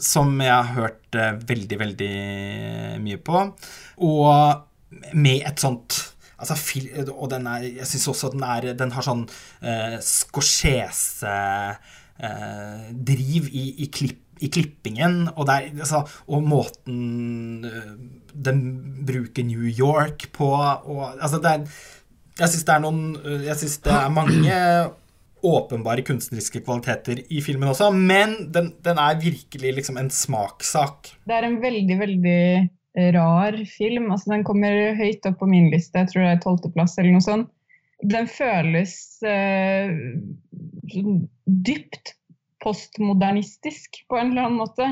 [0.00, 2.12] som jeg har hørt eh, veldig, veldig
[3.04, 3.44] mye på.
[4.08, 6.00] Og med et sånt
[6.42, 6.54] Altså,
[7.14, 11.78] og den er, jeg syns også den, er, den har sånn uh, Scorsese-driv
[13.46, 17.92] uh, i, i klipp i klippingen, og, der, altså, og måten uh,
[18.34, 18.58] den
[19.06, 21.62] bruker New York på og, altså, er,
[22.40, 23.02] Jeg syns det er noen
[23.44, 24.56] Jeg syns det er mange
[25.42, 31.10] åpenbare kunstneriske kvaliteter i filmen også, men den, den er virkelig liksom en smakssak.
[31.26, 32.42] Det er en veldig, veldig
[33.14, 34.10] rar film.
[34.12, 37.24] Altså, den kommer høyt opp på min liste, jeg tror det er tolvteplass eller noe
[37.24, 37.52] sånt.
[38.02, 39.92] Den føles eh,
[41.46, 42.16] dypt
[42.62, 44.88] postmodernistisk på en eller annen måte.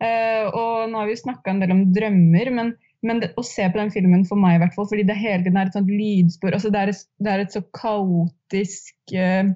[0.00, 2.74] Eh, og nå har vi jo snakka en del om drømmer, men,
[3.04, 5.42] men det, å se på den filmen for meg, i hvert fall, fordi det hele
[5.44, 9.50] tiden er et sånt lydspor altså det, er et, det er et så kaotisk eh,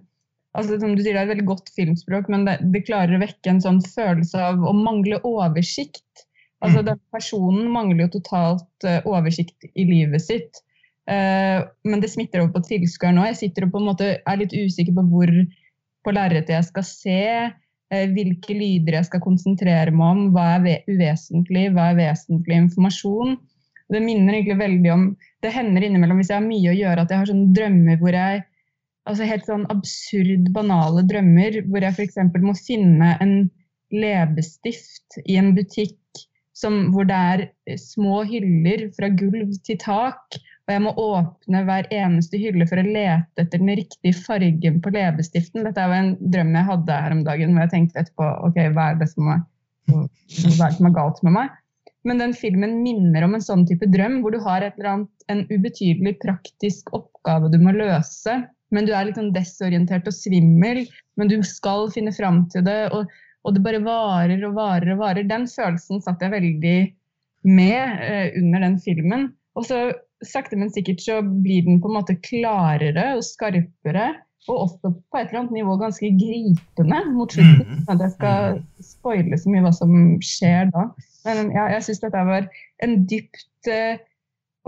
[0.55, 3.23] altså som du sier, Det er et veldig godt filmspråk, men det, det, klarer å
[3.25, 6.27] vekke en sånn følelse av å mangle oversikt.
[6.65, 6.87] Altså mm.
[6.89, 10.63] Den personen mangler jo totalt uh, oversikt i livet sitt.
[11.05, 13.27] men det smitter over på tilskueren òg.
[13.29, 15.29] Jeg sitter og på en måte er litt usikker på hvor
[16.01, 17.19] på lerretet jeg skal se,
[17.93, 23.37] Uh, hvilke lyder jeg skal konsentrere meg om, hva er uvesentlig, hva er vesentlig informasjon.
[23.93, 25.03] Det minner egentlig veldig om
[25.45, 28.17] Det hender innimellom hvis jeg har mye å gjøre, at jeg har sånne drømmer hvor
[28.17, 28.45] jeg
[29.05, 32.17] altså Helt sånn absurd banale drømmer, hvor jeg f.eks.
[32.41, 33.35] må finne en
[33.93, 35.99] leppestift i en butikk
[36.55, 41.89] som, hvor det er små hyller fra gulv til tak, og jeg må åpne hver
[41.93, 45.67] eneste hylle for å lete etter den riktige fargen på leppestiften.
[45.67, 48.87] Dette var en drøm jeg hadde her om dagen, hvor jeg tenkte etterpå ok, hva
[48.93, 49.43] er det som er,
[49.91, 50.09] hva er,
[50.63, 51.53] det som er galt med meg?
[52.09, 56.19] Men den filmen minner om en sånn type drøm, hvor du har annet, en ubetydelig
[56.21, 58.43] praktisk oppgave du må løse.
[58.75, 60.83] Men du er litt sånn desorientert og svimmel,
[61.17, 62.81] men du skal finne fram til det.
[62.97, 63.09] Og,
[63.45, 65.29] og, det bare varer og varer og varer.
[65.29, 66.79] Den følelsen satt jeg veldig
[67.45, 69.29] med eh, under den filmen.
[69.55, 69.81] Og så
[70.25, 74.15] sakte, men sikkert så blir den på en måte klarere og skarpere.
[74.49, 77.79] Og også på et eller annet nivå ganske gripende mot slutten.
[77.79, 77.85] Mm.
[77.93, 80.89] At jeg skal spoile så mye hva som skjer da.
[81.25, 82.51] Men ja, jeg syns dette var
[82.85, 84.03] en dypt eh,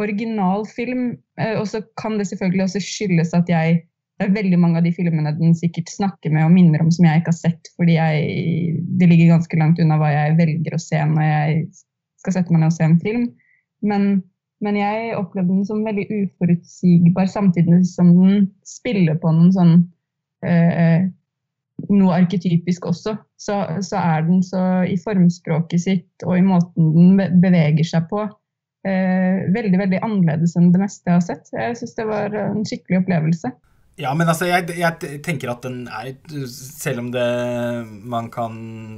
[0.00, 1.10] original film.
[1.40, 3.82] Eh, og så kan det selvfølgelig også skyldes at jeg
[4.16, 7.04] det er veldig mange av de filmene den sikkert snakker med og minner om som
[7.04, 10.80] jeg ikke har sett, fordi jeg, det ligger ganske langt unna hva jeg velger å
[10.80, 11.66] se når jeg
[12.22, 13.28] skal sette meg ned og se en film.
[13.84, 14.08] Men
[14.64, 19.74] men jeg opplevde den som veldig uforutsigbar, samtidig som den spiller på noen sånn
[20.46, 21.04] eh,
[21.92, 23.16] noe arketypisk også.
[23.36, 28.22] Så, så, er den så i formspråket sitt og i måten den beveger seg på
[28.88, 31.52] eh, veldig veldig annerledes enn det meste jeg har sett.
[31.52, 33.52] Jeg syns det var en skikkelig opplevelse.
[33.96, 36.10] Ja, men altså, jeg, jeg, tenker at den er
[36.52, 37.28] Selv om det
[38.04, 38.56] man kan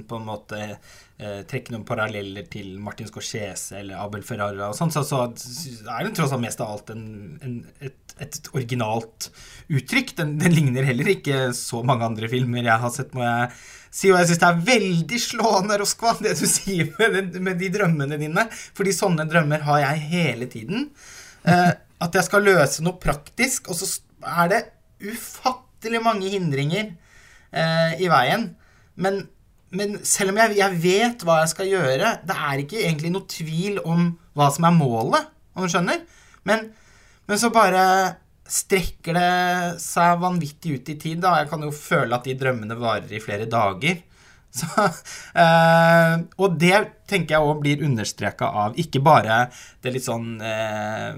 [0.08, 4.90] på en måte eh, trekke noen paralleller til Martin Scorsese eller Abel Ferrara og sånn,
[4.90, 7.04] så, så, er den tross alt mest av alt en,
[7.46, 9.28] en, et, et, originalt
[9.70, 10.16] uttrykk.
[10.18, 14.10] Den, den, ligner heller ikke så mange andre filmer jeg har sett, må jeg si.
[14.10, 18.18] Og jeg syns det er veldig slående, Roskva, det du sier med, med de drømmene
[18.18, 18.48] dine.
[18.50, 20.90] Fordi sånne drømmer har jeg hele tiden.
[21.46, 21.70] Eh,
[22.02, 23.92] at jeg skal løse noe praktisk, og så
[24.42, 24.60] er det
[25.02, 26.92] ufattelig mange hindringer
[27.52, 28.48] eh, i veien.
[28.98, 29.22] Men,
[29.70, 33.28] men selv om jeg, jeg, vet hva jeg skal gjøre, det er ikke egentlig noe
[33.30, 36.02] tvil om hva som er målet, om du skjønner.
[36.48, 36.70] Men,
[37.28, 37.84] men så bare
[38.48, 41.36] strekker det seg vanvittig ut i tid, da.
[41.42, 44.00] Jeg kan jo føle at de drømmene varer i flere dager.
[44.48, 44.66] Så,
[45.42, 46.78] eh, og det
[47.10, 49.42] tenker jeg òg blir understreka av ikke bare
[49.84, 51.12] det litt sånn eh,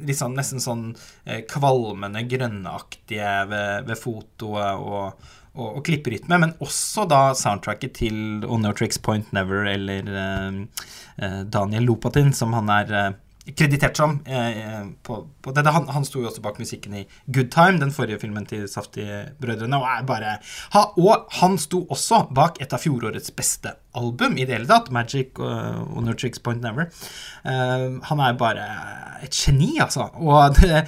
[0.00, 0.84] Litt sånn nesten sånn
[1.24, 8.46] eh, kvalmende grønnaktige ved, ved fotoet og, og, og, klipperytme, men også da soundtracket til
[8.48, 10.86] On No Tricks Point Never eller eh,
[11.20, 13.10] eh, Daniel Lopatin, som han er eh,
[13.56, 14.18] kreditert som.
[14.26, 17.94] Eh, på, på det, han, han sto jo også bak musikken i Good Time, den
[17.94, 19.80] forrige filmen til Saftig-brødrene.
[19.80, 20.36] Og, bare,
[20.96, 25.38] og han sto også bak et av fjorårets beste album i det hele tatt, Magic
[25.42, 26.90] uh, og No Tricks Point Never.
[27.44, 28.66] Uh, han er bare
[29.24, 30.10] et geni, altså.
[30.20, 30.84] Og det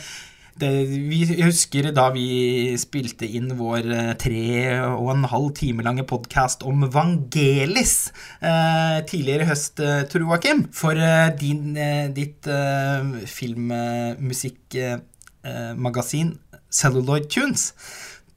[0.60, 5.82] det, vi, jeg husker da vi spilte inn vår eh, tre og en halv time
[5.86, 8.12] lange podkast om Vangelis
[8.44, 10.58] eh, tidligere i høst, eh, Tor Joakim.
[10.76, 16.28] For eh, din, eh, ditt eh, filmmusikkmagasin
[16.72, 17.62] Celluloid Tunes.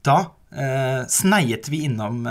[0.06, 0.18] Da
[1.10, 2.24] sneiet vi innom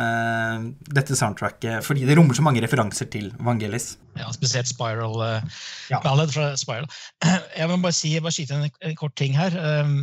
[0.96, 3.98] dette soundtracket fordi det rommer så mange referanser til Vangelis.
[4.20, 5.20] Ja, spesielt Spiral.
[5.20, 5.60] uh,
[5.92, 6.00] ja.
[6.04, 6.88] Ballad fra Spiral.
[7.60, 9.56] Jeg må bare si, bare skyte en, kort ting her.
[9.82, 9.98] Um,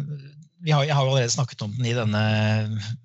[0.62, 2.20] har, jeg har jo allerede snakket om den i denne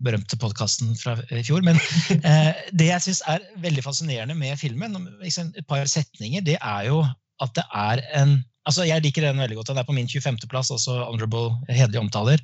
[0.06, 1.64] berømte podkasten fra i fjor.
[1.66, 6.60] Men uh, det jeg syns er veldig fascinerende med filmen, liksom et par setninger, det
[6.62, 7.02] er jo
[7.42, 9.70] at det er en Altså, jeg liker den veldig godt.
[9.72, 12.42] Den er på min 25.-plass, altså honorable hederlige omtaler.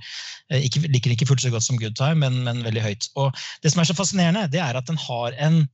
[0.48, 3.10] Eh, liker den ikke fullt så godt som Good Time, men, men, veldig høyt.
[3.20, 5.66] Og Det som er så fascinerende, det er at den har en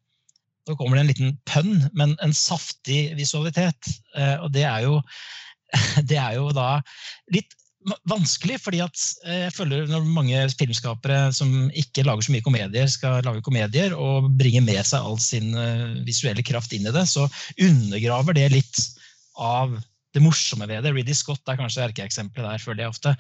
[0.70, 3.90] så kommer det en liten pønn, men en saftig visualitet.
[4.14, 5.00] Eh, og det er jo,
[6.10, 6.78] det er jo da
[7.34, 7.56] litt
[8.12, 12.92] vanskelig, fordi at eh, jeg føler når mange filmskapere som ikke lager så mye komedier,
[12.92, 15.56] skal lage komedier og bringe med seg all sin
[16.06, 17.26] visuelle kraft inn i det, så
[17.58, 18.84] undergraver det litt
[19.40, 19.74] av
[20.14, 20.94] det morsomme ved det.
[20.94, 23.16] Ridley Scott er kanskje erkeeksempelet der, føler jeg ofte.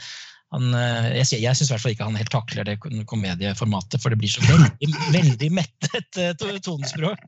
[0.49, 4.41] Han, eh, jeg jeg syns ikke han helt takler det komedieformatet, for det blir så
[4.47, 6.31] veldig, veldig mettet eh,
[6.65, 7.21] tonespråk.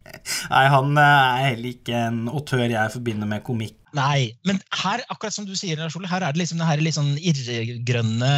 [0.50, 3.78] Nei, han eh, er heller ikke en autør jeg forbinder med komikk.
[3.94, 7.14] Nei, men her akkurat som du sier, her er det liksom det her litt sånn
[7.20, 8.32] irregrønne,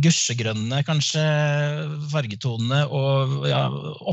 [0.00, 1.24] gusjegrønne kanskje,
[2.12, 3.64] fargetonene og ja,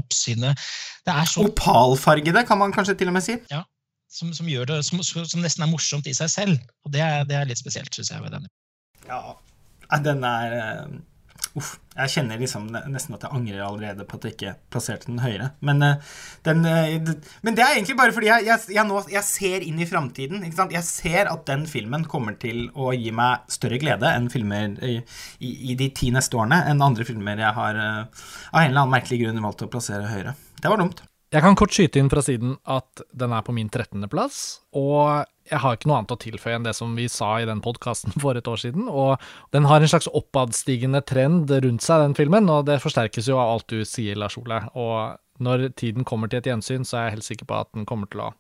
[0.02, 0.68] oppsynet.
[1.06, 3.38] Det er så Opalfargede, kan man kanskje til og med si.
[3.54, 3.62] Ja,
[4.12, 6.72] som, som, det, som, som, nesten er morsomt i seg selv.
[6.84, 8.24] Og det er, det er litt spesielt, syns jeg.
[8.26, 8.50] ved denne.
[9.08, 9.38] Ja,
[10.04, 10.98] den er uh,
[11.58, 11.78] Uff.
[11.98, 15.48] Jeg kjenner liksom nesten at jeg angrer allerede på at jeg ikke plasserte den høyere.
[15.66, 19.26] Men, uh, den, uh, men det er egentlig bare fordi jeg, jeg, jeg, nå, jeg
[19.26, 20.46] ser inn i framtiden.
[20.46, 25.00] Jeg ser at den filmen kommer til å gi meg større glede enn filmer i,
[25.42, 28.94] i, i de ti neste årene enn andre filmer jeg har av en eller annen
[28.94, 30.38] merkelig grunn valgt å plassere høyere.
[30.62, 31.02] Det var dumt.
[31.28, 34.38] Jeg kan kort skyte inn fra siden at den er på min 13.-plass,
[34.80, 37.62] og jeg har ikke noe annet å tilføye enn det som vi sa i den
[37.64, 38.89] podkasten for et år siden.
[38.89, 39.22] Og
[39.56, 43.56] den har en slags oppadstigende trend rundt seg, den filmen, og det forsterkes jo av
[43.56, 44.62] alt du sier, Lars Ole.
[44.80, 47.86] Og når tiden kommer til et gjensyn, så er jeg helt sikker på at den
[47.89, 48.32] kommer til å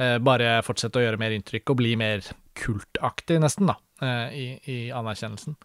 [0.00, 2.24] eh, bare fortsette å gjøre mer inntrykk og bli mer
[2.60, 5.56] kultaktig, nesten, da, eh, i, i, anerkjennelsen.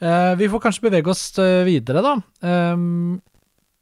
[0.00, 2.16] Eh, vi får kanskje bevege oss eh, videre, da.
[2.42, 3.20] Um,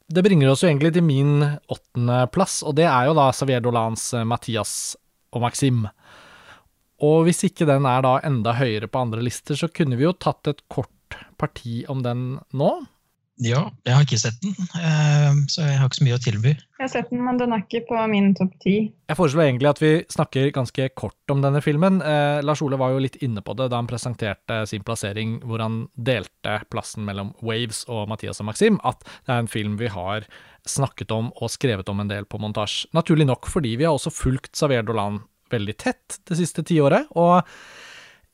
[0.09, 4.07] det bringer oss jo egentlig til min åttendeplass, og det er jo da Xavier Dolans
[4.17, 4.73] eh, Mathias
[5.35, 5.83] og Maxim.
[7.05, 10.15] Og hvis ikke den er da enda høyere på andre lister, så kunne vi jo
[10.15, 12.71] tatt et kort parti om den nå.
[13.39, 16.51] Ja, jeg har ikke sett den, eh, så jeg har ikke så mye å tilby.
[16.51, 18.73] Jeg har sett den, men den er ikke på min topp ti.
[19.07, 22.01] Jeg foreslår egentlig at vi snakker ganske kort om denne filmen.
[22.03, 25.63] Eh, Lars Ole var jo litt inne på det da han presenterte sin plassering, hvor
[25.63, 29.87] han delte plassen mellom Waves og Mathias og Maxim, at det er en film vi
[29.87, 30.27] har
[30.67, 32.91] snakket om og skrevet om en del på montasje.
[32.91, 37.09] Naturlig nok fordi vi har også fulgt Saver Dolan veldig tett det siste tiåret.
[37.17, 37.43] og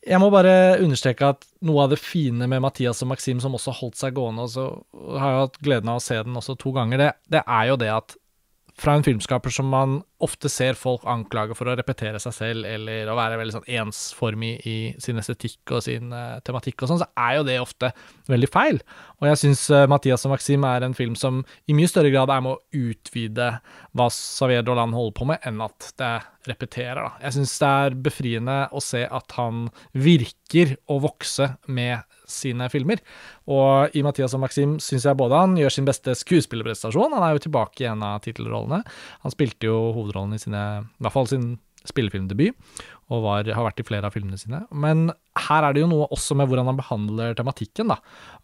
[0.05, 3.73] jeg må bare understreke at noe av det fine med Mathias og Maxim, som også
[3.73, 4.65] holdt seg gående, og så
[5.17, 7.79] har jeg hatt gleden av å se den også to ganger, det, det er jo
[7.81, 8.17] det at
[8.75, 13.07] fra en filmskaper som man ofte ser folk anklage for å repetere seg selv, eller
[13.07, 17.07] å være veldig sånn ensformig i sin estetikk og sin uh, tematikk og sånn, så
[17.27, 17.91] er jo det ofte
[18.31, 18.81] veldig feil.
[19.21, 22.33] Og jeg syns uh, Mathias og Maxim er en film som i mye større grad
[22.33, 23.51] er med å utvide
[23.95, 26.13] hva Xavier Dolan holder på med, enn at det
[26.49, 27.13] repeterer, da.
[27.23, 33.01] Jeg syns det er befriende å se at han virker å vokse med sine filmer.
[33.51, 37.35] Og i Mathias og Maxim syns jeg både han gjør sin beste skuespillerprestasjon, han er
[37.35, 38.81] jo tilbake i en av tittelrollene.
[39.25, 42.55] Han spilte jo hovedrollen i sine, i hvert fall sin spillefilmdebut.
[43.13, 44.63] og var, har vært i flere av filmene sine.
[44.73, 45.11] Men
[45.45, 47.99] her er det jo noe også med hvordan han behandler tematikken, da.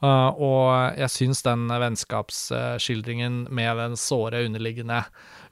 [0.06, 5.02] Uh, og jeg syns den vennskapsskildringen med den såre, underliggende,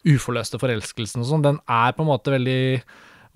[0.06, 2.62] uforløste forelskelsen og sånn, den er på en måte veldig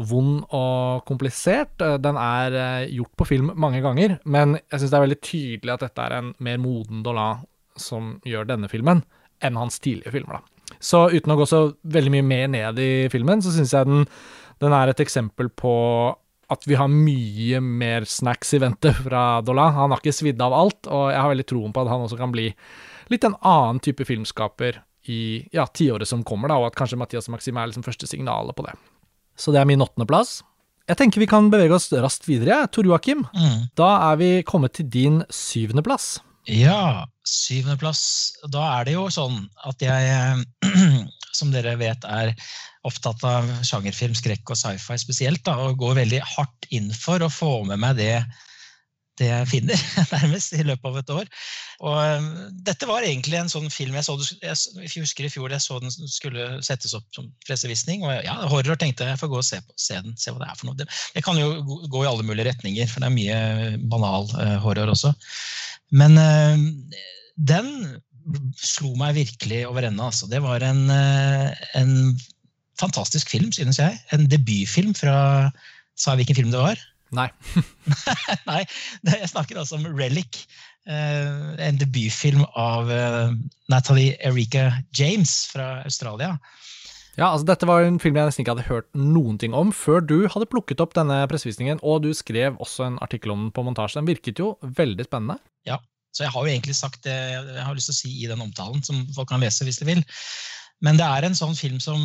[0.02, 1.76] vond og komplisert.
[1.82, 5.22] Uh, den er uh, gjort på film mange ganger, men jeg syns det er veldig
[5.22, 7.44] tydelig at dette er en mer moden Dolan
[7.80, 9.02] som gjør denne filmen,
[9.42, 10.76] enn hans tidlige filmer, da.
[10.84, 14.08] Så uten å gå så veldig mye mer ned i filmen, så syns jeg den
[14.64, 15.74] den er et eksempel på
[16.54, 19.74] at vi har mye mer snacks i vente fra Dolan.
[19.76, 22.20] Han har ikke svidd av alt, og jeg har veldig troen på at han også
[22.20, 22.50] kan bli
[23.12, 25.22] litt en annen type filmskaper i
[25.52, 28.68] ja, tiåret som kommer, da, og at kanskje Mathias Maxim er liksom første signalet på
[28.68, 28.76] det.
[29.40, 30.42] Så det er min åttendeplass.
[30.90, 32.66] Jeg tenker vi kan bevege oss raskt videre.
[32.74, 33.72] Tor Joakim, mm.
[33.80, 36.18] da er vi kommet til din syvendeplass.
[36.50, 38.04] Ja, syvendeplass.
[38.52, 40.44] Da er det jo sånn at jeg,
[41.38, 42.34] som dere vet, er
[42.84, 47.32] opptatt av sjangerfilm, skrekk og sci-fi spesielt, da, og går veldig hardt inn for å
[47.32, 48.18] få med meg det,
[49.22, 49.82] det jeg finner,
[50.16, 51.28] nærmest, i løpet av et år.
[51.86, 52.30] Og um,
[52.66, 55.94] dette var egentlig en sånn film jeg så jeg, husker i fjor jeg så den
[55.94, 58.06] skulle settes opp som pressevisning.
[58.08, 60.42] og ja, Horror tenkte jeg, jeg får gå og se, på, se den, se hva
[60.42, 60.80] det er for noe.
[60.80, 61.52] Det, det, kan jo
[61.92, 65.14] gå i alle mulige retninger, for det er mye banal uh, horror også.
[65.94, 66.58] Men uh,
[67.38, 67.70] den
[68.58, 70.10] slo meg virkelig over ende.
[70.10, 70.30] Altså.
[70.32, 71.94] Det var en, uh, en
[72.82, 74.00] fantastisk film, synes jeg.
[74.16, 75.52] En debutfilm fra
[75.94, 76.80] Sa jeg hvilken film det var?
[77.16, 77.30] Nei.
[78.50, 78.64] Nei,
[79.08, 80.44] Jeg snakker altså om Relic.
[80.84, 83.32] Uh, en debutfilm av uh,
[83.72, 86.34] Natalie Erika James fra Australia.
[87.16, 90.02] Ja, altså Dette var en film jeg nesten ikke hadde hørt noen ting om før
[90.04, 93.64] du hadde plukket opp denne pressevisningen, og du skrev også en artikkel om den på
[93.64, 94.02] montasje.
[94.02, 95.38] Den virket jo veldig spennende.
[95.70, 95.78] Ja,
[96.12, 98.44] så jeg har jo egentlig sagt det jeg har lyst til å si i den
[98.44, 100.04] omtalen, som folk kan lese hvis de vil.
[100.84, 102.02] Men det er en sånn film som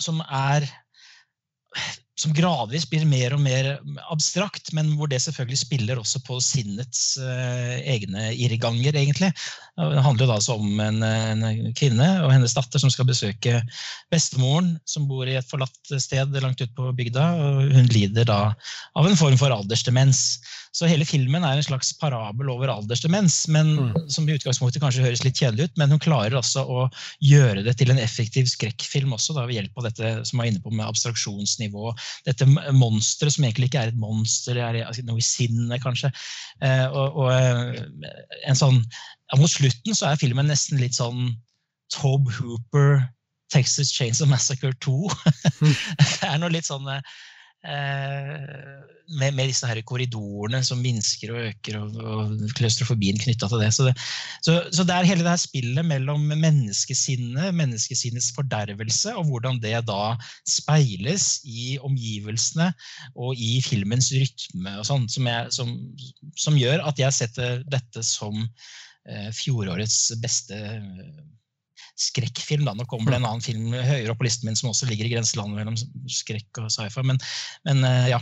[0.00, 0.64] som er
[2.20, 3.70] som gradvis blir mer og mer
[4.12, 9.30] abstrakt, men hvor det selvfølgelig spiller også på sinnets uh, egne irrganger, egentlig.
[9.80, 13.60] Det handler jo da altså om en, en, kvinne og hennes datter som skal besøke
[14.12, 17.28] bestemoren, som bor i et forlatt sted langt ute på bygda.
[17.40, 18.40] og Hun lider da
[18.98, 20.40] av en form for aldersdemens.
[20.70, 24.10] Så hele filmen er en slags parabel over aldersdemens, men, mm.
[24.12, 26.84] som i utgangspunktet kanskje høres litt kjedelig ut, men hun klarer altså å
[27.26, 30.62] gjøre det til en effektiv skrekkfilm også, da, ved hjelp av dette som er inne
[30.62, 31.90] på med abstraksjonsnivå.
[32.28, 36.12] Dette monsteret som egentlig ikke er et monster, det er altså, noe i sinnet, kanskje.
[36.62, 38.78] Eh, og, og eh, en sånn,
[39.30, 41.32] ja, Mot slutten så er filmen nesten litt sånn
[41.94, 43.02] Tobe Hooper,
[43.50, 45.02] Texas Chains of Massacre 2.
[45.60, 45.74] Mm.
[45.98, 47.02] det er noe litt sånn eh,
[49.10, 53.70] med, med, disse her korridorene som minsker og øker, og, og klaustrofobien knytta til det.
[53.74, 53.94] Så, det.
[54.46, 59.74] så, så det er hele det her spillet mellom menneskesinnet, menneskesinnets fordervelse, og hvordan det
[59.88, 60.14] da
[60.48, 62.70] speiles i omgivelsene
[63.16, 65.74] og i filmens rytme, og sånt, som, som,
[66.38, 68.40] som, gjør at jeg setter dette som
[69.08, 70.58] eh, fjorårets beste
[72.00, 72.66] skrekkfilm.
[72.68, 72.74] Da.
[72.76, 73.30] Nå kommer det en mm.
[73.30, 75.78] annen film høyere opp på listen min som også ligger i grenselandet mellom
[76.10, 77.20] skrekk og sci-fi, men,
[77.68, 78.20] men, eh, ja.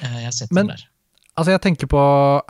[0.00, 0.88] Eh, jeg har sett men, den der.
[1.34, 2.00] Altså, jeg tenker på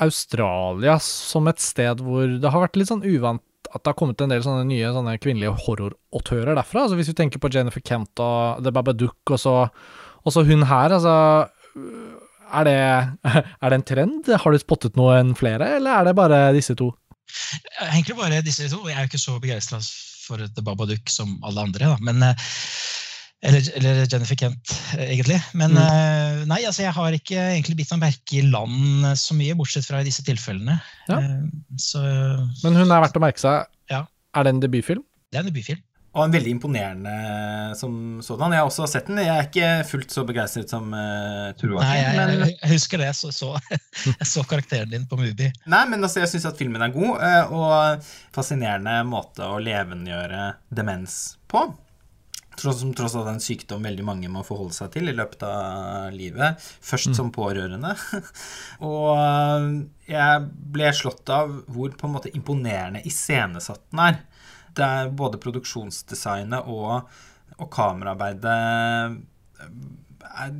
[0.04, 3.42] Australia som et sted hvor det har vært litt sånn uvant
[3.74, 6.84] at det har kommet en del sånne nye sånne kvinnelige horrorautører derfra.
[6.84, 9.54] Altså Hvis vi tenker på Jennifer Kent og The Babadook, og så,
[10.22, 11.14] og så hun her, altså
[12.54, 12.76] er det,
[13.62, 14.30] er det en trend?
[14.44, 16.92] Har du spottet noen flere, eller er det bare disse to?
[17.88, 18.82] Egentlig bare disse to.
[18.86, 19.80] Jeg er jo ikke så begeistra
[20.24, 21.92] for The Babadook som alle andre.
[21.92, 21.98] Da.
[22.04, 22.50] Men, eh,
[23.44, 25.38] eller, eller, Jennifer Kent, eh, egentlig.
[25.52, 25.80] Men mm.
[25.84, 29.86] Eh, nei, altså, jeg har ikke egentlig bitt meg merke i land så mye, bortsett
[29.88, 30.78] fra i disse tilfellene.
[31.10, 31.20] Ja.
[31.80, 32.02] Så,
[32.64, 33.68] Men hun er verdt å merke seg.
[33.92, 34.04] Ja.
[34.34, 35.04] Er det en debutfilm?
[35.30, 35.82] Det er en debutfilm.
[36.14, 37.12] Og en veldig imponerende
[37.74, 38.54] som sådan.
[38.54, 39.18] Jeg har også sett den.
[39.18, 42.44] Jeg er ikke fullt så begeistret som uh, Turo Nei, jeg, men...
[42.52, 43.10] jeg, husker det.
[43.18, 43.50] Så, så,
[44.06, 45.50] jeg så karakteren din på Mubi.
[45.66, 50.52] Nei, men altså, jeg syns at filmen er god, uh, og fascinerende måte å levendegjøre
[50.70, 51.18] demens
[51.50, 51.66] på.
[52.54, 56.62] Tross, tross alt en sykdom veldig mange må forholde seg til i løpet av livet.
[56.62, 57.16] Først mm.
[57.18, 57.94] som pårørende.
[58.90, 59.66] og eh,
[60.14, 60.44] jeg
[60.76, 64.22] ble slått av hvor på en måte imponerende iscenesatt den er
[64.76, 67.08] det er både produksjonsdesignet og,
[67.58, 68.58] og kameraarbeidet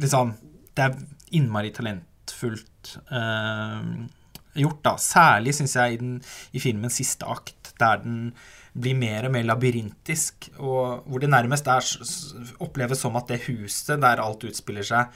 [0.01, 0.35] liksom,
[0.75, 0.99] Det er
[1.35, 3.83] innmari talentfullt uh,
[4.55, 4.95] gjort, da.
[5.03, 6.19] Særlig, syns jeg, i, den,
[6.55, 8.19] i filmens siste akt, der den
[8.75, 11.87] blir mer og mer labyrintisk, og hvor det nærmest er,
[12.63, 15.15] oppleves som at det huset der alt utspiller seg,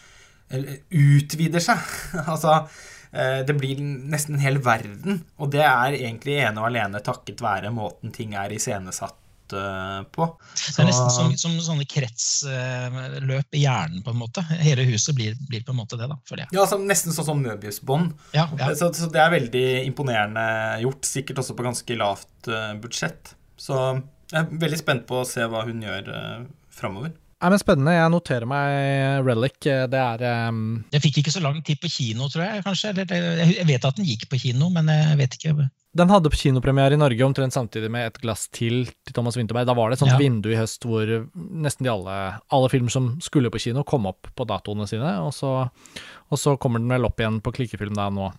[0.95, 1.91] utvider seg.
[2.33, 5.23] altså Eh, det blir nesten en hel verden.
[5.41, 9.17] Og det er egentlig ene og alene takket være måten ting er iscenesatt
[9.53, 10.27] uh, på.
[10.55, 10.73] Så...
[10.77, 14.45] Det er nesten som, som sånne kretsløp i hjernen, på en måte.
[14.63, 16.19] Hele huset blir, blir på en måte det, da.
[16.29, 16.55] føler jeg.
[16.57, 18.13] Ja, altså, nesten sånn som Møbiusbånd.
[18.37, 18.73] Ja, ja.
[18.79, 20.45] så, så, det er veldig imponerende
[20.85, 21.09] gjort.
[21.09, 23.35] Sikkert også på ganske lavt uh, budsjett.
[23.59, 23.79] Så
[24.29, 26.45] jeg er veldig spent på å se hva hun gjør uh,
[26.75, 27.15] framover.
[27.39, 27.95] Nei, men Spennende.
[27.95, 29.59] Jeg noterer meg Relic.
[29.63, 30.63] Det er um...
[30.91, 32.65] Det fikk ikke så lang tid på kino, tror jeg.
[32.67, 32.95] kanskje.
[32.99, 35.69] jeg vet at den gikk på kino, men jeg vet ikke.
[35.99, 39.69] Den hadde kinopremiere i Norge omtrent samtidig med Et glass til til Thomas Winterberg.
[39.71, 40.19] Da var det et sånt ja.
[40.21, 42.17] vindu i høst hvor nesten de alle,
[42.55, 45.15] alle filmer som skulle på kino, kom opp på datoene sine.
[45.23, 45.53] Og så,
[46.29, 48.33] og så kommer den vel opp igjen på klikkefilm da nå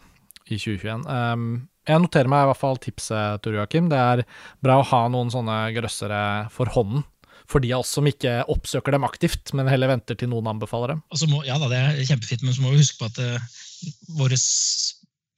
[0.49, 1.07] i 2021.
[1.07, 1.47] Um,
[1.87, 3.87] jeg noterer meg i hvert fall tipset, Tor Joakim.
[3.89, 4.25] Det er
[4.63, 6.21] bra å ha noen sånne grøssere
[6.53, 7.07] for hånden
[7.49, 10.93] for de av oss som ikke oppsøker dem aktivt, men heller venter til noen anbefaler
[10.93, 11.03] dem.
[11.31, 13.59] Må, ja da, det er kjempefint, men så må vi huske på at uh,
[14.19, 14.37] våre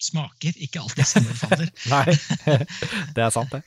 [0.02, 1.70] smaker ikke alltid sammenfaller.
[1.94, 2.16] nei,
[3.16, 3.62] det er sant, det.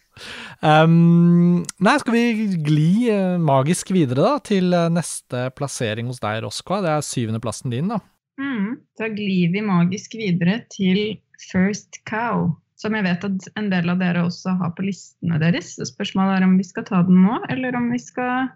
[0.60, 6.42] Um, nei, skal vi gli uh, magisk videre da, til uh, neste plassering hos deg,
[6.44, 6.82] Roskva?
[6.84, 8.02] Det er syvendeplassen din, da.
[8.40, 11.16] Mm, da glir vi magisk videre til
[11.48, 12.50] First Cow
[12.80, 15.74] som jeg vet at en del av dere også har på listene deres.
[15.78, 18.48] Spørsmålet er om vi skal ta den nå, eller om vi skal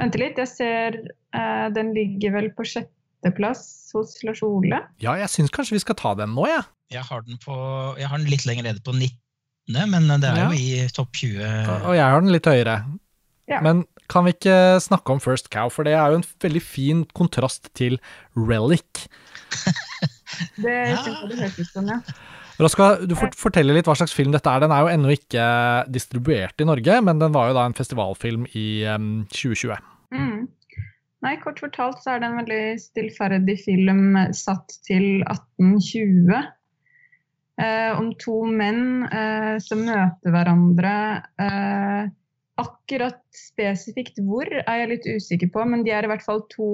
[0.00, 0.40] vente litt.
[0.42, 4.82] Jeg ser eh, den ligger vel på sjetteplass hos Lars Ole.
[5.02, 6.62] Ja, jeg syns kanskje vi skal ta den nå, jeg.
[6.62, 6.72] Ja.
[6.86, 7.54] Jeg har den, på,
[7.98, 9.16] jeg har den litt lenger nede på 19.,
[9.90, 10.46] men det er ja.
[10.46, 11.40] jo i topp 20.
[11.88, 12.76] Og jeg har den litt høyere.
[13.50, 13.58] Ja.
[13.62, 17.02] Men kan vi ikke snakke om First Cow, for det er jo en veldig fin
[17.18, 17.98] kontrast til
[18.38, 19.08] Relic.
[20.62, 21.98] det syns jeg det høres ut som, ja.
[22.56, 24.62] Raska, du får fortelle litt hva slags film dette er.
[24.64, 25.46] Den er jo ennå ikke
[25.92, 29.76] distribuert i Norge, men den var jo da en festivalfilm i um, 2020.
[30.16, 30.46] Mm.
[31.26, 36.46] Nei, kort fortalt så er det en veldig stillferdig film satt til 1820.
[37.56, 40.94] Eh, om to menn eh, som møter hverandre.
[41.40, 42.08] Eh,
[42.60, 46.68] akkurat spesifikt hvor er jeg litt usikker på, men de er i hvert fall to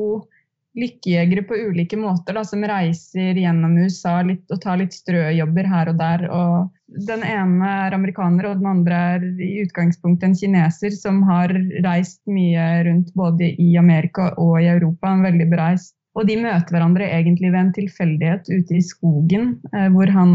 [0.79, 5.91] lykkejegere på ulike måter da, som reiser gjennom USA litt, og tar litt strøjobber her
[5.93, 6.25] og der.
[6.33, 11.53] Og den ene er amerikaner, og den andre er i utgangspunktet en kineser som har
[11.85, 15.13] reist mye rundt både i Amerika og i Europa.
[15.13, 15.97] En veldig bereist.
[16.17, 20.33] Og de møter hverandre egentlig ved en tilfeldighet ute i skogen, eh, hvor han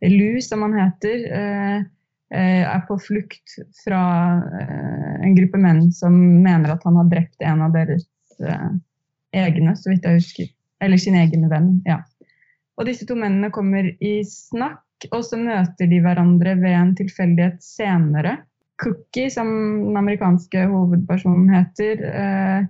[0.00, 1.82] Lu, som han heter, eh,
[2.32, 4.00] eh, er på flukt fra
[5.20, 8.06] en gruppe menn som mener at han har drept en av deres
[9.36, 10.48] egne, så vidt jeg husker.
[10.80, 11.74] Eller sin egen venn.
[11.88, 12.00] ja.
[12.80, 17.60] Og disse to mennene kommer i snakk, og så møter de hverandre ved en tilfeldighet
[17.64, 18.38] senere.
[18.80, 19.50] Cookie, som
[19.84, 22.68] den amerikanske hovedpersonen heter, eh,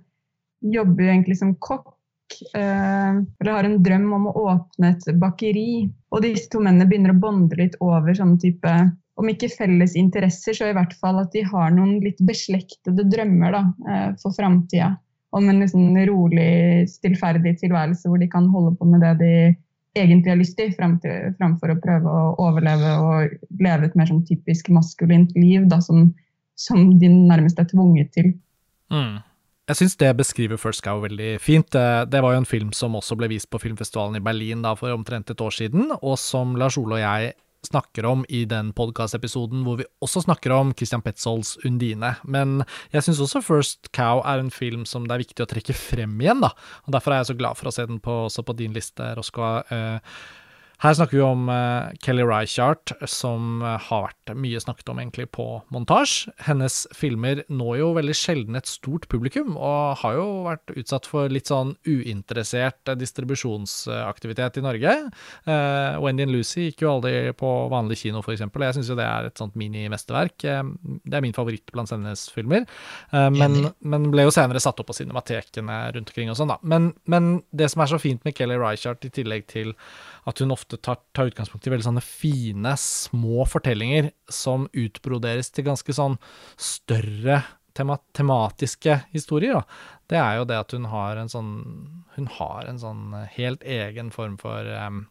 [0.75, 1.95] jobber jo egentlig som kokk.
[2.55, 5.87] Eh, eller har en drøm om å åpne et bakeri.
[6.11, 8.75] Og disse to mennene begynner å bonde litt over sånn type
[9.21, 13.55] om ikke felles interesser, så i hvert fall at de har noen litt beslektede drømmer
[13.55, 14.97] da, eh, for framtida
[15.31, 19.35] om en liksom rolig, stillferdig tilværelse hvor de kan holde på med det de
[19.99, 24.71] egentlig har lyst til, framfor å prøve å overleve og leve et mer sånn typisk
[24.75, 26.13] maskulint liv da, som,
[26.59, 28.33] som, de nærmest er tvunget til.
[28.95, 29.19] Mm.
[29.71, 31.71] Jeg syns det beskriver First Cow veldig fint.
[31.71, 34.95] Det var jo en film som også ble vist på filmfestivalen i Berlin da for
[34.95, 37.35] omtrent et år siden, og som Lars Ole og jeg
[37.67, 42.15] snakker om i den podkastepisoden hvor vi også snakker om Christian Petzolds Undine.
[42.25, 42.63] Men
[42.95, 46.17] jeg syns også First Cow er en film som det er viktig å trekke frem
[46.23, 46.55] igjen, da.
[46.87, 49.13] Og derfor er jeg så glad for å se den på, også på din liste,
[49.19, 49.53] Roskva.
[49.71, 50.21] Uh,
[50.81, 55.27] her snakker vi om uh, Kelly Reichardt, som uh, har vært mye snakket om egentlig
[55.37, 55.45] på
[55.75, 56.33] montasje.
[56.47, 61.29] Hennes filmer når jo veldig sjelden et stort publikum, og har jo vært utsatt for
[61.33, 64.95] litt sånn uinteressert distribusjonsaktivitet i Norge.
[65.45, 69.09] Uh, Wendy and Lucy gikk jo aldri på vanlig kino, f.eks., jeg syns jo det
[69.09, 70.37] er et sånt mini-mesterverk.
[70.41, 72.67] det er min favoritt blant hennes filmer,
[73.11, 76.59] men, men, ble jo senere satt opp på cinematekene rundt omkring og sånn, da.
[76.63, 79.73] Men, men det som er så fint med Kelly Reichardt, i tillegg til
[80.31, 85.67] at hun ofte tar, tar, utgangspunkt i veldig sånne fine, små fortellinger som utbroderes til
[85.69, 86.17] ganske sånn
[86.61, 87.43] større
[87.77, 89.61] tema, tematiske historier.
[89.61, 89.65] Da.
[90.11, 91.53] Det er jo det at hun har en sånn
[92.17, 95.05] Hun har en sånn helt egen form for um,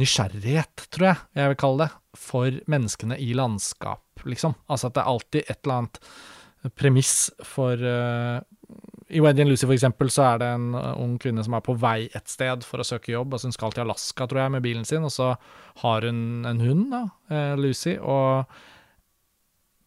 [0.00, 4.54] nysgjerrighet, tror jeg jeg vil kalle det, for menneskene i landskap, liksom.
[4.68, 6.00] Altså at det er alltid et eller annet
[6.76, 7.14] premiss
[7.46, 8.44] for uh,
[9.10, 11.64] i Wendy and Lucy for eksempel, så er det en uh, ung kvinne som er
[11.66, 13.34] på vei et sted for å søke jobb.
[13.34, 15.32] altså Hun skal til Alaska, tror jeg, med bilen sin, og så
[15.82, 17.96] har hun en hund, da, uh, Lucy.
[17.98, 18.44] Og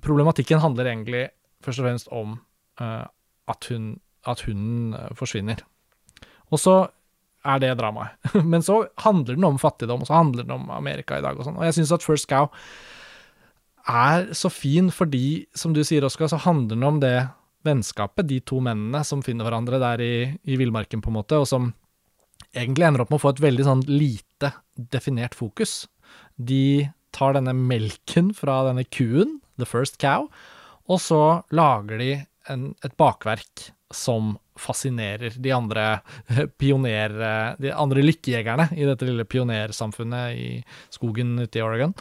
[0.03, 1.27] problematikken handler egentlig
[1.63, 2.37] først og fremst om
[2.81, 3.05] uh,
[3.51, 3.93] at, hun,
[4.27, 5.63] at hunden forsvinner.
[6.51, 6.77] Og så
[7.43, 8.17] er det dramaet.
[8.51, 11.47] Men så handler den om fattigdom, og så handler den om Amerika i dag og
[11.47, 11.59] sånn.
[11.59, 12.49] Og jeg syns at First Cow
[13.89, 17.17] er så fin fordi, som du sier, Oskar, så handler den om det
[17.65, 21.47] vennskapet, de to mennene som finner hverandre der i, i villmarken, på en måte, og
[21.49, 21.71] som
[22.53, 24.51] egentlig ender opp med å få et veldig sånn lite
[24.93, 25.83] definert fokus.
[26.35, 30.27] De tar denne melken fra denne kuen, the first cow,
[30.89, 31.23] og så
[31.55, 32.11] lager de
[32.51, 36.01] en, et bakverk som fascinerer de andre
[36.61, 37.13] pioner...
[37.61, 40.47] De andre lykkejegerne i dette lille pionersamfunnet i
[40.93, 41.93] skogen ute i Oregon.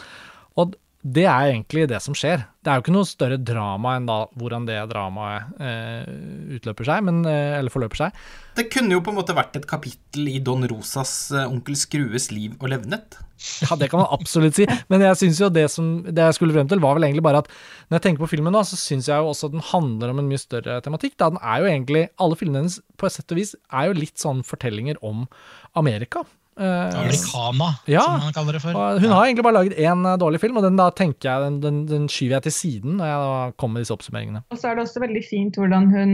[0.61, 2.45] Og det er egentlig det som skjer.
[2.63, 6.13] Det er jo ikke noe større drama enn da hvordan det dramaet eh,
[6.59, 8.21] utløper seg, men, eh, eller forløper seg.
[8.55, 12.29] Det kunne jo på en måte vært et kapittel i Don Rosas eh, Onkel Skrues
[12.31, 13.19] liv og levnet.
[13.65, 16.55] Ja, det kan man absolutt si, men jeg synes jo det som det jeg skulle
[16.55, 17.51] frem til, var vel egentlig bare at
[17.89, 20.23] når jeg tenker på filmen nå, så syns jeg jo også at den handler om
[20.23, 21.17] en mye større tematikk.
[21.19, 23.99] Da den er jo egentlig Alle filmene hennes på et sett og vis er jo
[23.99, 25.27] litt sånn fortellinger om
[25.75, 26.23] Amerika.
[26.53, 28.77] Uh, Americana, ja, som man kaller det for.
[28.77, 29.13] hun ja.
[29.15, 31.79] har egentlig bare laget én uh, dårlig film, og den da tenker jeg, den, den,
[31.89, 34.43] den, skyver jeg til siden når jeg da kommer med disse oppsummeringene.
[34.53, 36.13] Og så er det også veldig fint hvordan hun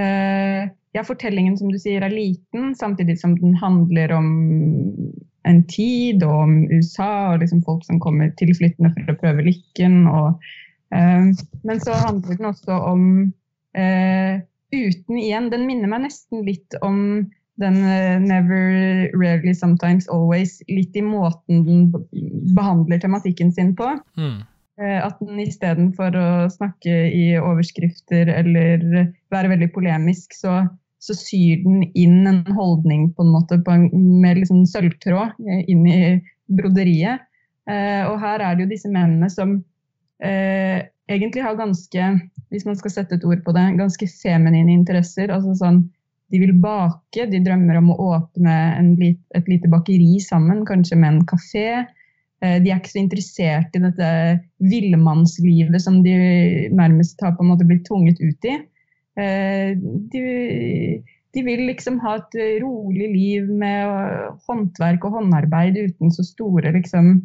[0.00, 0.62] uh,
[0.96, 4.30] Ja, fortellingen som du sier er liten, samtidig som den handler om
[5.46, 10.00] en tid og om USA og liksom folk som kommer tilflyttende for å prøve lykken.
[10.10, 10.40] Og,
[10.90, 13.04] men så handler den også om
[14.70, 16.98] Uten igjen Den minner meg nesten litt om
[17.60, 21.82] den uh, never, rarely, sometimes, always, litt i måten den
[22.56, 23.92] behandler tematikken sin på.
[24.18, 24.40] Mm.
[24.80, 28.80] At den istedenfor å snakke i overskrifter eller
[29.28, 30.54] være veldig polemisk, så,
[31.04, 33.90] så syr den inn en holdning på en måte på en,
[34.22, 36.00] med liksom sølvtråd uh, inn i
[36.48, 37.26] broderiet.
[37.70, 39.52] og her er det jo disse mennene som
[40.18, 42.06] egentlig har ganske,
[42.50, 45.30] hvis man skal sette et ord på det, ganske feminine interesser.
[45.30, 45.84] altså sånn
[46.30, 51.14] de vil bake, de drømmer om å åpne en, et lite bakeri sammen, kanskje med
[51.14, 51.68] en kafé.
[52.40, 54.10] Eh, de er ikke så interessert i dette
[54.62, 56.14] villmannslivet som de
[56.76, 58.54] nærmest har på en måte blitt tvunget ut i.
[59.18, 59.74] Eh,
[60.12, 60.22] de,
[61.34, 67.16] de vil liksom ha et rolig liv med håndverk og håndarbeid uten så store liksom,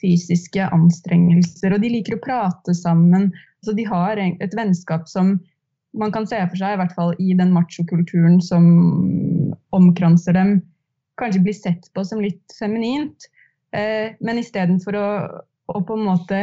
[0.00, 1.76] fysiske anstrengelser.
[1.76, 3.30] Og de liker å prate sammen.
[3.62, 5.36] Altså, de har et vennskap som
[5.98, 8.64] man kan se for seg, i hvert fall i den machokulturen som
[9.76, 10.56] omkranser dem,
[11.20, 13.28] kanskje blir sett på som litt feminint.
[13.76, 15.06] Eh, men istedenfor å,
[15.72, 16.42] å på en måte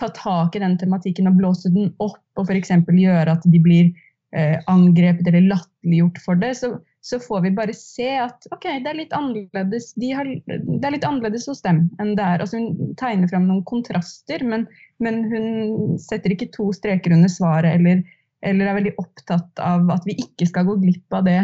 [0.00, 2.72] ta tak i den tematikken og blåse den opp og f.eks.
[2.72, 3.90] gjøre at de blir
[4.36, 6.72] eh, angrepet eller latterliggjort for det, så,
[7.04, 10.96] så, får vi bare se at ok, det er litt annerledes, de har, det er
[10.96, 12.44] litt annerledes hos dem enn det er.
[12.44, 14.66] Altså, hun tegner fram noen kontraster, men,
[15.04, 18.04] men hun setter ikke to streker under svaret eller
[18.42, 21.40] eller er veldig opptatt av at vi ikke skal gå glipp av det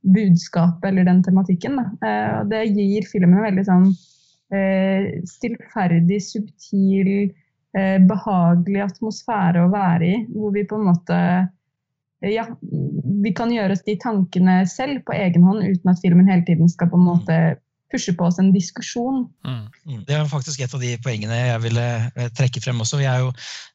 [0.00, 1.78] budskapet eller den tematikken.
[1.78, 3.86] Eh, det gir filmen en veldig sånn
[4.56, 7.30] eh, stillferdig, subtil,
[7.76, 10.20] eh, behagelig atmosfære å være i.
[10.34, 11.22] Hvor vi på en måte
[12.20, 12.44] ja,
[13.24, 16.68] vi kan gjøre oss de tankene selv på egen hånd, uten at filmen hele tiden
[16.68, 17.36] skal på en måte
[17.90, 19.22] pushe på oss en diskusjon.
[19.46, 20.02] Mm, mm.
[20.06, 21.86] Det er faktisk et av de poengene jeg ville
[22.36, 23.00] trekke frem også.
[23.00, 23.32] Jeg er jo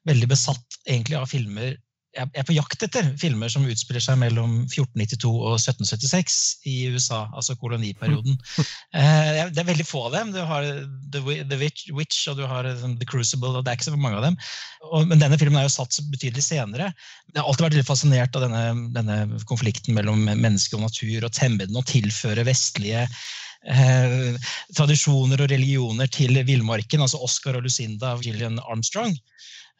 [0.07, 1.73] veldig besatt egentlig av filmer
[2.15, 6.37] jeg er på jakt etter filmer som utspiller seg mellom 1492 og 1776
[6.71, 8.37] i USA, altså koloniperioden.
[8.95, 10.31] Uh, det er veldig få av dem.
[10.35, 10.67] Du har
[11.11, 14.27] The Witch og du har liksom, The Crucible, og det er ikke så mange av
[14.29, 14.39] dem.
[15.09, 16.91] men denne filmen er jo satt betydelig senere.
[17.33, 18.63] Jeg har alltid vært litt fascinert av denne,
[18.95, 25.51] denne konflikten mellom menneske og natur, og temme den og tilføre vestlige eh, tradisjoner og
[25.51, 27.03] religioner til villmarken.
[27.03, 29.17] Altså Oscar og Lucinda av Gillian Armstrong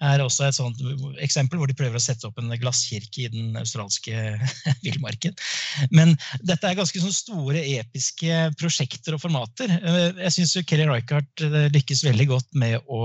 [0.04, 0.82] er også et sånt
[1.24, 4.14] eksempel hvor de prøver å sette opp en glasskirke i den australske
[4.86, 5.36] villmarken.
[5.96, 9.72] Men dette er ganske sånn store, episke prosjekter og formater.
[9.72, 13.02] Eh, jeg syns Kelly Reichardt eh, lykkes veldig godt med å,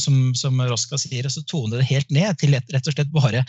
[0.00, 3.42] som, som Roska sier, så tone det helt ned til rett og slett bare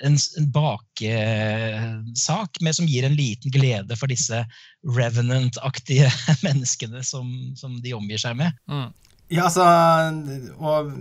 [0.00, 4.44] en, en bakesak som gir en liten glede for disse
[4.96, 6.08] revenant-aktige
[6.46, 8.50] menneskene som, som, de omgir seg med.
[8.70, 8.88] Mm.
[9.32, 9.64] Ja, altså
[10.60, 10.92] Og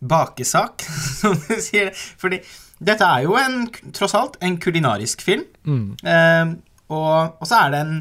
[0.00, 0.86] bakesak,
[1.20, 1.92] som du sier.
[2.20, 2.40] Fordi
[2.76, 3.66] dette er jo en,
[3.96, 5.46] tross alt en kulinarisk film.
[5.64, 5.88] Mm.
[6.04, 6.54] Eh,
[6.92, 7.96] og, og, så er det en,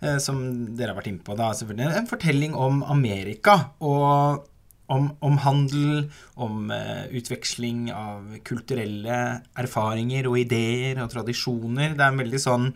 [0.00, 0.40] eh, som
[0.76, 3.58] dere har vært inne på, da, selvfølgelig, en fortelling om Amerika.
[3.84, 4.44] Og
[4.92, 6.08] om, om handel,
[6.40, 9.20] om eh, utveksling av kulturelle
[9.60, 11.94] erfaringer og ideer og tradisjoner.
[11.96, 12.68] Det er en veldig sånn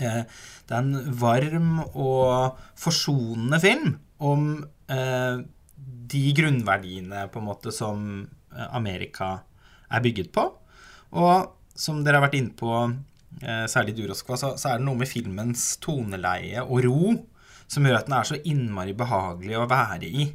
[0.00, 4.52] eh, Det er en varm og forsonende film om
[4.90, 5.42] eh,
[6.10, 9.38] de grunnverdiene på en måte som eh, Amerika
[9.90, 10.46] er bygget på.
[11.18, 12.74] Og som dere har vært inne på,
[13.42, 17.14] eh, særlig du, Roskva, så, så, er det noe med filmens toneleie og ro
[17.70, 20.26] som gjør at den er så innmari behagelig å være i.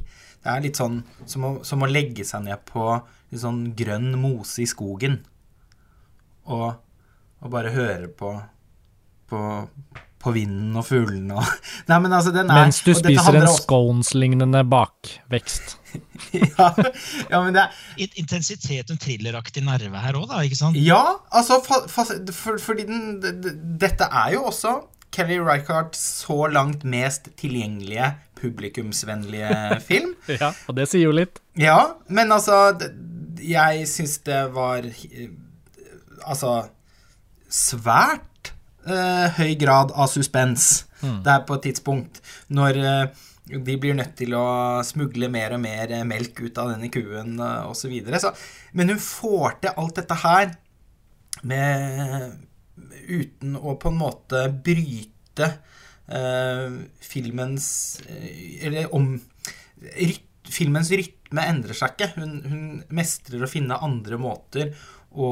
[0.42, 2.88] Det er litt sånn som å, som å legge seg ned på
[3.32, 5.18] litt sånn grønn mose i skogen
[6.46, 6.76] og,
[7.42, 8.30] og bare høre på,
[9.30, 9.40] på
[10.26, 11.46] på vinden og fuglene og
[11.90, 15.76] Nei, men altså, den er Mens du spiser en scones-lignende bakvekst.
[16.56, 16.68] ja,
[17.30, 20.42] ja, men det er Intensitet og thrilleraktig nerve her òg, da.
[20.44, 20.78] ikke sant?
[20.80, 21.00] Ja,
[21.30, 22.04] altså fa, fa,
[22.34, 23.40] for, Fordi den,
[23.80, 24.76] dette er jo også
[25.16, 30.14] Kelly Reichardt så langt mest tilgjengelige publikumsvennlige film.
[30.28, 31.40] Ja, og det sier jo litt.
[31.56, 32.76] Ja, men altså
[33.40, 35.28] Jeg syns det var eh,
[36.26, 36.66] Altså
[37.52, 38.24] svært
[38.86, 40.86] eh, høy grad av suspens
[41.26, 42.22] der på et tidspunkt
[42.54, 44.46] når eh, de blir nødt til å
[44.86, 47.92] smugle mer og mer eh, melk ut av denne kuen uh, osv.
[48.74, 50.54] Men hun får til alt dette her
[51.46, 52.42] med
[53.06, 55.46] Uten å på en måte bryte
[56.10, 57.68] eh, filmens
[58.04, 59.14] eh, Eller om
[59.94, 62.20] ryt, Filmens rytme endrer seg ikke.
[62.20, 64.68] Hun, hun mestrer å finne andre måter
[65.10, 65.30] å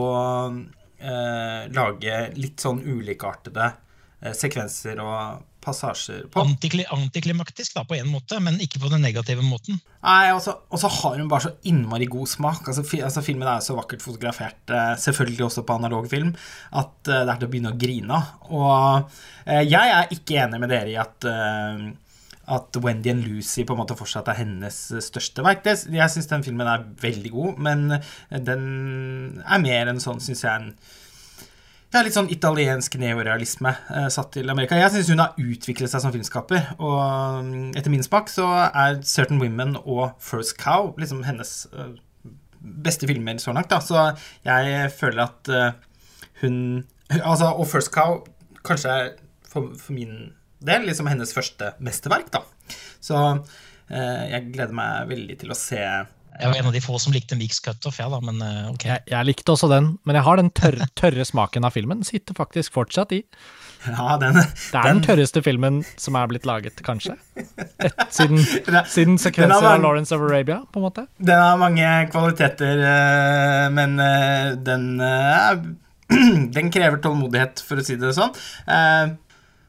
[1.05, 3.73] eh, lage litt sånn ulikartede
[4.23, 6.43] eh, sekvenser og passasjer på.
[6.45, 9.79] Antikli antiklimaktisk da, på en måte, men ikke på den negative måten.
[10.05, 12.67] Nei, og så- og så har hun bare så innmari god smak.
[12.69, 16.35] Altså, fi, altså Filmen er jo så vakkert fotografert, eh, selvfølgelig også på analog film,
[16.73, 18.51] at eh, det er til å begynne å grine av.
[18.51, 19.11] Og
[19.47, 21.93] eh, jeg er ikke enig med dere i at eh,
[22.47, 25.65] at Wendy and Lucy på en måte fortsatt er hennes største verk.
[25.65, 27.87] Jeg syns den filmen er veldig god, men
[28.31, 28.69] den
[29.45, 31.03] er mer enn sånn, syns jeg, en
[31.95, 34.75] ja, litt sånn italiensk neorealisme eh, satt til Amerika.
[34.75, 38.99] Jeg syns hun har utviklet seg som filmskaper, og mm, etter min smak så er
[39.07, 41.93] Certain Women og First Cow liksom hennes eh,
[42.59, 43.79] beste filmer så langt, da.
[43.79, 44.09] Så
[44.43, 45.71] jeg føler at eh,
[46.43, 46.59] hun
[47.15, 48.23] Altså, og First Cow
[48.65, 49.11] kanskje er
[49.47, 50.33] for, for min
[50.67, 52.43] del liksom hennes første mesterverk, da.
[53.05, 53.17] Så
[53.91, 57.13] eh, jeg gleder meg veldig til å se Jeg var en av de få som
[57.15, 58.87] likte Mix Cutoff, ja da, men eh, ok.
[58.89, 62.01] Jeg, jeg likte også den, men jeg har den tørre, tørre smaken av filmen.
[62.09, 63.21] Sitter faktisk fortsatt i.
[63.85, 67.19] Ja, den, Det er den tørreste filmen som er blitt laget, kanskje.
[67.37, 71.05] Et, siden, Den- siden sekvenser mange, av Lawrence of Arabia, på en måte.
[71.21, 74.89] Den har mange kvaliteter, eh, men eh, den
[76.57, 78.33] Den krever tålmodighet, for å si det sånn.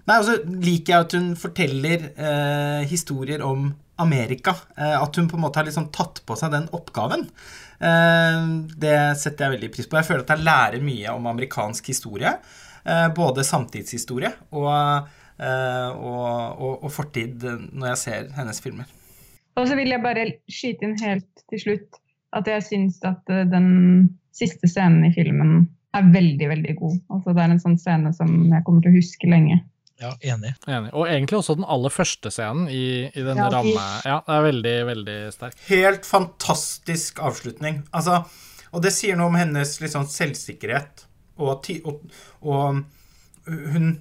[0.05, 3.71] Nei, altså liker jeg at hun forteller eh, historier om
[4.01, 4.53] Amerika.
[4.77, 7.25] Eh, at hun på en måte har liksom tatt på seg den oppgaven.
[7.79, 8.45] Eh,
[8.77, 9.97] det setter jeg veldig pris på.
[9.97, 12.35] Jeg føler at jeg lærer mye om amerikansk historie.
[12.85, 15.09] Eh, både samtidshistorie og,
[15.41, 16.27] eh, og,
[16.61, 17.41] og, og fortid
[17.71, 18.91] når jeg ser hennes filmer.
[19.55, 22.01] Og så vil jeg bare skyte inn helt til slutt
[22.35, 23.69] at jeg syns at eh, den
[24.35, 25.63] siste scenen i filmen
[25.95, 26.97] er veldig, veldig god.
[27.15, 29.61] Altså Det er en sånn scene som jeg kommer til å huske lenge.
[30.01, 30.53] Ja, enig.
[30.67, 30.91] Enig.
[30.93, 33.85] Og egentlig også den aller første scenen i, i denne Ja, ramme.
[34.03, 35.61] Ja, det er veldig, veldig sterk.
[35.69, 37.83] Helt fantastisk avslutning.
[37.95, 38.23] Altså,
[38.71, 41.05] og det sier noe om hennes sånn selvsikkerhet,
[41.39, 42.03] og, og,
[42.43, 42.83] og
[43.45, 43.95] hun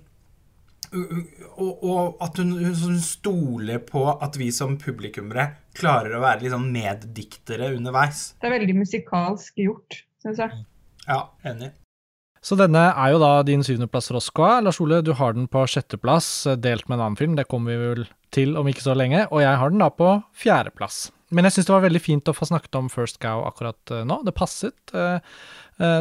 [0.95, 6.69] og, og at hun, hun stoler på at vi som publikummere klarer å være sånn
[6.75, 8.29] meddiktere underveis.
[8.39, 10.61] Det er veldig musikalsk gjort, syns jeg.
[11.09, 11.19] Ja,
[11.51, 11.73] enig.
[12.45, 14.59] Så denne er jo da din syvendeplass, Roskva.
[14.61, 17.37] Lars Ole, du har den på sjetteplass, eh, delt med en annen film.
[17.39, 18.03] Det kommer vi vel
[18.37, 19.23] til om ikke så lenge.
[19.33, 21.07] Og jeg har den da på fjerdeplass.
[21.33, 24.05] Men jeg syns det var veldig fint å få snakket om First Cow akkurat eh,
[24.05, 24.21] nå.
[24.27, 24.77] Det passet.
[24.93, 25.21] Eh,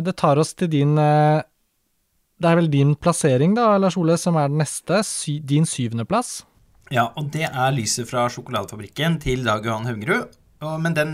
[0.03, 4.49] Det tar oss til din Det er vel din plassering, da, Lars Ole, som er
[4.51, 4.99] den neste.
[5.03, 6.43] Sy din syvendeplass.
[6.91, 10.27] Ja, og det er lyset fra sjokoladefabrikken til Dag Johan Haugerud.
[10.61, 11.13] Men den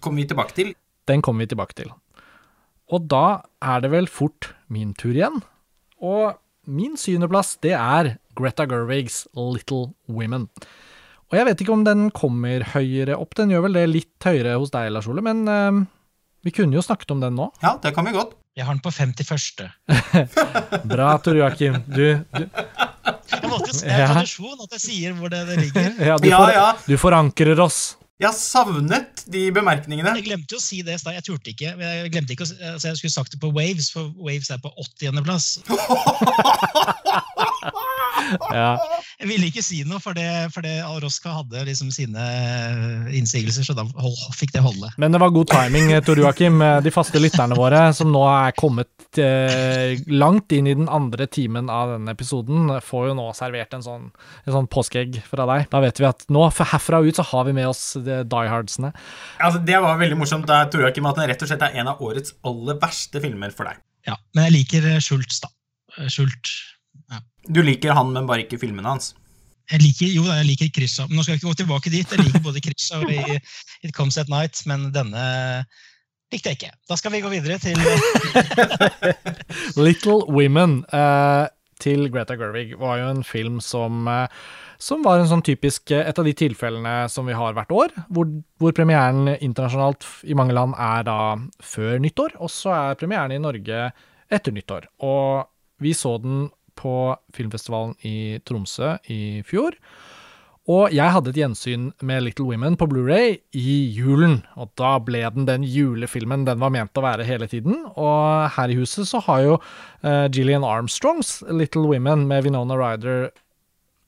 [0.00, 0.72] kommer vi tilbake til.
[1.06, 1.90] Den kommer vi tilbake til.
[2.92, 5.40] Og da er det vel fort min tur igjen.
[6.02, 6.34] Og
[6.68, 10.48] min syvendeplass, det er Greta Gerwigs Little Women.
[11.32, 14.58] Og jeg vet ikke om den kommer høyere opp, den gjør vel det litt høyere
[14.60, 15.80] hos deg, Lars Ole, men uh,
[16.44, 17.48] vi kunne jo snakket om den nå.
[17.64, 18.34] Ja, det kan vi godt.
[18.52, 19.62] Jeg har den på 51.
[20.92, 21.78] Bra, Tor Joakim.
[21.88, 22.02] Du,
[22.36, 24.08] du, Jeg måtte, det er Ja.
[24.12, 25.88] tradisjon at jeg sier hvor det, det ligger.
[26.10, 26.66] ja, du, Ja, ja.
[26.84, 27.78] du forankrer oss.
[28.22, 30.12] Jeg har savnet de bemerkningene.
[30.20, 31.16] Jeg glemte jo å si det i stad.
[31.18, 31.72] Jeg turte ikke.
[31.74, 34.62] Jeg glemte ikke å, si- altså jeg skulle sagt det på Waves, for Waves er
[34.62, 35.58] på 80.-plass.
[38.52, 38.76] Ja.
[39.20, 40.24] Jeg ville ikke si noe, for det,
[40.54, 42.22] for det Alroska hadde liksom sine
[43.14, 44.88] innsigelser, så da hold, fikk det holde.
[45.00, 46.62] Men det var god timing, Tor Joakim.
[46.84, 51.70] De faste lytterne våre, som nå er kommet eh, langt inn i den andre timen
[51.72, 54.08] av denne episoden, får jo nå servert en sånn,
[54.46, 55.68] en sånn påskeegg fra deg.
[55.72, 58.92] Da vet vi at nå, for herfra ut, så har vi med oss de diehardsene.
[59.42, 60.46] Altså, det var veldig morsomt.
[60.48, 63.22] Da tror jeg ikke at den rett og slett er en av årets aller verste
[63.24, 63.80] filmer for deg.
[64.08, 65.52] Ja, Men jeg liker eh, Schultz, da.
[66.10, 66.54] Schultz.
[67.12, 67.20] Ja.
[67.48, 69.12] Du liker han, men bare ikke filmene hans.
[69.70, 72.10] Jeg liker, jo, jeg liker Krysha, men nå skal jeg ikke gå tilbake dit.
[72.10, 73.38] Jeg liker både Krysha og i
[73.86, 75.22] It Comes At Night, men denne
[76.32, 76.72] likte jeg ikke.
[76.90, 77.78] Da skal vi gå videre til
[79.84, 81.46] Little Women eh,
[81.82, 84.30] til Greta Gerwig var jo en film som, eh,
[84.78, 87.94] som var en sånn typisk eh, et av de tilfellene som vi har hvert år,
[88.14, 88.30] hvor,
[88.62, 91.18] hvor premieren internasjonalt i mange land er da
[91.62, 93.90] før nyttår, og så er premieren i Norge
[94.32, 94.88] etter nyttår.
[95.04, 95.48] Og
[95.82, 96.46] vi så den
[96.78, 99.76] på filmfestivalen i Tromsø i fjor.
[100.70, 104.44] Og jeg hadde et gjensyn med Little Women på Blu-ray i julen.
[104.54, 107.80] Og da ble den den julefilmen den var ment å være hele tiden.
[107.98, 113.32] Og her i huset så har jo uh, Gillian Armstrongs Little Women med Vinona Ryder,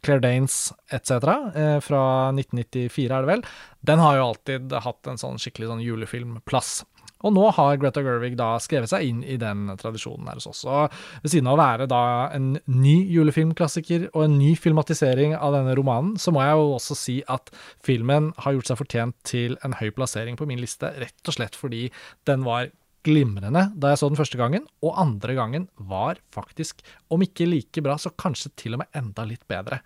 [0.07, 1.27] Claire Danes etc.
[1.59, 2.05] Uh, fra
[2.37, 3.45] 1994, er det vel.
[3.91, 6.85] Den har jo alltid hatt en sånn skikkelig sånn julefilmplass.
[7.25, 10.63] Og nå har Greta Gerwig da skrevet seg inn i den tradisjonen her hos oss.
[10.69, 10.93] Og
[11.25, 12.05] ved siden av å være da
[12.37, 16.99] en ny julefilmklassiker og en ny filmatisering av denne romanen, så må jeg jo også
[16.99, 17.53] si at
[17.85, 21.59] filmen har gjort seg fortjent til en høy plassering på min liste, rett og slett
[21.59, 21.89] fordi
[22.29, 22.71] den var
[23.05, 26.81] glimrende da jeg så den første gangen, og andre gangen var faktisk,
[27.13, 29.83] om ikke like bra, så kanskje til og med enda litt bedre.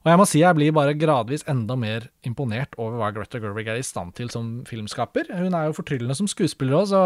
[0.00, 3.68] Og jeg må si jeg blir bare gradvis enda mer imponert over hva Greta Gerwig
[3.68, 5.28] er i stand til som filmskaper.
[5.36, 7.02] Hun er jo fortryllende som skuespiller òg, så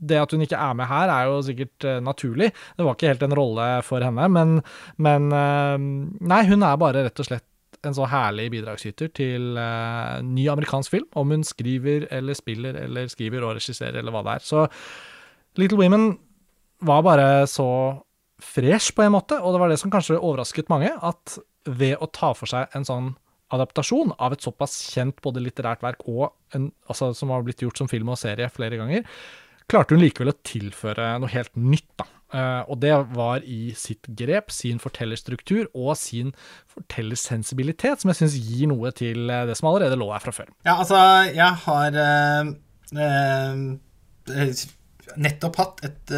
[0.00, 2.48] det at hun ikke er med her, er jo sikkert uh, naturlig.
[2.78, 4.62] Det var ikke helt en rolle for henne, men,
[4.96, 7.48] men uh, Nei, hun er bare rett og slett
[7.82, 13.12] en så herlig bidragsyter til uh, ny amerikansk film, om hun skriver eller spiller eller
[13.12, 14.48] skriver og regisserer eller hva det er.
[14.48, 14.64] Så
[15.60, 16.14] Little Women
[16.80, 17.68] var bare så
[18.42, 21.36] fresh på en måte, og det var det som kanskje overrasket mange, at
[21.68, 23.12] ved å ta for seg en sånn
[23.52, 27.82] adaptasjon av et såpass kjent både litterært verk og en, altså, som har blitt gjort
[27.82, 29.04] som film og serie flere ganger,
[29.70, 31.88] klarte hun likevel å tilføre noe helt nytt.
[32.00, 32.08] da.
[32.32, 36.30] Uh, og det var i sitt grep, sin fortellerstruktur og sin
[36.72, 40.48] fortellersensibilitet, som jeg syns gir noe til uh, det som allerede lå her fra før.
[40.64, 40.96] Ja, altså,
[41.28, 42.44] jeg har uh,
[45.20, 46.14] nettopp hatt et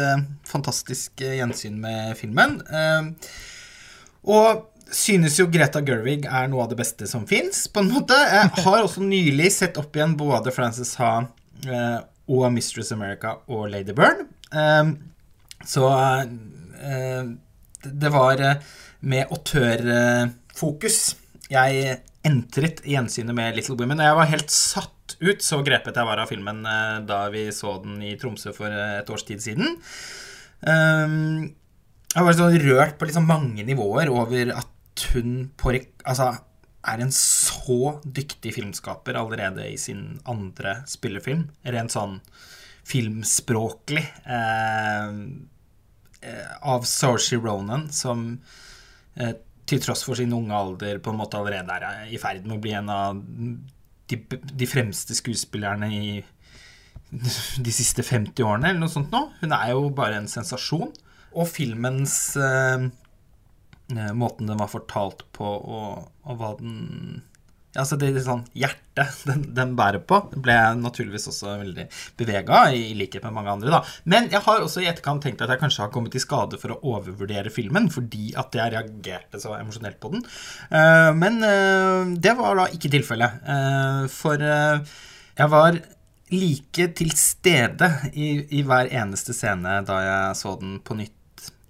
[0.47, 2.61] fantastisk gjensyn med filmen.
[4.23, 8.17] og synes jo Greta Gerwig er noe av det beste som fins, på en måte.
[8.17, 11.13] Jeg har også nylig sett opp igjen både Frances Ha
[11.65, 11.99] eh,
[12.31, 14.27] og Mistress America og Lady Byrne.
[14.53, 14.93] Eh,
[15.65, 17.23] så eh,
[17.85, 18.65] det var eh,
[19.05, 20.99] med autørfokus
[21.51, 24.01] jeg entret gjensynet med Little Women.
[24.01, 27.77] Jeg var helt satt ut, så grepet jeg var av filmen eh, da vi så
[27.83, 29.77] den i Tromsø for eh, et års tid siden.
[30.65, 34.71] jeg var sånn rørt på liksom mange nivåer over at
[35.13, 35.73] hun på,
[36.05, 36.31] altså,
[36.85, 41.47] er en så dyktig filmskaper allerede i sin andre spillefilm.
[41.75, 42.19] Rent sånn
[42.85, 44.03] filmspråklig.
[44.25, 45.17] Eh,
[46.25, 48.27] eh av Saoirse Ronan, som
[49.15, 49.33] eh,
[49.65, 52.61] til tross for sin unge alder på en måte allerede er i ferd med å
[52.61, 53.21] bli en av
[54.09, 56.09] de, de fremste skuespillerne i
[57.65, 59.23] de siste 50 årene, eller noe sånt nå.
[59.41, 60.93] Hun er jo bare en sensasjon.
[61.35, 63.04] Og filmens eh, Eh,
[64.17, 67.23] måten den var fortalt på, og, og hva den
[67.75, 71.87] Altså det, sånn hjertet den, den, bærer på, ble jeg naturligvis også veldig
[72.19, 73.73] bevega, i likhet med mange andre.
[73.73, 73.81] da.
[74.11, 76.71] Men jeg har også i etterkant tenkt at jeg kanskje har kommet i skade for
[76.71, 80.23] å overvurdere filmen, fordi at jeg reagerte så emosjonelt på den.
[80.71, 83.43] Uh, men uh, det var da ikke tilfellet.
[84.15, 85.77] For jeg var
[86.31, 91.14] like til stede i, i hver eneste scene da jeg så den på nytt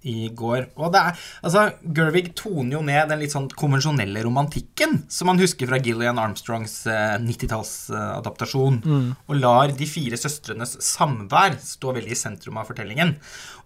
[0.06, 0.68] i går.
[0.78, 1.62] Og det er, altså,
[1.96, 6.78] Gervig toner jo ned den litt sånn konvensjonelle romantikken som man husker fra Gillian Armstrongs
[6.90, 9.08] eh, 90-tallsadaptasjon, mm.
[9.26, 13.16] og lar de fire søstrenes samvær stå veldig i sentrum av fortellingen.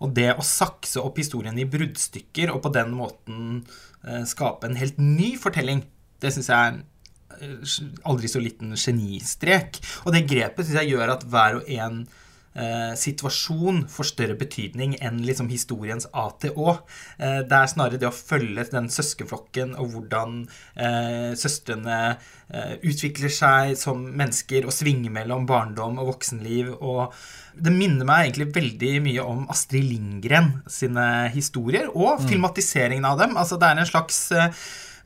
[0.01, 3.61] Og det å sakse opp historien i bruddstykker og på den måten
[4.07, 5.85] eh, skape en helt ny fortelling,
[6.21, 6.81] det syns jeg er
[7.41, 7.77] eh,
[8.09, 9.83] aldri så liten genistrek.
[10.07, 12.05] Og det grepet syns jeg gjør at hver og en
[12.55, 16.75] eh, situasjon får større betydning enn liksom historiens ATÅ.
[17.19, 20.43] Eh, det er snarere det å følge den søskenflokken og hvordan
[20.77, 22.19] eh, søstrene
[22.83, 26.73] utvikler seg som mennesker og svinger mellom barndom og voksenliv.
[26.81, 27.15] og
[27.55, 32.27] det minner meg egentlig veldig mye om Astrid Lindgren sine historier, og mm.
[32.27, 33.37] filmatiseringen av dem.
[33.39, 34.19] Altså, det er en slags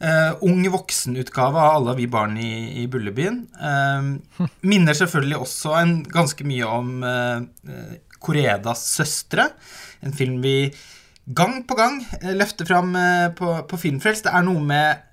[0.04, 3.38] Uh, ung voksenutgave av Alle vi barn i, i Bullebyen.
[3.56, 9.48] Uh, minner selvfølgelig også en, ganske mye om uh, Koredas søstre.
[10.04, 10.68] En film vi
[11.24, 12.02] gang på gang
[12.36, 12.92] løfter fram
[13.38, 14.26] på, på Filmfrelst.
[14.26, 15.10] Det er noe med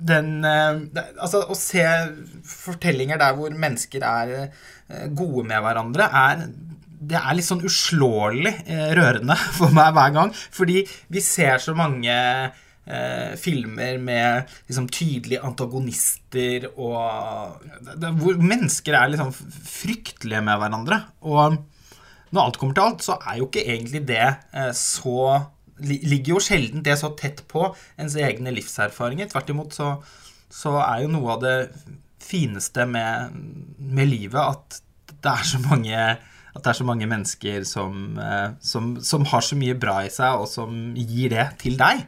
[0.00, 1.84] den det, Altså, å se
[2.48, 4.32] fortellinger der hvor mennesker er
[5.12, 6.46] gode med hverandre, er
[7.02, 8.54] det er litt sånn uslåelig
[8.96, 10.32] rørende for meg hver gang.
[10.32, 10.80] Fordi
[11.12, 12.16] vi ser så mange
[12.86, 20.60] eh, filmer med liksom, tydelige antagonister og det, det, Hvor mennesker er liksom fryktelige med
[20.62, 21.00] hverandre.
[21.28, 21.58] Og
[22.32, 25.42] når alt kommer til alt, så er jo ikke egentlig det eh, så
[25.82, 27.64] Ligger jo sjelden det så tett på
[27.98, 29.26] ens egne livserfaringer.
[29.32, 29.88] Tvert imot så,
[30.52, 31.56] så er jo noe av det
[32.22, 33.32] fineste med,
[33.80, 34.78] med livet at
[35.24, 35.96] det er så mange
[36.52, 40.10] at det er så mange mennesker som, eh, som, som, har så mye bra i
[40.12, 42.04] seg, og som gir det til deg.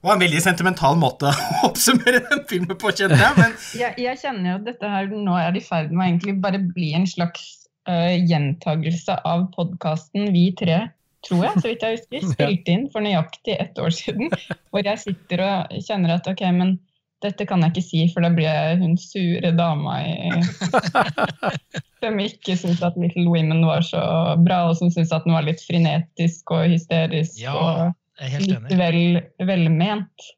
[0.00, 3.36] Og en veldig sentimental måte å oppsummere den filmen på, kjenner jeg.
[3.36, 3.56] Men...
[3.76, 6.62] jeg, jeg kjenner jo at dette her nå er i ferd med å egentlig bare
[6.62, 7.50] bli en slags
[7.90, 10.86] uh, gjentagelse av podkasten Vi tre
[11.26, 14.32] tror jeg, så vidt jeg husker, spilte inn for nøyaktig ett år siden.
[14.72, 16.78] Hvor jeg sitter og kjenner at ok, men
[17.20, 20.30] dette kan jeg ikke si, for da blir jeg hun sure dama i
[22.00, 24.00] Som ikke syntes at Little Women var så
[24.40, 29.02] bra, og som syntes at den var litt frinetisk og hysterisk ja, og litt vel,
[29.48, 30.30] velment.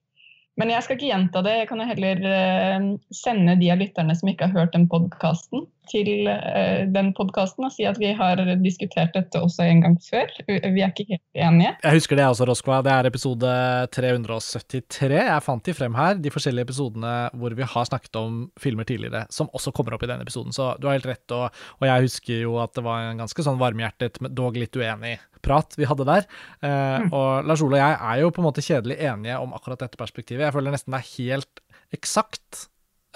[0.61, 1.53] Men jeg skal ikke gjenta det.
[1.63, 5.65] Jeg kan jo heller uh, sende de av lytterne som ikke har hørt den podkasten,
[5.91, 10.29] til uh, den podkasten og si at vi har diskutert dette også en gang før.
[10.47, 11.73] Vi er ikke helt enige.
[11.81, 12.83] Jeg husker det også, Roskva.
[12.85, 13.55] Det er episode
[13.97, 15.17] 373.
[15.23, 19.25] Jeg fant de frem her, de forskjellige episodene hvor vi har snakket om filmer tidligere,
[19.33, 20.53] som også kommer opp i denne episoden.
[20.53, 21.49] Så du har helt rett, og,
[21.81, 25.79] og jeg husker jo at det var en ganske sånn varmhjertet, dog litt uenig prat
[25.79, 26.29] vi hadde der.
[26.63, 27.13] Eh, mm.
[27.13, 30.01] Og Lars Ole og jeg er jo på en måte kjedelig enige om akkurat dette
[30.01, 30.47] perspektivet.
[30.47, 32.67] Jeg føler nesten det er helt eksakt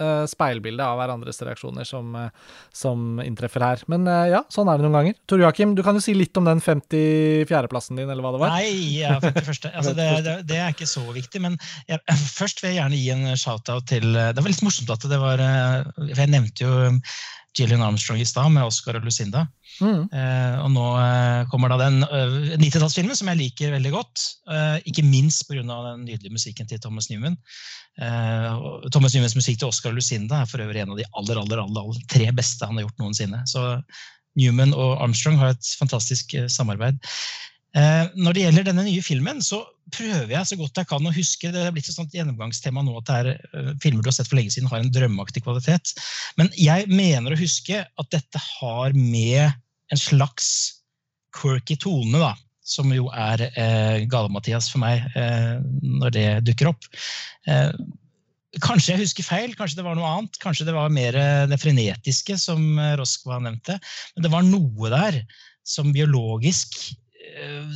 [0.00, 3.84] eh, speilbilde av hverandres reaksjoner som, uh, som inntreffer her.
[3.92, 5.16] Men eh, ja, sånn er det noen ganger.
[5.28, 8.56] Tor Joakim, du kan jo si litt om den 54.-plassen din, eller hva det var?
[8.58, 9.70] Nei, ja, 51.
[9.72, 11.42] Altså, det, det, det, er ikke så viktig.
[11.46, 11.58] Men
[11.88, 12.02] jeg,
[12.36, 15.40] først vil jeg gjerne gi en shout-out til Det var litt morsomt at det var
[15.96, 16.76] For jeg nevnte jo
[17.56, 19.46] Gillian Armstrong i stad, med Oscar og Lucinda.
[19.80, 20.06] Mm.
[20.12, 24.24] Eh, og nå uh, kommer da den uh, eh, 90-tallsfilmen som jeg liker veldig godt.
[24.52, 25.62] Eh, ikke minst pga.
[25.64, 27.38] den nydelige musikken til Thomas Newman.
[28.92, 31.62] Thomas Newmans musikk til Oscar og Lucinda er for øvrig en av de aller, aller,
[31.62, 33.40] aller, aller tre beste han har gjort noensinne.
[33.48, 33.62] Så
[34.36, 37.00] Newman og Armstrong har et fantastisk samarbeid.
[37.74, 39.58] Når det gjelder denne nye filmen, så
[39.92, 42.94] prøver jeg så godt jeg kan å huske Det er blitt et sånt gjennomgangstema nå
[42.98, 45.92] at det er filmer du har sett for lenge siden, har en drømmeaktig kvalitet.
[46.40, 49.52] Men jeg mener å huske at dette har med
[49.92, 50.48] en slags
[51.36, 52.32] quirky tone, da,
[52.66, 56.88] som jo er eh, Gale-Mathias for meg eh, når det dukker opp.
[57.46, 57.70] Eh,
[58.64, 60.38] kanskje jeg husker feil, kanskje det var noe annet.
[60.42, 63.78] Kanskje det var mer eh, det frenetiske, som eh, Roskva nevnte.
[64.16, 65.20] Men det var noe der
[65.66, 67.02] som biologisk eh,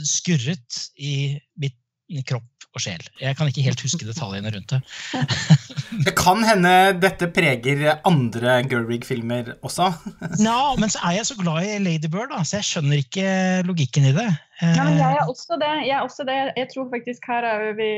[0.08, 1.76] skurret i mitt
[2.26, 3.02] kropp og sjel.
[3.18, 4.78] Jeg kan ikke helt huske detaljene rundt det.
[6.06, 9.90] det kan hende dette preger andre Gerwig-filmer også.
[10.46, 13.30] Nå, men så er jeg så glad i Lady Bird, da, så jeg skjønner ikke
[13.66, 14.28] logikken i det.
[14.62, 15.72] Ja, men jeg er også det.
[15.88, 16.38] Jeg, er også det.
[16.60, 17.90] jeg tror faktisk her er vi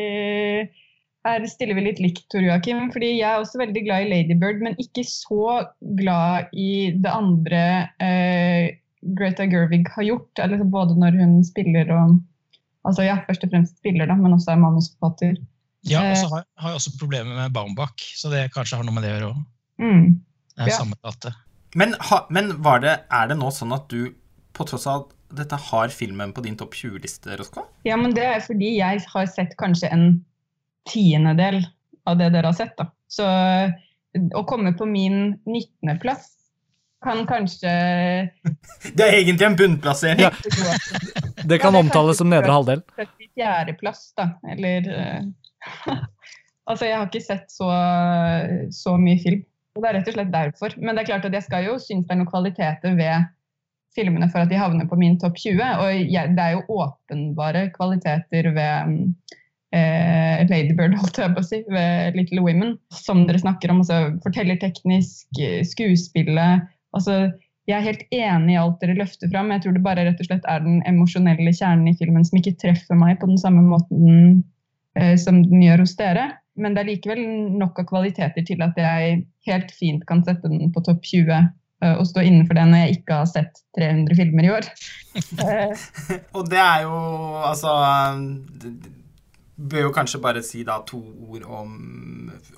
[1.23, 2.89] her stiller vi litt likt, Tor Joakim.
[2.95, 5.69] fordi Jeg er også veldig glad i Lady Bird, men ikke så
[5.99, 7.63] glad i det andre
[8.03, 8.73] eh,
[9.03, 10.43] Greta Gervig har gjort.
[10.43, 12.21] Altså både når hun spiller og
[12.83, 15.37] Altså ja, først og fremst spiller, da, men også er manusforfatter.
[15.87, 18.87] Ja, og så eh, har, har jeg også problemer med Baumbach, så det kanskje har
[18.87, 19.45] noe med det å gjøre òg.
[19.83, 20.09] Mm.
[20.57, 20.79] Det er ja.
[20.81, 21.31] samme gate.
[21.79, 22.51] Men, ha, men
[22.83, 24.11] det, er det nå sånn at du,
[24.53, 27.65] på tross av dette, har filmen på din topp 20-liste, Rosko?
[27.87, 30.07] Ja, men det er fordi jeg har sett kanskje en
[30.91, 31.63] tiendedel
[32.11, 32.91] av det dere har sett, da.
[33.07, 33.27] Så
[34.37, 36.29] å komme på min 19.-plass
[37.05, 37.73] kan kanskje
[38.97, 40.25] Det er egentlig en bunnplassering.
[40.25, 40.33] Ja.
[41.45, 42.83] Det kan omtales som nedre halvdel.
[42.99, 44.33] 74.-plass, da.
[44.55, 45.97] Eller uh,
[46.71, 47.69] Altså, jeg har ikke sett så,
[48.71, 49.43] så mye film.
[49.75, 50.75] Og det er rett og slett derfor.
[50.79, 53.31] Men det er klart at jeg skal jo synes det er noen kvaliteter ved
[53.97, 55.63] filmene for at de havner på min topp 20.
[55.83, 58.93] Og jeg, det er jo åpenbare kvaliteter ved
[59.75, 63.83] eh, Ladybird, holdt jeg på å si, ved Little Women, som dere snakker om.
[63.85, 65.43] Altså fortellerteknisk,
[65.73, 67.33] skuespillet, Altså,
[67.71, 69.53] jeg er helt enig i alt dere løfter fram.
[69.55, 72.57] Jeg tror det bare rett og slett er den emosjonelle kjernen i filmen som ikke
[72.59, 74.43] treffer meg på den samme måten
[74.99, 76.29] eh, som den gjør hos dere.
[76.59, 77.23] Men det er likevel
[77.57, 81.95] nok av kvaliteter til at jeg helt fint kan sette den på topp 20 eh,
[81.95, 84.69] og stå innenfor det når jeg ikke har sett 300 filmer i år.
[86.37, 86.99] og det er jo
[87.47, 87.77] altså
[89.63, 91.73] bør jo kanskje bare si da to ord om,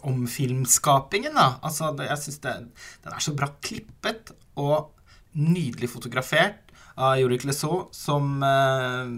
[0.08, 1.36] om filmskapingen.
[1.36, 1.58] da.
[1.64, 2.70] Altså, det, jeg syns den
[3.12, 4.92] er så bra klippet og
[5.34, 9.14] nydelig fotografert av Jorik Lesaux, som eh,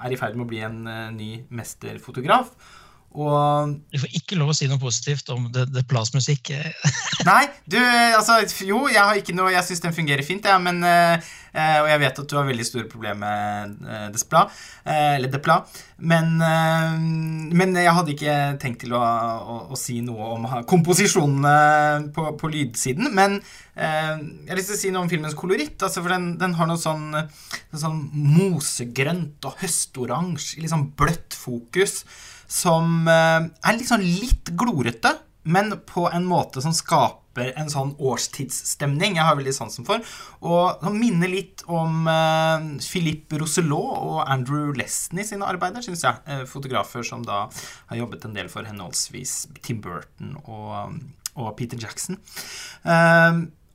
[0.00, 2.52] er i ferd med å bli en eh, ny mesterfotograf.
[3.10, 6.52] Og Du får ikke lov å si noe positivt om The, The Plas musikk.
[7.28, 10.78] Nei, du, altså Jo, jeg har ikke noe Jeg syns den fungerer fint, ja, men
[10.86, 14.44] eh, eh, Og jeg vet at du har veldig store problemer med eh, Despla,
[14.84, 15.58] eh, eller Depla,
[16.06, 16.94] men eh,
[17.58, 22.52] Men jeg hadde ikke tenkt til å, å, å si noe om komposisjonene på, på
[22.52, 23.40] lydsiden, men
[23.80, 26.68] jeg har lyst til å si noe om filmens koloritt, altså, for den, den har
[26.68, 32.02] noe sånn, noe sånn mosegrønt og høstoransje, litt sånn bløtt fokus
[32.50, 35.14] som eh, er sånn litt glorete,
[35.50, 40.02] men på en måte som skaper en sånn årstidsstemning jeg har veldig sansen for.
[40.42, 46.20] Og som minner litt om eh, Philippe Rousselot og Andrew Lesney sine arbeider, syns jeg.
[46.26, 47.46] Eh, fotografer som da
[47.92, 50.98] har jobbet en del for henholdsvis Tim Burton og,
[51.38, 52.18] og Peter Jackson.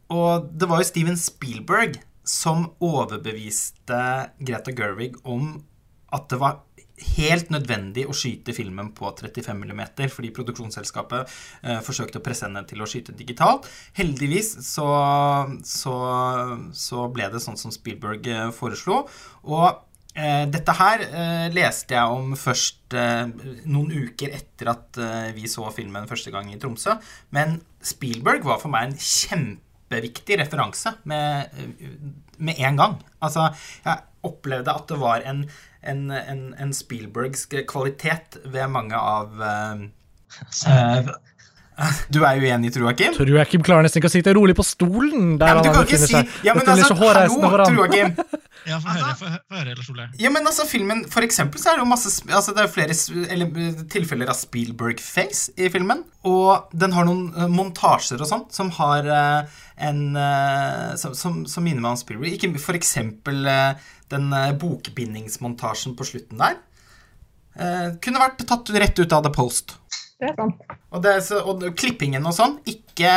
[0.06, 1.95] Og det var jo Steven Spielberg
[2.26, 4.02] som overbeviste
[4.41, 5.56] Greta Gerwig om
[6.14, 6.61] at det var
[7.15, 9.81] helt nødvendig å skyte filmen på 35 mm,
[10.11, 13.67] fordi produksjonsselskapet eh, forsøkte å presse henne til å skyte digitalt.
[13.97, 14.88] Heldigvis så,
[15.67, 15.97] så,
[16.72, 19.03] så ble det sånn som Spielberg eh, foreslo.
[19.51, 19.67] Og
[20.15, 23.27] eh, dette her eh, leste jeg om først eh,
[23.67, 26.95] noen uker etter at eh, vi så filmen første gang i Tromsø.
[27.35, 31.51] Men Spielberg var for meg en kjempeviktig referanse med,
[32.39, 32.99] med en gang.
[33.19, 33.51] Altså,
[33.84, 35.43] jeg opplevde at det var en,
[35.86, 39.86] en, en, en Spielbergsk kvalitet ved mange av eh,
[40.72, 41.12] eh,
[42.14, 43.16] Du er uenig, tror jeg, Kim?
[43.18, 45.88] Tror Joakim klarer nesten ikke å sitte rolig på stolen der Ja, men du kan
[45.88, 46.22] ikke si.
[46.48, 47.80] Ja, men altså, for hallo.
[47.82, 48.16] Joakim.
[48.66, 51.78] Ja, få høre, for, hø- høre, Lars Ja, men altså, filmen For eksempel så er
[51.78, 52.95] det jo masse Altså, det er flere
[53.36, 56.02] eller, eh, tilfeller av Spielberg-face i filmen.
[56.26, 60.02] Og den har noen montasjer og sånt som har en
[60.98, 62.34] som, som, som minner meg om Spielberg.
[62.40, 66.60] Ikke for eksempel eh, den eh, bokbindingsmontasjen på slutten der.
[67.56, 69.77] Eh, kunne vært tatt rett ut av The Post.
[70.19, 70.64] Det er sant.
[70.91, 73.14] Og, det, er så, og klippingen og sånn, ikke,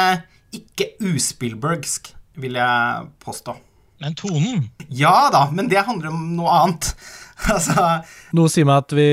[0.54, 3.56] ikke uspilbergsk, vil jeg påstå.
[3.98, 6.92] Men tonen Ja da, men det handler om noe annet.
[7.54, 7.74] altså
[8.36, 9.08] Noe sier meg at vi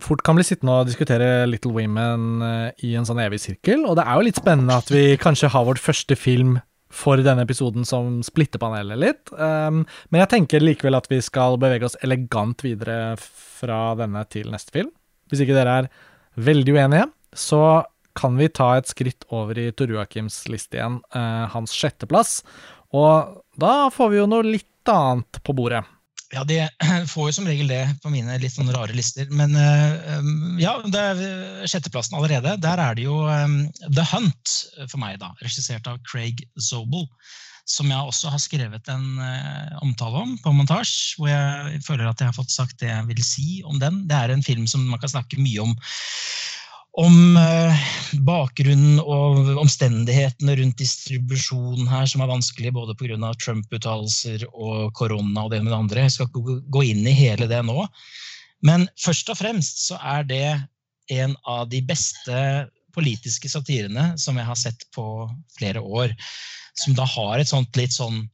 [0.00, 3.98] fort kan bli sittende og diskutere Little Women eh, i en sånn evig sirkel, og
[3.98, 6.58] det er jo litt spennende at vi kanskje har vårt første film
[6.90, 9.32] for denne episoden som splitter panelet litt.
[9.32, 14.50] Um, men jeg tenker likevel at vi skal bevege oss elegant videre fra denne til
[14.50, 14.90] neste film.
[15.30, 15.90] Hvis ikke dere er
[16.40, 17.84] veldig uenige, så
[18.18, 22.40] kan vi ta et skritt over i Tor Joakims liste igjen, uh, hans sjetteplass.
[22.96, 25.84] Og da får vi jo noe litt annet på bordet.
[26.30, 26.60] Ja, de
[27.12, 29.30] får jo som regel det på mine litt sånne rare lister.
[29.34, 32.54] Men eh, um, ja, det er eh, sjetteplassen allerede.
[32.62, 35.32] Der er det jo um, The Hunt for meg, da.
[35.42, 37.08] Regissert av Craig Zobel.
[37.70, 41.18] Som jeg også har skrevet en eh, omtale om på montasje.
[41.18, 44.04] Hvor jeg føler at jeg har fått sagt det jeg vil si om den.
[44.10, 45.74] Det er en film som man kan snakke mye om
[46.98, 47.82] om eh,
[48.26, 53.18] bakgrunnen og omstendighetene rundt distribusjon her, som er vanskelig både pga.
[53.38, 56.06] Trump-uttalelser og korona og det med det andre.
[56.06, 57.84] Jeg skal ikke gå inn i hele det nå.
[58.66, 60.44] Men først og fremst så er det
[61.14, 62.40] en av de beste
[62.94, 65.04] politiske satirene som jeg har sett på
[65.58, 66.14] flere år.
[66.80, 68.24] Som da har et sånt litt sånn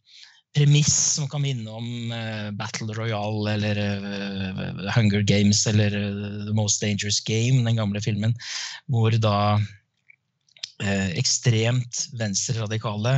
[0.56, 6.54] premiss som kan minne om eh, Battle Royale eller eh, Hunger Games eller eh, The
[6.56, 8.36] Most Dangerous Game, den gamle filmen,
[8.88, 9.58] hvor da
[11.16, 13.14] ekstremt venstreradikale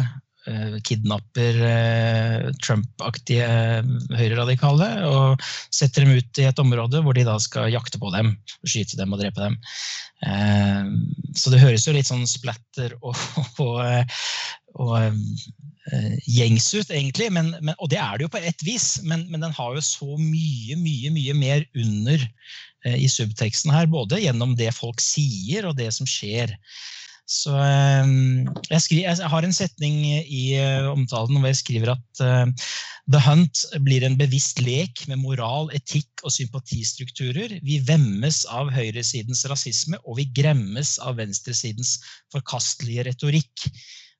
[0.86, 5.44] kidnapper eh, Trump-aktige eh, høyreradikale og
[5.74, 8.34] setter dem ut i et område hvor de da skal jakte på dem,
[8.64, 9.58] skyte dem og drepe dem.
[10.26, 10.90] Eh,
[11.38, 13.18] så det høres jo litt sånn splatter og,
[13.64, 14.18] og, eh,
[14.78, 17.30] og eh, gjengs ut, egentlig.
[17.34, 19.84] Men, men, og det er det jo på ett vis, men, men den har jo
[19.84, 22.22] så mye, mye, mye mer under
[22.86, 23.90] eh, i subteksten her.
[23.90, 26.56] Både gjennom det folk sier, og det som skjer.
[27.28, 28.12] Så eh,
[28.70, 32.68] jeg, skriver, jeg har en setning i eh, omtalen hvor jeg skriver at eh,
[33.12, 37.58] The Hunt blir en bevisst lek med moral, etikk og sympatistrukturer.
[37.64, 41.98] Vi vemmes av høyresidens rasisme, og vi gremmes av venstresidens
[42.32, 43.68] forkastelige retorikk.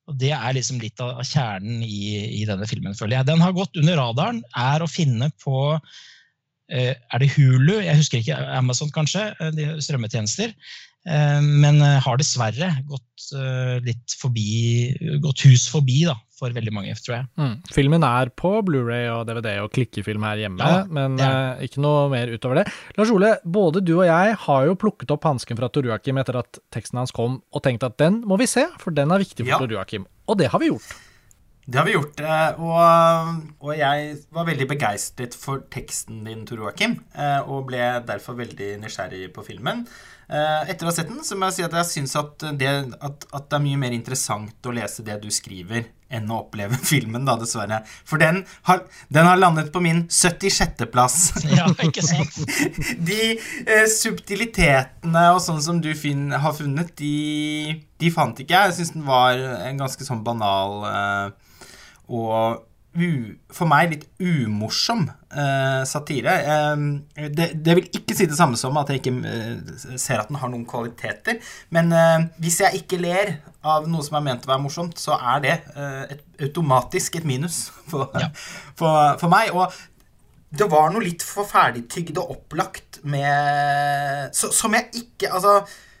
[0.09, 2.01] Og Det er liksom litt av kjernen i,
[2.41, 3.29] i denne filmen, føler jeg.
[3.29, 7.75] Den har gått under radaren, er å finne på eh, Er det Hulu?
[7.85, 8.37] Jeg husker ikke.
[8.57, 9.31] Amazon, kanskje?
[9.57, 10.53] De strømmetjenester.
[11.07, 14.91] Eh, Men eh, har dessverre gått eh, litt forbi
[15.23, 17.27] Gått hus forbi, da, for veldig mange, tror jeg.
[17.39, 17.55] Mm.
[17.75, 22.05] Filmen er på Blu-ray og DVD og klikkefilm her hjemme, Ja, men eh, ikke noe
[22.11, 22.67] mer utover det.
[22.99, 26.39] Lars Ole, både du og jeg har jo plukket opp hansken fra Tor Joakim etter
[26.43, 29.43] at teksten hans kom, og tenkt at den må vi se, for den er viktig
[29.45, 29.59] for Ja.
[29.63, 30.07] Tor Joakim.
[30.27, 30.91] Og det har vi gjort.
[31.69, 32.21] Det har vi gjort.
[32.57, 38.39] Og, og jeg var veldig begeistret for teksten din, Tor Joakim, eh, og ble derfor
[38.39, 39.83] veldig nysgjerrig på filmen.
[40.29, 42.93] Eh, Etter å ha sett den, så må jeg si at jeg syns at, det-
[43.01, 46.77] at, at det er mye mer interessant å lese det du skriver, enn å oppleve
[46.91, 47.79] filmen, da, dessverre.
[48.05, 51.17] For den har, den har landet på min 76.-plass.
[51.57, 52.37] Ja, ikke sant?
[53.09, 53.19] De
[53.65, 58.69] eh, subtilitetene og sånn som du fin, har funnet, de, de fant ikke jeg.
[58.71, 61.69] Jeg syns den var en ganske sånn banal eh,
[62.09, 62.65] og
[63.53, 66.33] for meg litt umorsom uh, satire.
[66.41, 70.31] Uh, det, det vil ikke si det samme som at jeg ikke uh, ser at
[70.31, 71.37] den har noen kvaliteter.
[71.75, 71.93] Men
[72.41, 75.55] hvis jeg ikke ler av noe som er ment å være morsomt, så er det
[76.15, 78.31] et, automatisk et minus for, Ja.
[78.79, 79.53] for, for meg.
[79.53, 79.69] Og
[80.49, 85.59] det var noe litt for ferdigtygd og opplagt med så, Som jeg ikke Altså,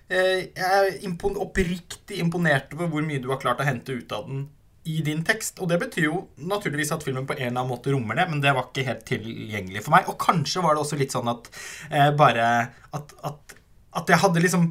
[0.09, 4.25] jeg er impon, oppriktig imponert over hvor mye du har klart å hente ut av
[4.25, 4.47] den
[4.87, 5.59] i din tekst.
[5.59, 8.43] Og det betyr jo naturligvis at filmen på en eller annen måte rommer det, men
[8.43, 10.11] det var ikke helt tilgjengelig for meg.
[10.11, 11.49] Og kanskje var det også litt sånn at
[11.89, 12.45] eh, bare
[12.95, 13.57] at, at,
[13.99, 14.69] at jeg hadde liksom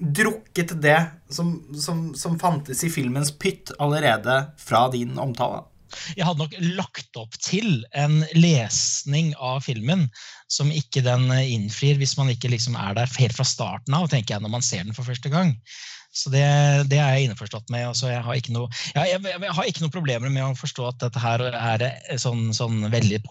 [0.00, 5.66] drukket det som, som, som fantes i filmens pytt allerede fra din omtale.
[6.14, 10.06] Jeg hadde nok lagt opp til en lesning av filmen
[10.50, 14.36] som ikke den innfrir hvis man ikke liksom er der helt fra starten av, tenker
[14.36, 15.56] jeg, når man ser den for første gang.
[16.10, 16.42] Så det,
[16.90, 17.86] det er jeg innforstått med.
[17.92, 21.04] Altså jeg, har noe, jeg, jeg, jeg har ikke noe problemer med å forstå at
[21.04, 21.84] dette her er
[22.18, 23.26] sånn, sånn veldig eh,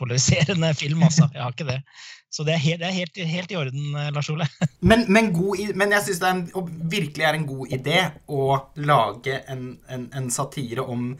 [0.00, 1.04] polariserende film.
[1.06, 1.28] Altså.
[1.30, 1.78] Jeg har ikke det.
[2.32, 4.48] Så det er helt, det er helt, helt i orden, eh, Lars Ole.
[4.90, 8.46] Men, men, god, men jeg syns det er en, virkelig er en god idé å
[8.82, 11.12] lage en, en, en satire om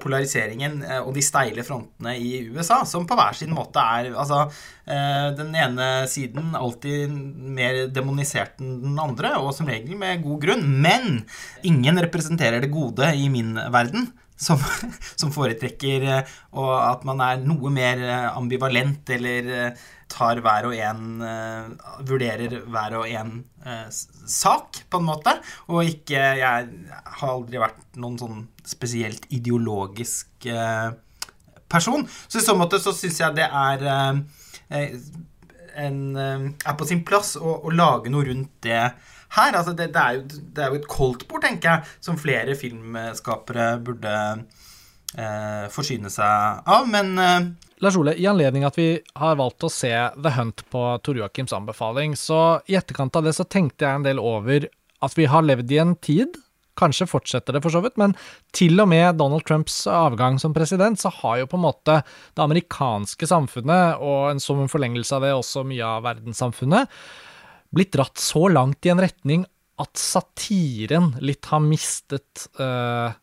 [0.00, 4.44] polariseringen eh, og de steile frontene i USA, som på hver sin måte er Altså,
[4.88, 7.12] eh, den ene siden alltid
[7.58, 10.64] mer demonisert enn den andre, og som regel med god grunn.
[10.82, 11.22] Men
[11.66, 14.10] ingen representerer det gode i min verden.
[14.38, 14.60] Som,
[15.20, 20.68] som foretrekker eh, og at man er noe mer eh, ambivalent eller eh, tar hver
[20.70, 21.24] og en
[22.08, 23.32] Vurderer hver og en
[23.92, 25.34] sak, på en måte.
[25.68, 26.68] Og ikke Jeg
[27.18, 30.48] har aldri vært noen sånn spesielt ideologisk
[31.68, 32.06] person.
[32.24, 33.84] Så i så måte så syns jeg det er
[35.84, 38.80] en, er på sin plass å, å lage noe rundt det
[39.36, 39.52] her.
[39.52, 43.70] Altså det, det, er jo, det er jo et koldtbord, tenker jeg, som flere filmskapere
[43.84, 44.14] burde
[45.16, 46.88] eh, forsyne seg av.
[46.90, 47.50] Men eh,
[47.84, 48.90] Lars Ole, i anledning at vi
[49.20, 53.36] har valgt å se The Hunt på Tor Joakims anbefaling, så i etterkant av det
[53.38, 54.66] så tenkte jeg en del over
[55.04, 56.34] at vi har levd i en tid,
[56.78, 58.14] kanskje fortsetter det for så vidt, men
[58.54, 62.44] til og med Donald Trumps avgang som president, så har jo på en måte det
[62.44, 66.90] amerikanske samfunnet, og en som en forlengelse av det også mye av verdenssamfunnet,
[67.74, 69.46] blitt dratt så langt i en retning
[69.78, 73.14] at satiren litt har mistet uh,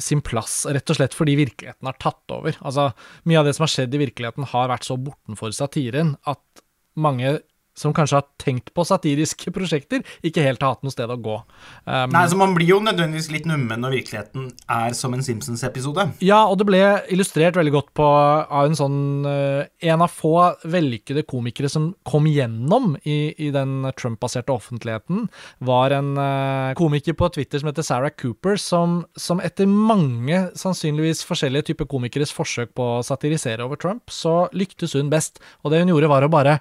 [0.00, 2.56] sin plass, rett og slett fordi virkeligheten har tatt over.
[2.64, 2.88] Altså,
[3.28, 6.64] mye av det som har skjedd i virkeligheten har vært så bortenfor satiren at
[6.94, 7.36] mange
[7.74, 11.36] som kanskje har tenkt på satiriske prosjekter, ikke helt har hatt noe sted å gå.
[11.84, 16.06] Um, Nei, så Man blir jo nødvendigvis litt nummen når virkeligheten er som en Simpsons-episode.
[16.24, 16.82] Ja, og det ble
[17.12, 20.34] illustrert veldig godt på av en sånn eh, En av få
[20.70, 25.26] vellykkede komikere som kom gjennom i, i den Trump-baserte offentligheten,
[25.64, 31.24] var en eh, komiker på Twitter som heter Sarah Cooper, som, som etter mange sannsynligvis
[31.26, 35.42] forskjellige typer komikeres forsøk på å satirisere over Trump, så lyktes hun best.
[35.62, 36.58] Og det hun gjorde, var å bare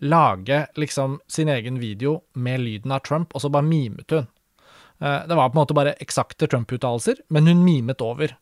[0.00, 4.26] lage liksom sin egen video med lyden av Trump, og så bare mimet hun.
[5.00, 8.36] Eh, Det var på en måte bare eksakte Trump-uttalelser, men hun mimet over.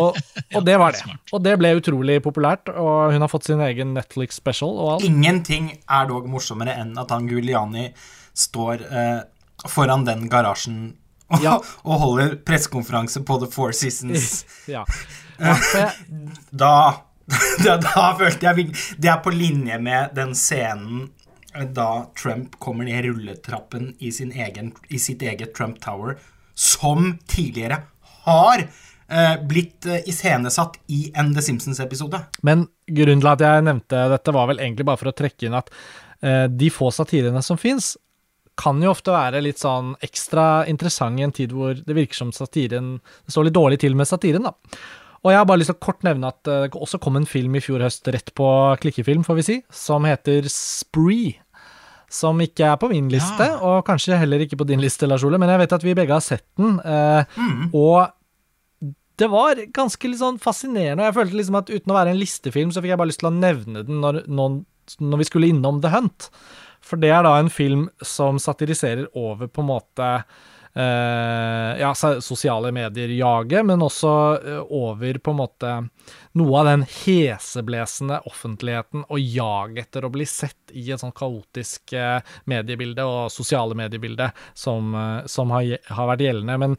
[0.00, 0.16] Og,
[0.56, 1.16] og det var det.
[1.32, 5.04] Og det ble utrolig populært, og hun har fått sin egen Netflix-special og alt.
[5.04, 7.90] Ingenting er dog morsommere enn at han Giuliani
[8.38, 9.20] står eh,
[9.68, 10.94] foran den garasjen
[11.28, 11.58] og, Ja.
[11.88, 14.44] og holder pressekonferanse på The Four Seasons.
[14.68, 14.84] Ja.
[16.50, 16.72] Da,
[17.64, 21.08] da, da følte jeg Det er på linje med den scenen
[21.74, 24.12] da Trump kommer ned rulletrappen i,
[24.44, 26.18] egen, i sitt eget Trump Tower,
[26.54, 27.80] som tidligere
[28.26, 32.20] har eh, blitt eh, iscenesatt i en The Simpsons-episode.
[32.42, 35.56] men grunnen til at jeg nevnte dette, var vel egentlig bare for å trekke inn
[35.58, 35.72] at
[36.20, 37.96] eh, de få satirene som fins,
[38.58, 42.32] kan jo ofte være litt sånn ekstra interessant i en tid hvor det virker som
[42.34, 44.80] satiren Det står litt dårlig til med satiren, da.
[45.24, 47.26] Og jeg har bare lyst til å kort nevne at eh, det også kom en
[47.26, 48.48] film i fjor høst rett på
[48.82, 51.34] klikkefilm, får vi si, som heter Spree.
[52.08, 53.58] Som ikke er på min liste, Ja.
[53.60, 56.14] og kanskje heller ikke på din liste, Lars Ole, men jeg vet at vi begge
[56.16, 56.78] har sett den.
[56.80, 57.24] Eh,
[57.76, 58.08] Og
[59.18, 61.02] det var ganske litt sånn fascinerende.
[61.02, 63.18] og Jeg følte liksom at uten å være en listefilm, så fikk jeg bare lyst
[63.24, 64.60] til å nevne den når, når,
[65.02, 66.28] når vi skulle innom The Hunt.
[66.80, 70.10] For det er da en film som satiriserer over på en måte
[71.80, 74.12] ja, sosiale medier jage, men også
[74.44, 75.72] eh, over på en måte
[76.36, 81.94] noe av den heseblesende offentligheten og jaget etter å bli sett i et sånn kaotisk
[81.96, 82.18] eh,
[82.50, 84.28] mediebilde og sosiale mediebilde
[84.58, 86.58] som, eh, som har, har, vært gjeldende.
[86.60, 86.76] Men,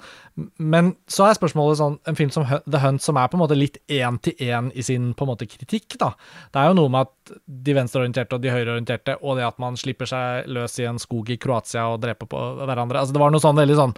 [0.57, 3.57] men, så er spørsmålet sånn En film som The Hunt som er på en måte
[3.57, 6.13] litt én-til-én i sin på en måte kritikk, da.
[6.53, 9.77] Det er jo noe med at de venstreorienterte og de høyreorienterte, og det at man
[9.79, 13.01] slipper seg løs i en skog i Kroatia og dreper på hverandre.
[13.01, 13.97] Altså, det var noe sånn veldig sånn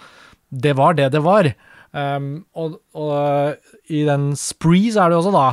[0.52, 1.52] Det var det det var.
[1.92, 3.60] Um, og, og,
[3.92, 5.48] i den spree så er det også da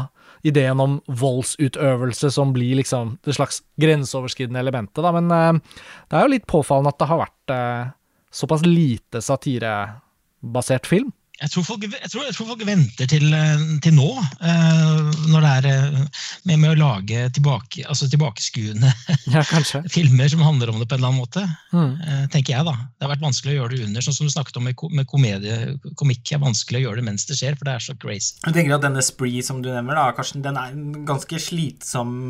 [0.47, 5.13] ideen om voldsutøvelse som blir liksom det slags grenseoverskridende elementet, da.
[5.17, 7.95] Men uh, det er jo litt påfallende at det har vært uh,
[8.31, 13.61] såpass lite satirebasert film jeg tror, folk, jeg, tror, jeg tror folk, venter til, eh,
[13.85, 18.91] til nå, uh, når det er uh, med, med, å lage tilbake, altså tilbakeskuende
[19.37, 19.45] ja,
[19.93, 21.45] filmer som handler om det på en eller annen måte.
[21.71, 21.93] Mm.
[22.03, 22.75] Uh, tenker jeg da.
[22.75, 25.11] Det har vært vanskelig å gjøre det under, sånn som du snakket om med, med
[25.13, 25.61] komedie.
[26.01, 28.35] Komikk er vanskelig å gjøre det mens det skjer, for det er så crazy.
[28.43, 32.29] Jeg tenker at Denne Spree som du nevner, da, Karsten, den er en ganske slitsom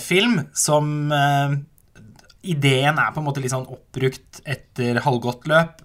[0.00, 1.08] film som
[2.46, 5.80] Ideen er på en måte litt sånn oppbrukt etter halvgått løp,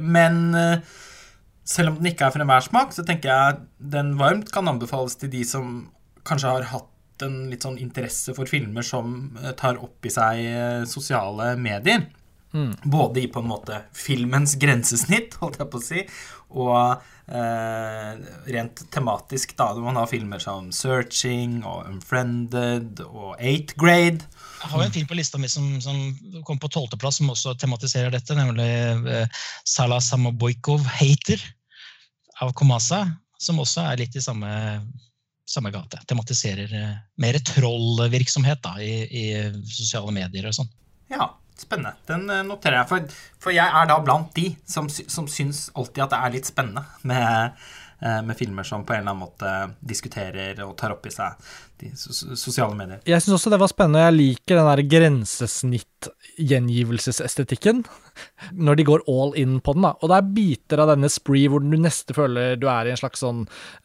[0.00, 0.56] men
[1.64, 3.62] selv om den ikke er for enhver smak, så tenker jeg
[3.94, 5.86] den varmt kan anbefales til de som
[6.28, 10.42] kanskje har hatt en litt sånn interesse for filmer som eh, tar opp i seg
[10.44, 12.08] eh, sosiale medier.
[12.54, 12.76] Mm.
[12.84, 16.04] Både i på en måte filmens grensesnitt, holdt jeg på å si,
[16.54, 16.76] og
[17.34, 18.10] eh,
[18.54, 19.72] rent tematisk, da.
[19.82, 24.28] Man har filmer som 'Searching' og 'Unfriended' og 'Eighth Grade'.
[24.62, 25.98] Jeg har jo en film på lista mi som, som
[26.46, 28.70] kom på tolvteplass, som også tematiserer dette, nemlig
[29.10, 31.42] eh, Salah Samoboikov, 'Hater'
[32.40, 33.04] av Komasa,
[33.38, 34.50] som også er litt i samme,
[35.50, 36.00] samme gate.
[36.08, 39.24] Tematiserer uh, mer trollvirksomhet da, i, i,
[39.68, 40.70] sosiale medier og sånn.
[41.12, 41.28] Ja,
[41.60, 41.94] spennende.
[42.10, 42.90] Den uh, noterer jeg.
[42.90, 43.16] For,
[43.46, 46.86] for, jeg er da blant de som, som syns alltid at det er litt spennende
[47.06, 47.56] med
[48.04, 49.50] Eh, med filmer som på en eller annen måte
[49.80, 51.38] diskuterer og tar opp i seg
[51.80, 53.00] de sosiale medier.
[53.08, 57.76] Jeg syns også det var spennende, og jeg liker den der grensesnitt-gjengivelsesestetikken.
[58.66, 59.92] Når de går all in på den, da.
[59.98, 63.00] Og det er biter av denne spree hvor du neste føler du er i en
[63.00, 63.40] slags sånn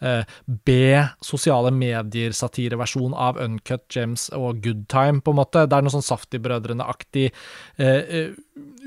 [0.06, 5.66] eh, B-sosiale medier-satireversjon av Uncut Gems og Good Time, på en måte.
[5.66, 7.26] Det er noe sånn saftigbrødrene-aktig,
[7.82, 8.30] uh, uh,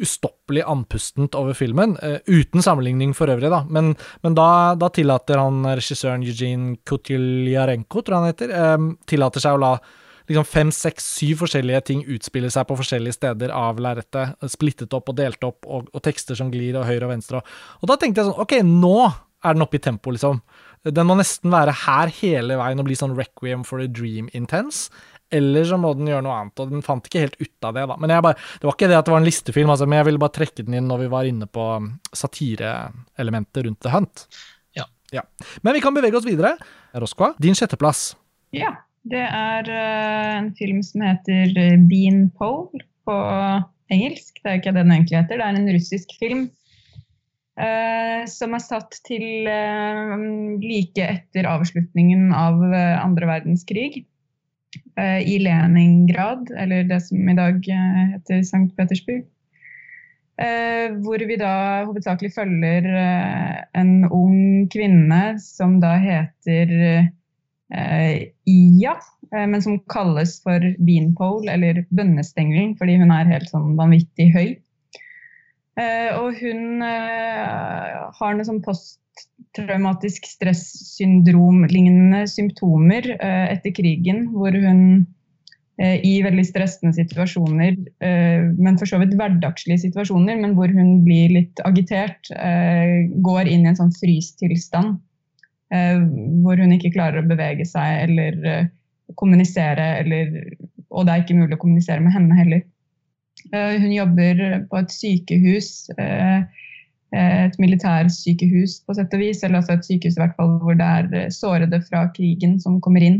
[0.03, 3.61] ustoppelig andpustent over filmen, uh, uten sammenligning for øvrig, da.
[3.73, 3.85] Men,
[4.23, 4.49] men da,
[4.79, 9.75] da, tillater han regissøren Eugene Kutiljarenko, tror jeg han heter, um, tillater seg å la
[10.29, 14.37] liksom fem, seks, syv forskjellige ting utspille seg på forskjellige steder av lerretet.
[14.53, 17.43] Splittet opp og delt opp, og, og, tekster som glir og høyre og venstre.
[17.81, 18.97] Og, da tenkte jeg sånn, ok, nå
[19.43, 20.43] er den oppe i tempo, liksom.
[20.83, 24.91] Den må nesten være her hele veien og bli sånn Requiem for a Dream intense.
[25.33, 27.87] Eller så må den gjøre noe annet, og den fant ikke helt ut av det,
[27.89, 27.97] da.
[28.03, 30.21] Men bare, det var ikke det at det var en listefilm, altså, men jeg ville
[30.21, 34.27] bare trekke den inn når vi var inne på um, satireelementet rundt The Hunt.
[34.77, 34.85] Ja.
[35.15, 35.25] ja.
[35.65, 36.59] Men vi kan bevege oss videre.
[37.01, 38.11] Roskva, din sjetteplass.
[38.53, 38.75] Ja,
[39.09, 43.17] det er uh, en film som heter uh, Bean Pole på
[43.93, 44.39] engelsk.
[44.43, 46.51] Det er ikke det den egentlig heter, det er en russisk film.
[47.53, 50.15] Uh, som er satt til uh,
[50.63, 54.07] like etter avslutningen av uh, andre verdenskrig.
[54.97, 58.69] Eh, i Leningrad, eller det som i dag eh, heter St.
[58.77, 59.25] Petersburg.
[60.43, 62.87] Eh, hvor vi da hovedsakelig følger
[63.79, 66.73] en ung kvinne som da heter
[67.73, 68.93] Ia,
[69.33, 74.51] men som kalles for beanpole, eller bønnestengelen, fordi hun er helt sånn vanvittig høy.
[76.21, 78.61] Og hun har noe sånn
[79.53, 84.83] posttraumatisk stressyndrom-lignende symptomer eh, etter krigen, hvor hun
[85.81, 91.03] eh, i veldig stressende situasjoner, eh, men for så vidt hverdagslige situasjoner, men hvor hun
[91.07, 95.01] blir litt agitert, går inn i en sånn frystilstand.
[95.73, 98.67] Hvor hun ikke klarer å bevege seg eller
[99.17, 100.35] kommunisere, eller,
[100.93, 102.61] og det er ikke mulig å kommunisere med henne heller.
[103.55, 105.71] Hun jobber på et sykehus
[107.13, 110.79] Eh, et militærsykehus på sett og vis, eller altså et sykehus i hvert fall hvor
[110.79, 113.19] det er eh, sårede fra krigen som kommer inn,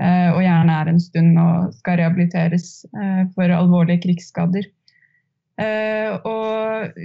[0.00, 2.70] eh, og gjerne er en stund og skal rehabiliteres
[3.34, 4.70] for alvorlige krigsskader.
[5.56, 6.98] Og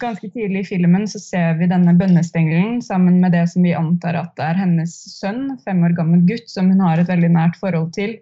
[0.00, 4.18] ganske tidlig i filmen så ser vi denne bønnestengelen sammen med det som vi antar
[4.20, 7.94] at er hennes sønn, fem år gammel gutt, som hun har et veldig nært forhold
[7.96, 8.18] til.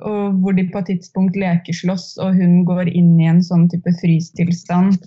[0.00, 3.96] Og hvor de på et tidspunkt lekeslåss, og hun går inn i en sånn type
[4.02, 5.00] frystilstand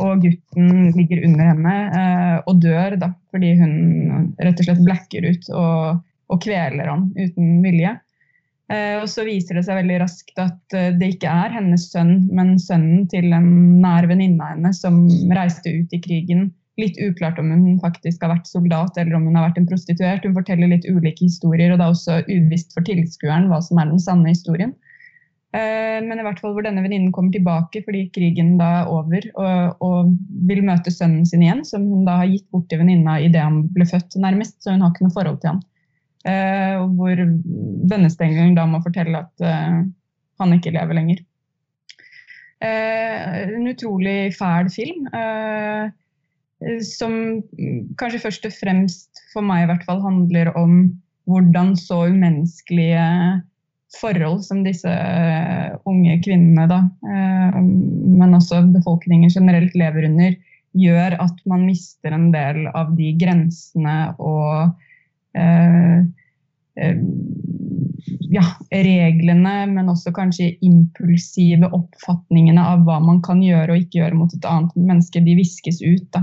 [0.00, 3.74] og gutten ligger under henne uh, og dør da, fordi hun
[4.40, 7.96] rett og slett blacker ut og, og kveler ham uten vilje.
[8.70, 13.08] Og så viser det seg veldig raskt at det ikke er hennes sønn, men sønnen
[13.10, 13.48] til en
[13.82, 15.00] nær venninne av henne som
[15.34, 16.44] reiste ut i krigen.
[16.78, 20.22] Litt uklart om hun faktisk har vært soldat eller om hun har vært en prostituert.
[20.22, 23.90] Hun forteller litt ulike historier, og det er også uvisst for tilskueren hva som er
[23.90, 24.76] den sanne historien.
[25.50, 29.24] Eh, men i hvert fall hvor denne venninnen kommer tilbake fordi krigen da er over,
[29.34, 30.12] og, og,
[30.46, 33.64] vil møte sønnen sin igjen, som hun da har gitt bort til venninna idet han
[33.74, 34.60] ble født, nærmest.
[34.62, 35.64] Så hun har ikke noe forhold til han.
[36.28, 37.16] Uh, hvor
[37.88, 39.78] vennestengelen da må fortelle at uh,
[40.40, 41.22] han ikke lever lenger.
[42.60, 45.08] Uh, en utrolig fæl film.
[46.84, 47.14] som
[47.96, 50.74] kanskje først og fremst for meg i hvert fall handler om
[51.24, 53.00] hvordan så umenneskelige
[53.98, 60.36] forhold som disse eh, unge kvinnene, da, eh, men også befolkningen generelt lever under,
[60.78, 64.76] gjør at man mister en del av de grensene og eh,
[68.30, 74.18] ja, reglene, men også kanskje impulsive oppfatningene av hva man kan gjøre og ikke gjøre
[74.18, 76.06] mot et annet menneske, de viskes ut.
[76.14, 76.20] Da.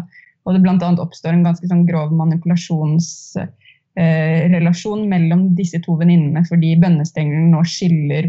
[0.48, 0.90] Og det bl.a.
[1.04, 8.24] oppstår en ganske sånn grov manipulasjonsrelasjon Eh, mellom disse to venninnene, fordi bønnestengelen nå skiller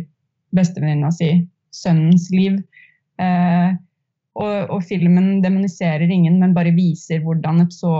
[0.56, 1.30] bestevenninna si
[1.74, 2.54] sønnens liv.
[3.20, 3.70] Eh,
[4.38, 7.92] og, og, filmen demoniserer ingen, men bare viser hvordan så,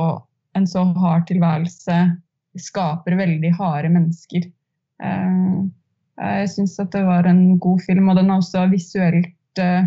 [0.56, 1.96] en så hard tilværelse
[2.62, 4.48] skaper veldig harde mennesker.
[5.02, 5.58] Eh,
[6.18, 9.86] jeg syns at det var en god film, og den er også visuelt eh,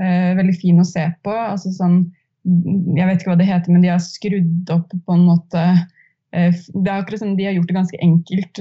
[0.00, 1.34] eh, veldig fin å se på.
[1.34, 2.04] Altså sånn,
[2.42, 5.66] jeg vet ikke hva det heter, men de har skrudd opp på en måte
[6.32, 8.60] Eh, det er akkurat som de har gjort det ganske enkelt.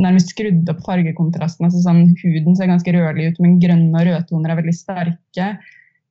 [0.00, 1.66] Nærmest skrudd opp fargekontrasten.
[1.68, 5.48] altså sånn, Huden ser ganske rødlig ut, men grønne og rødtoner er veldig sterke.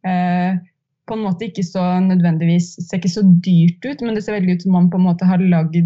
[0.06, 0.60] Eh,
[1.08, 4.58] på en måte ikke så nødvendigvis ser ikke så dyrt ut, men det ser veldig
[4.58, 5.78] ut som man på en måte har lagd,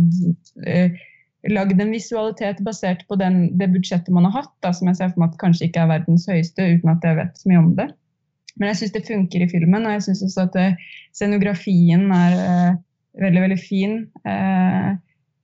[0.65, 0.97] eh,
[1.45, 5.23] en visualitet basert på den, det budsjettet man har hatt, da, som jeg ser for
[5.23, 7.87] meg at kanskje ikke er verdens høyeste, uten at jeg vet så mye om det.
[8.59, 12.35] Men jeg syns det funker i filmen, og jeg syns også at eh, scenografien er
[12.41, 12.73] eh,
[13.21, 13.95] veldig, veldig fin.
[14.27, 14.91] Eh,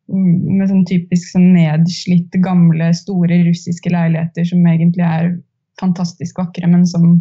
[0.07, 5.33] med sånn typisk sånn nedslitt, gamle, store russiske leiligheter som egentlig er
[5.81, 7.17] fantastisk vakre, men som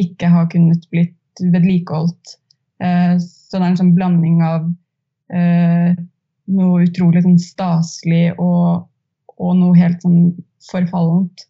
[0.00, 2.36] ikke har kunnet blitt vedlikeholdt.
[2.82, 4.66] Eh, så det er en sånn blanding av
[5.32, 5.96] eh,
[6.56, 8.86] noe utrolig sånn staselig og,
[9.36, 10.34] og, noe helt sånn
[10.70, 11.46] forfallent.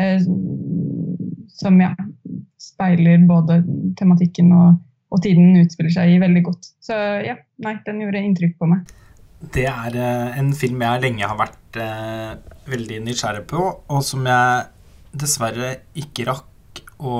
[0.00, 0.22] Eh,
[1.60, 1.92] som ja,
[2.60, 3.62] speiler både
[4.00, 4.78] tematikken og
[5.10, 6.68] og tiden utspiller seg i veldig godt.
[6.86, 6.94] Så
[7.26, 7.32] ja,
[7.64, 8.92] nei, den gjorde inntrykk på meg.
[9.50, 9.96] Det er
[10.38, 11.78] en film jeg lenge har vært
[12.70, 14.68] veldig nysgjerrig på, og som jeg
[15.10, 17.16] dessverre ikke rakk å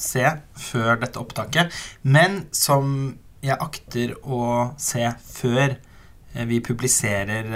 [0.00, 0.24] se
[0.58, 3.14] før dette opptaket, men som
[3.44, 7.54] jeg akter å se før uh, vi publiserer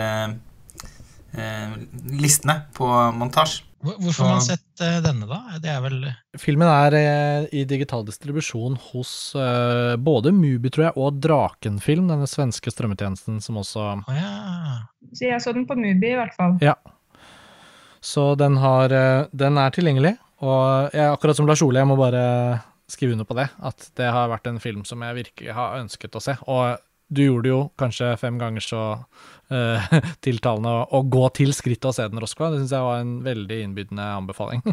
[2.13, 2.87] listene på
[3.17, 3.65] montasje.
[3.83, 5.57] Hvorfor har man sett denne, da?
[5.59, 6.05] Det er vel
[6.39, 6.95] Filmen er
[7.51, 9.33] i digital distribusjon hos
[9.99, 14.85] både Mubi, tror jeg, og Drakenfilm, denne svenske strømmetjenesten som også oh, ja.
[15.17, 16.61] Så jeg så den på Mubi, i hvert fall.
[16.63, 16.77] Ja.
[18.05, 18.93] Så den, har,
[19.33, 20.15] den er tilgjengelig.
[20.43, 22.23] Og jeg, akkurat som Lars Ole, jeg må bare
[22.91, 23.49] skrive under på det.
[23.63, 26.35] At det har vært en film som jeg virkelig har ønsket å se.
[26.51, 26.83] Og
[27.13, 28.83] du gjorde det jo kanskje fem ganger så
[29.53, 32.51] uh, tiltalende å, gå til skrittet og se den, Roskva.
[32.53, 34.65] Det syns jeg var en veldig innbydende anbefaling.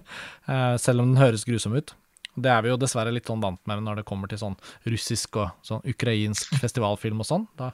[0.50, 1.94] Uh, selv om den høres grusom ut.
[2.40, 4.56] Det er vi jo dessverre litt sånn vant med når det kommer til sånn
[4.88, 7.48] russisk og sånn ukrainsk festivalfilm og sånn.
[7.60, 7.74] Da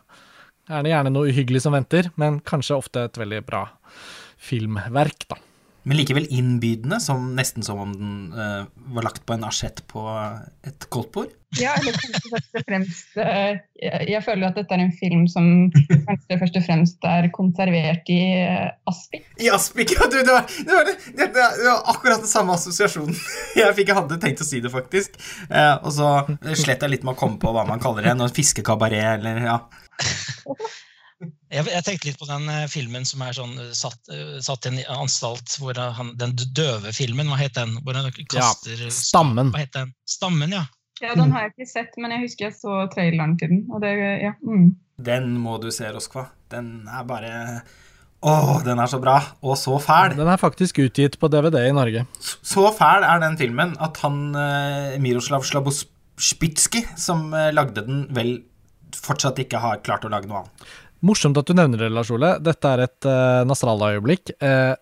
[0.65, 3.67] er det gjerne noe uhyggelig som venter, men kanskje ofte et veldig bra
[4.41, 5.37] filmverk, da
[5.85, 10.01] men likevel innbydende, som nesten som om den uh, var lagt på en asjett på
[10.65, 11.33] et koldtbord.
[11.59, 15.27] Ja, eller kanskje først og fremst uh, jeg, jeg, føler at dette er en film
[15.29, 15.69] som
[16.07, 19.27] kanskje først og fremst er konservert i uh, aspik.
[19.37, 20.09] I aspik, ja!
[20.09, 23.13] Du, det, var, det, var, det, det, var, akkurat den samme assosiasjonen
[23.61, 23.93] jeg fikk.
[23.93, 25.21] Jeg hadde tenkt å si det, faktisk.
[25.53, 26.15] og så
[26.57, 28.17] slet jeg litt med å komme på hva man kaller det.
[28.17, 29.61] Noe fiskekabaret, eller ja.
[31.55, 34.67] Jeg, jeg, tenkte litt på den uh, filmen som er sånn uh, satt, uh, satt
[34.67, 37.77] i en anstalt hvor han, Den døve filmen, hva het den?
[37.85, 39.53] Hvor han kaster ja, Stammen.
[39.53, 39.93] Hva het den?
[40.09, 40.65] Stammen, ja.
[41.03, 43.65] Ja, Den har jeg ikke sett, men jeg husker jeg så traileren til den.
[43.71, 44.31] og det, ja.
[44.47, 44.69] Mm.
[45.05, 46.29] Den må du se, Roskva.
[46.51, 47.33] Den er bare
[48.25, 48.33] Å,
[48.63, 49.17] den er så bra!
[49.43, 50.15] Og så fæl!
[50.17, 52.05] Den er faktisk utgitt på DVD i Norge.
[52.15, 54.31] Så, så fæl er den filmen at han
[55.03, 58.37] Miroslav Slabospitski, som lagde den, vel
[58.95, 60.65] fortsatt ikke har klart å lage noe annet.
[61.05, 62.35] Morsomt at du nevner det, Lars Ole.
[62.41, 64.33] Dette er et uh, Nasrallah-øyeblikk.
[64.41, 64.73] Uh,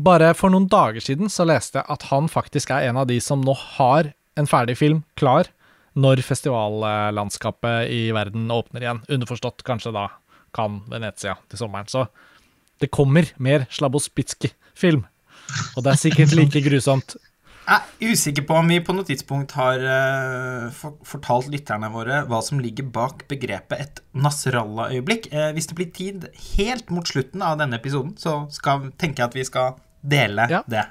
[0.00, 3.18] bare for noen dager siden så leste jeg at han faktisk er en av de
[3.22, 5.50] som nå har en ferdig film klar
[5.98, 9.02] når festivallandskapet i verden åpner igjen.
[9.10, 10.06] Underforstått kanskje da
[10.56, 11.88] kan Venezia til sommeren.
[11.90, 12.06] Så
[12.80, 15.04] det kommer mer Slabospitski-film.
[15.76, 17.16] Og det er sikkert like grusomt.
[17.70, 22.40] Jeg er usikker på om vi på noe tidspunkt har uh, fortalt lytterne våre hva
[22.42, 25.28] som ligger bak begrepet et Nasrallah-øyeblikk.
[25.34, 26.26] Uh, hvis det blir tid
[26.56, 30.64] helt mot slutten av denne episoden, så skal, tenker jeg at vi skal dele ja.
[30.70, 30.86] det.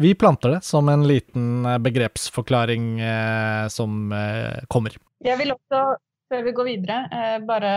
[0.00, 4.10] Vi planter det som en liten eh, begrepsforklaring uh, som
[4.72, 4.96] kommer.
[5.24, 5.84] Jeg vil også,
[6.30, 6.98] før vi går videre,
[7.46, 7.74] bare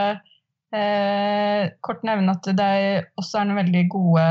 [1.79, 2.71] kort nevne at det
[3.15, 4.23] også er noen veldig gode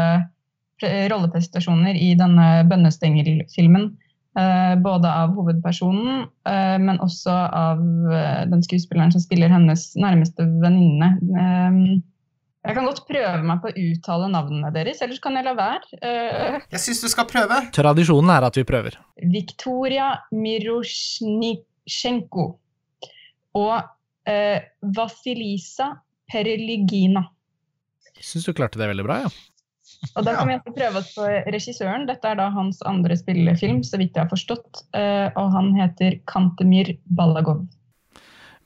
[0.82, 3.94] rolleprestasjoner i denne bønnestengelfilmen.
[4.36, 7.78] Eh, både av hovedpersonen, eh, men også av
[8.12, 11.08] eh, den skuespilleren som spiller hennes nærmeste venninne.
[12.66, 15.82] Jeg kan godt prøve meg på å uttale navnene deres, ellers kan jeg la være.
[16.74, 17.56] Jeg syns du skal prøve.
[17.72, 18.98] Tradisjonen er at vi prøver.
[19.22, 22.44] Viktoria Mirosjnitsjenko
[23.62, 23.76] og
[24.98, 27.22] Vasilisa Perligina.
[28.18, 29.30] Syns du klarte det veldig bra, ja.
[30.16, 32.06] Og da kan vi også prøve oss på regissøren.
[32.08, 34.84] Dette er da hans andre spillefilm, så vidt jeg har forstått.
[34.96, 37.66] Eh, og han heter Kantemir Balagov.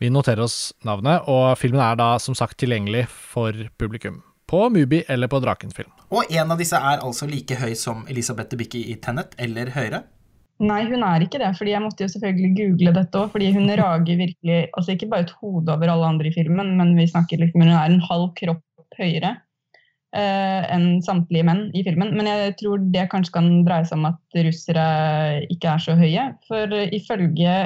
[0.00, 4.22] Vi noterer oss navnet, og filmen er da som sagt tilgjengelig for publikum.
[4.50, 5.90] På Mubi eller på Drakenfilm.
[6.10, 10.00] Og en av disse er altså like høy som Elisabeth Debicki i Tennet, eller høyere?
[10.60, 11.52] Nei, hun er ikke det.
[11.56, 13.30] fordi Jeg måtte jo selvfølgelig google dette òg.
[13.32, 16.96] Fordi hun rager virkelig altså Ikke bare et hode over alle andre i filmen, men
[16.98, 19.36] vi snakker liksom, hun er en halv kropp høyere
[20.16, 22.14] enn samtlige menn i filmen.
[22.18, 24.86] Men jeg tror det kanskje kan dreie seg om at russere
[25.52, 26.24] ikke er så høye.
[26.48, 27.56] For ifølge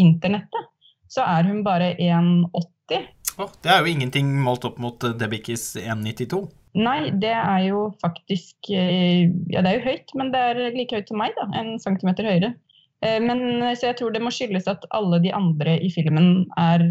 [0.00, 0.70] internettet
[1.10, 3.04] så er hun bare 1,80.
[3.40, 6.42] Oh, det er jo ingenting målt opp mot Debikis 1,92.
[6.80, 11.10] Nei, det er jo faktisk Ja, det er jo høyt, men det er like høyt
[11.10, 11.48] som meg, da.
[11.58, 12.54] En centimeter høyere.
[13.00, 13.40] Men,
[13.80, 16.84] så jeg tror det må skyldes at alle de andre i filmen er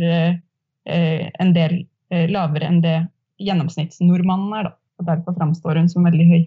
[0.89, 2.97] en del lavere enn det
[3.39, 6.41] gjennomsnittsnordmannen er, da og derfor framstår hun som veldig høy.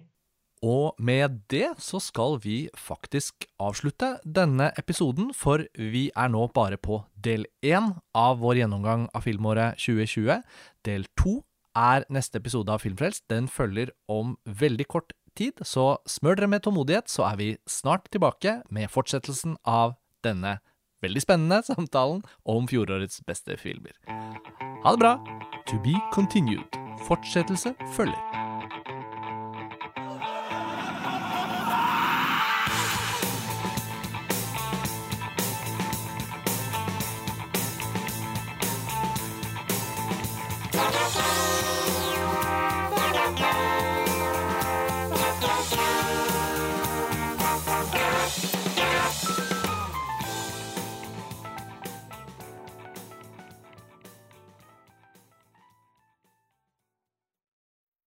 [0.63, 6.79] Og med det så skal vi faktisk avslutte denne episoden, for vi er nå bare
[6.79, 10.39] på del én av vår gjennomgang av filmåret 2020.
[10.87, 11.41] Del to
[11.75, 13.25] er neste episode av Filmfrelst.
[13.27, 18.07] Den følger om veldig kort tid, så smør dere med tålmodighet, så er vi snart
[18.13, 20.59] tilbake med fortsettelsen av denne
[21.03, 23.97] veldig spennende samtalen om fjorårets beste filmer.
[24.07, 25.17] Ha det bra!
[25.67, 26.79] To be continued.
[27.07, 28.42] Fortsettelse følger.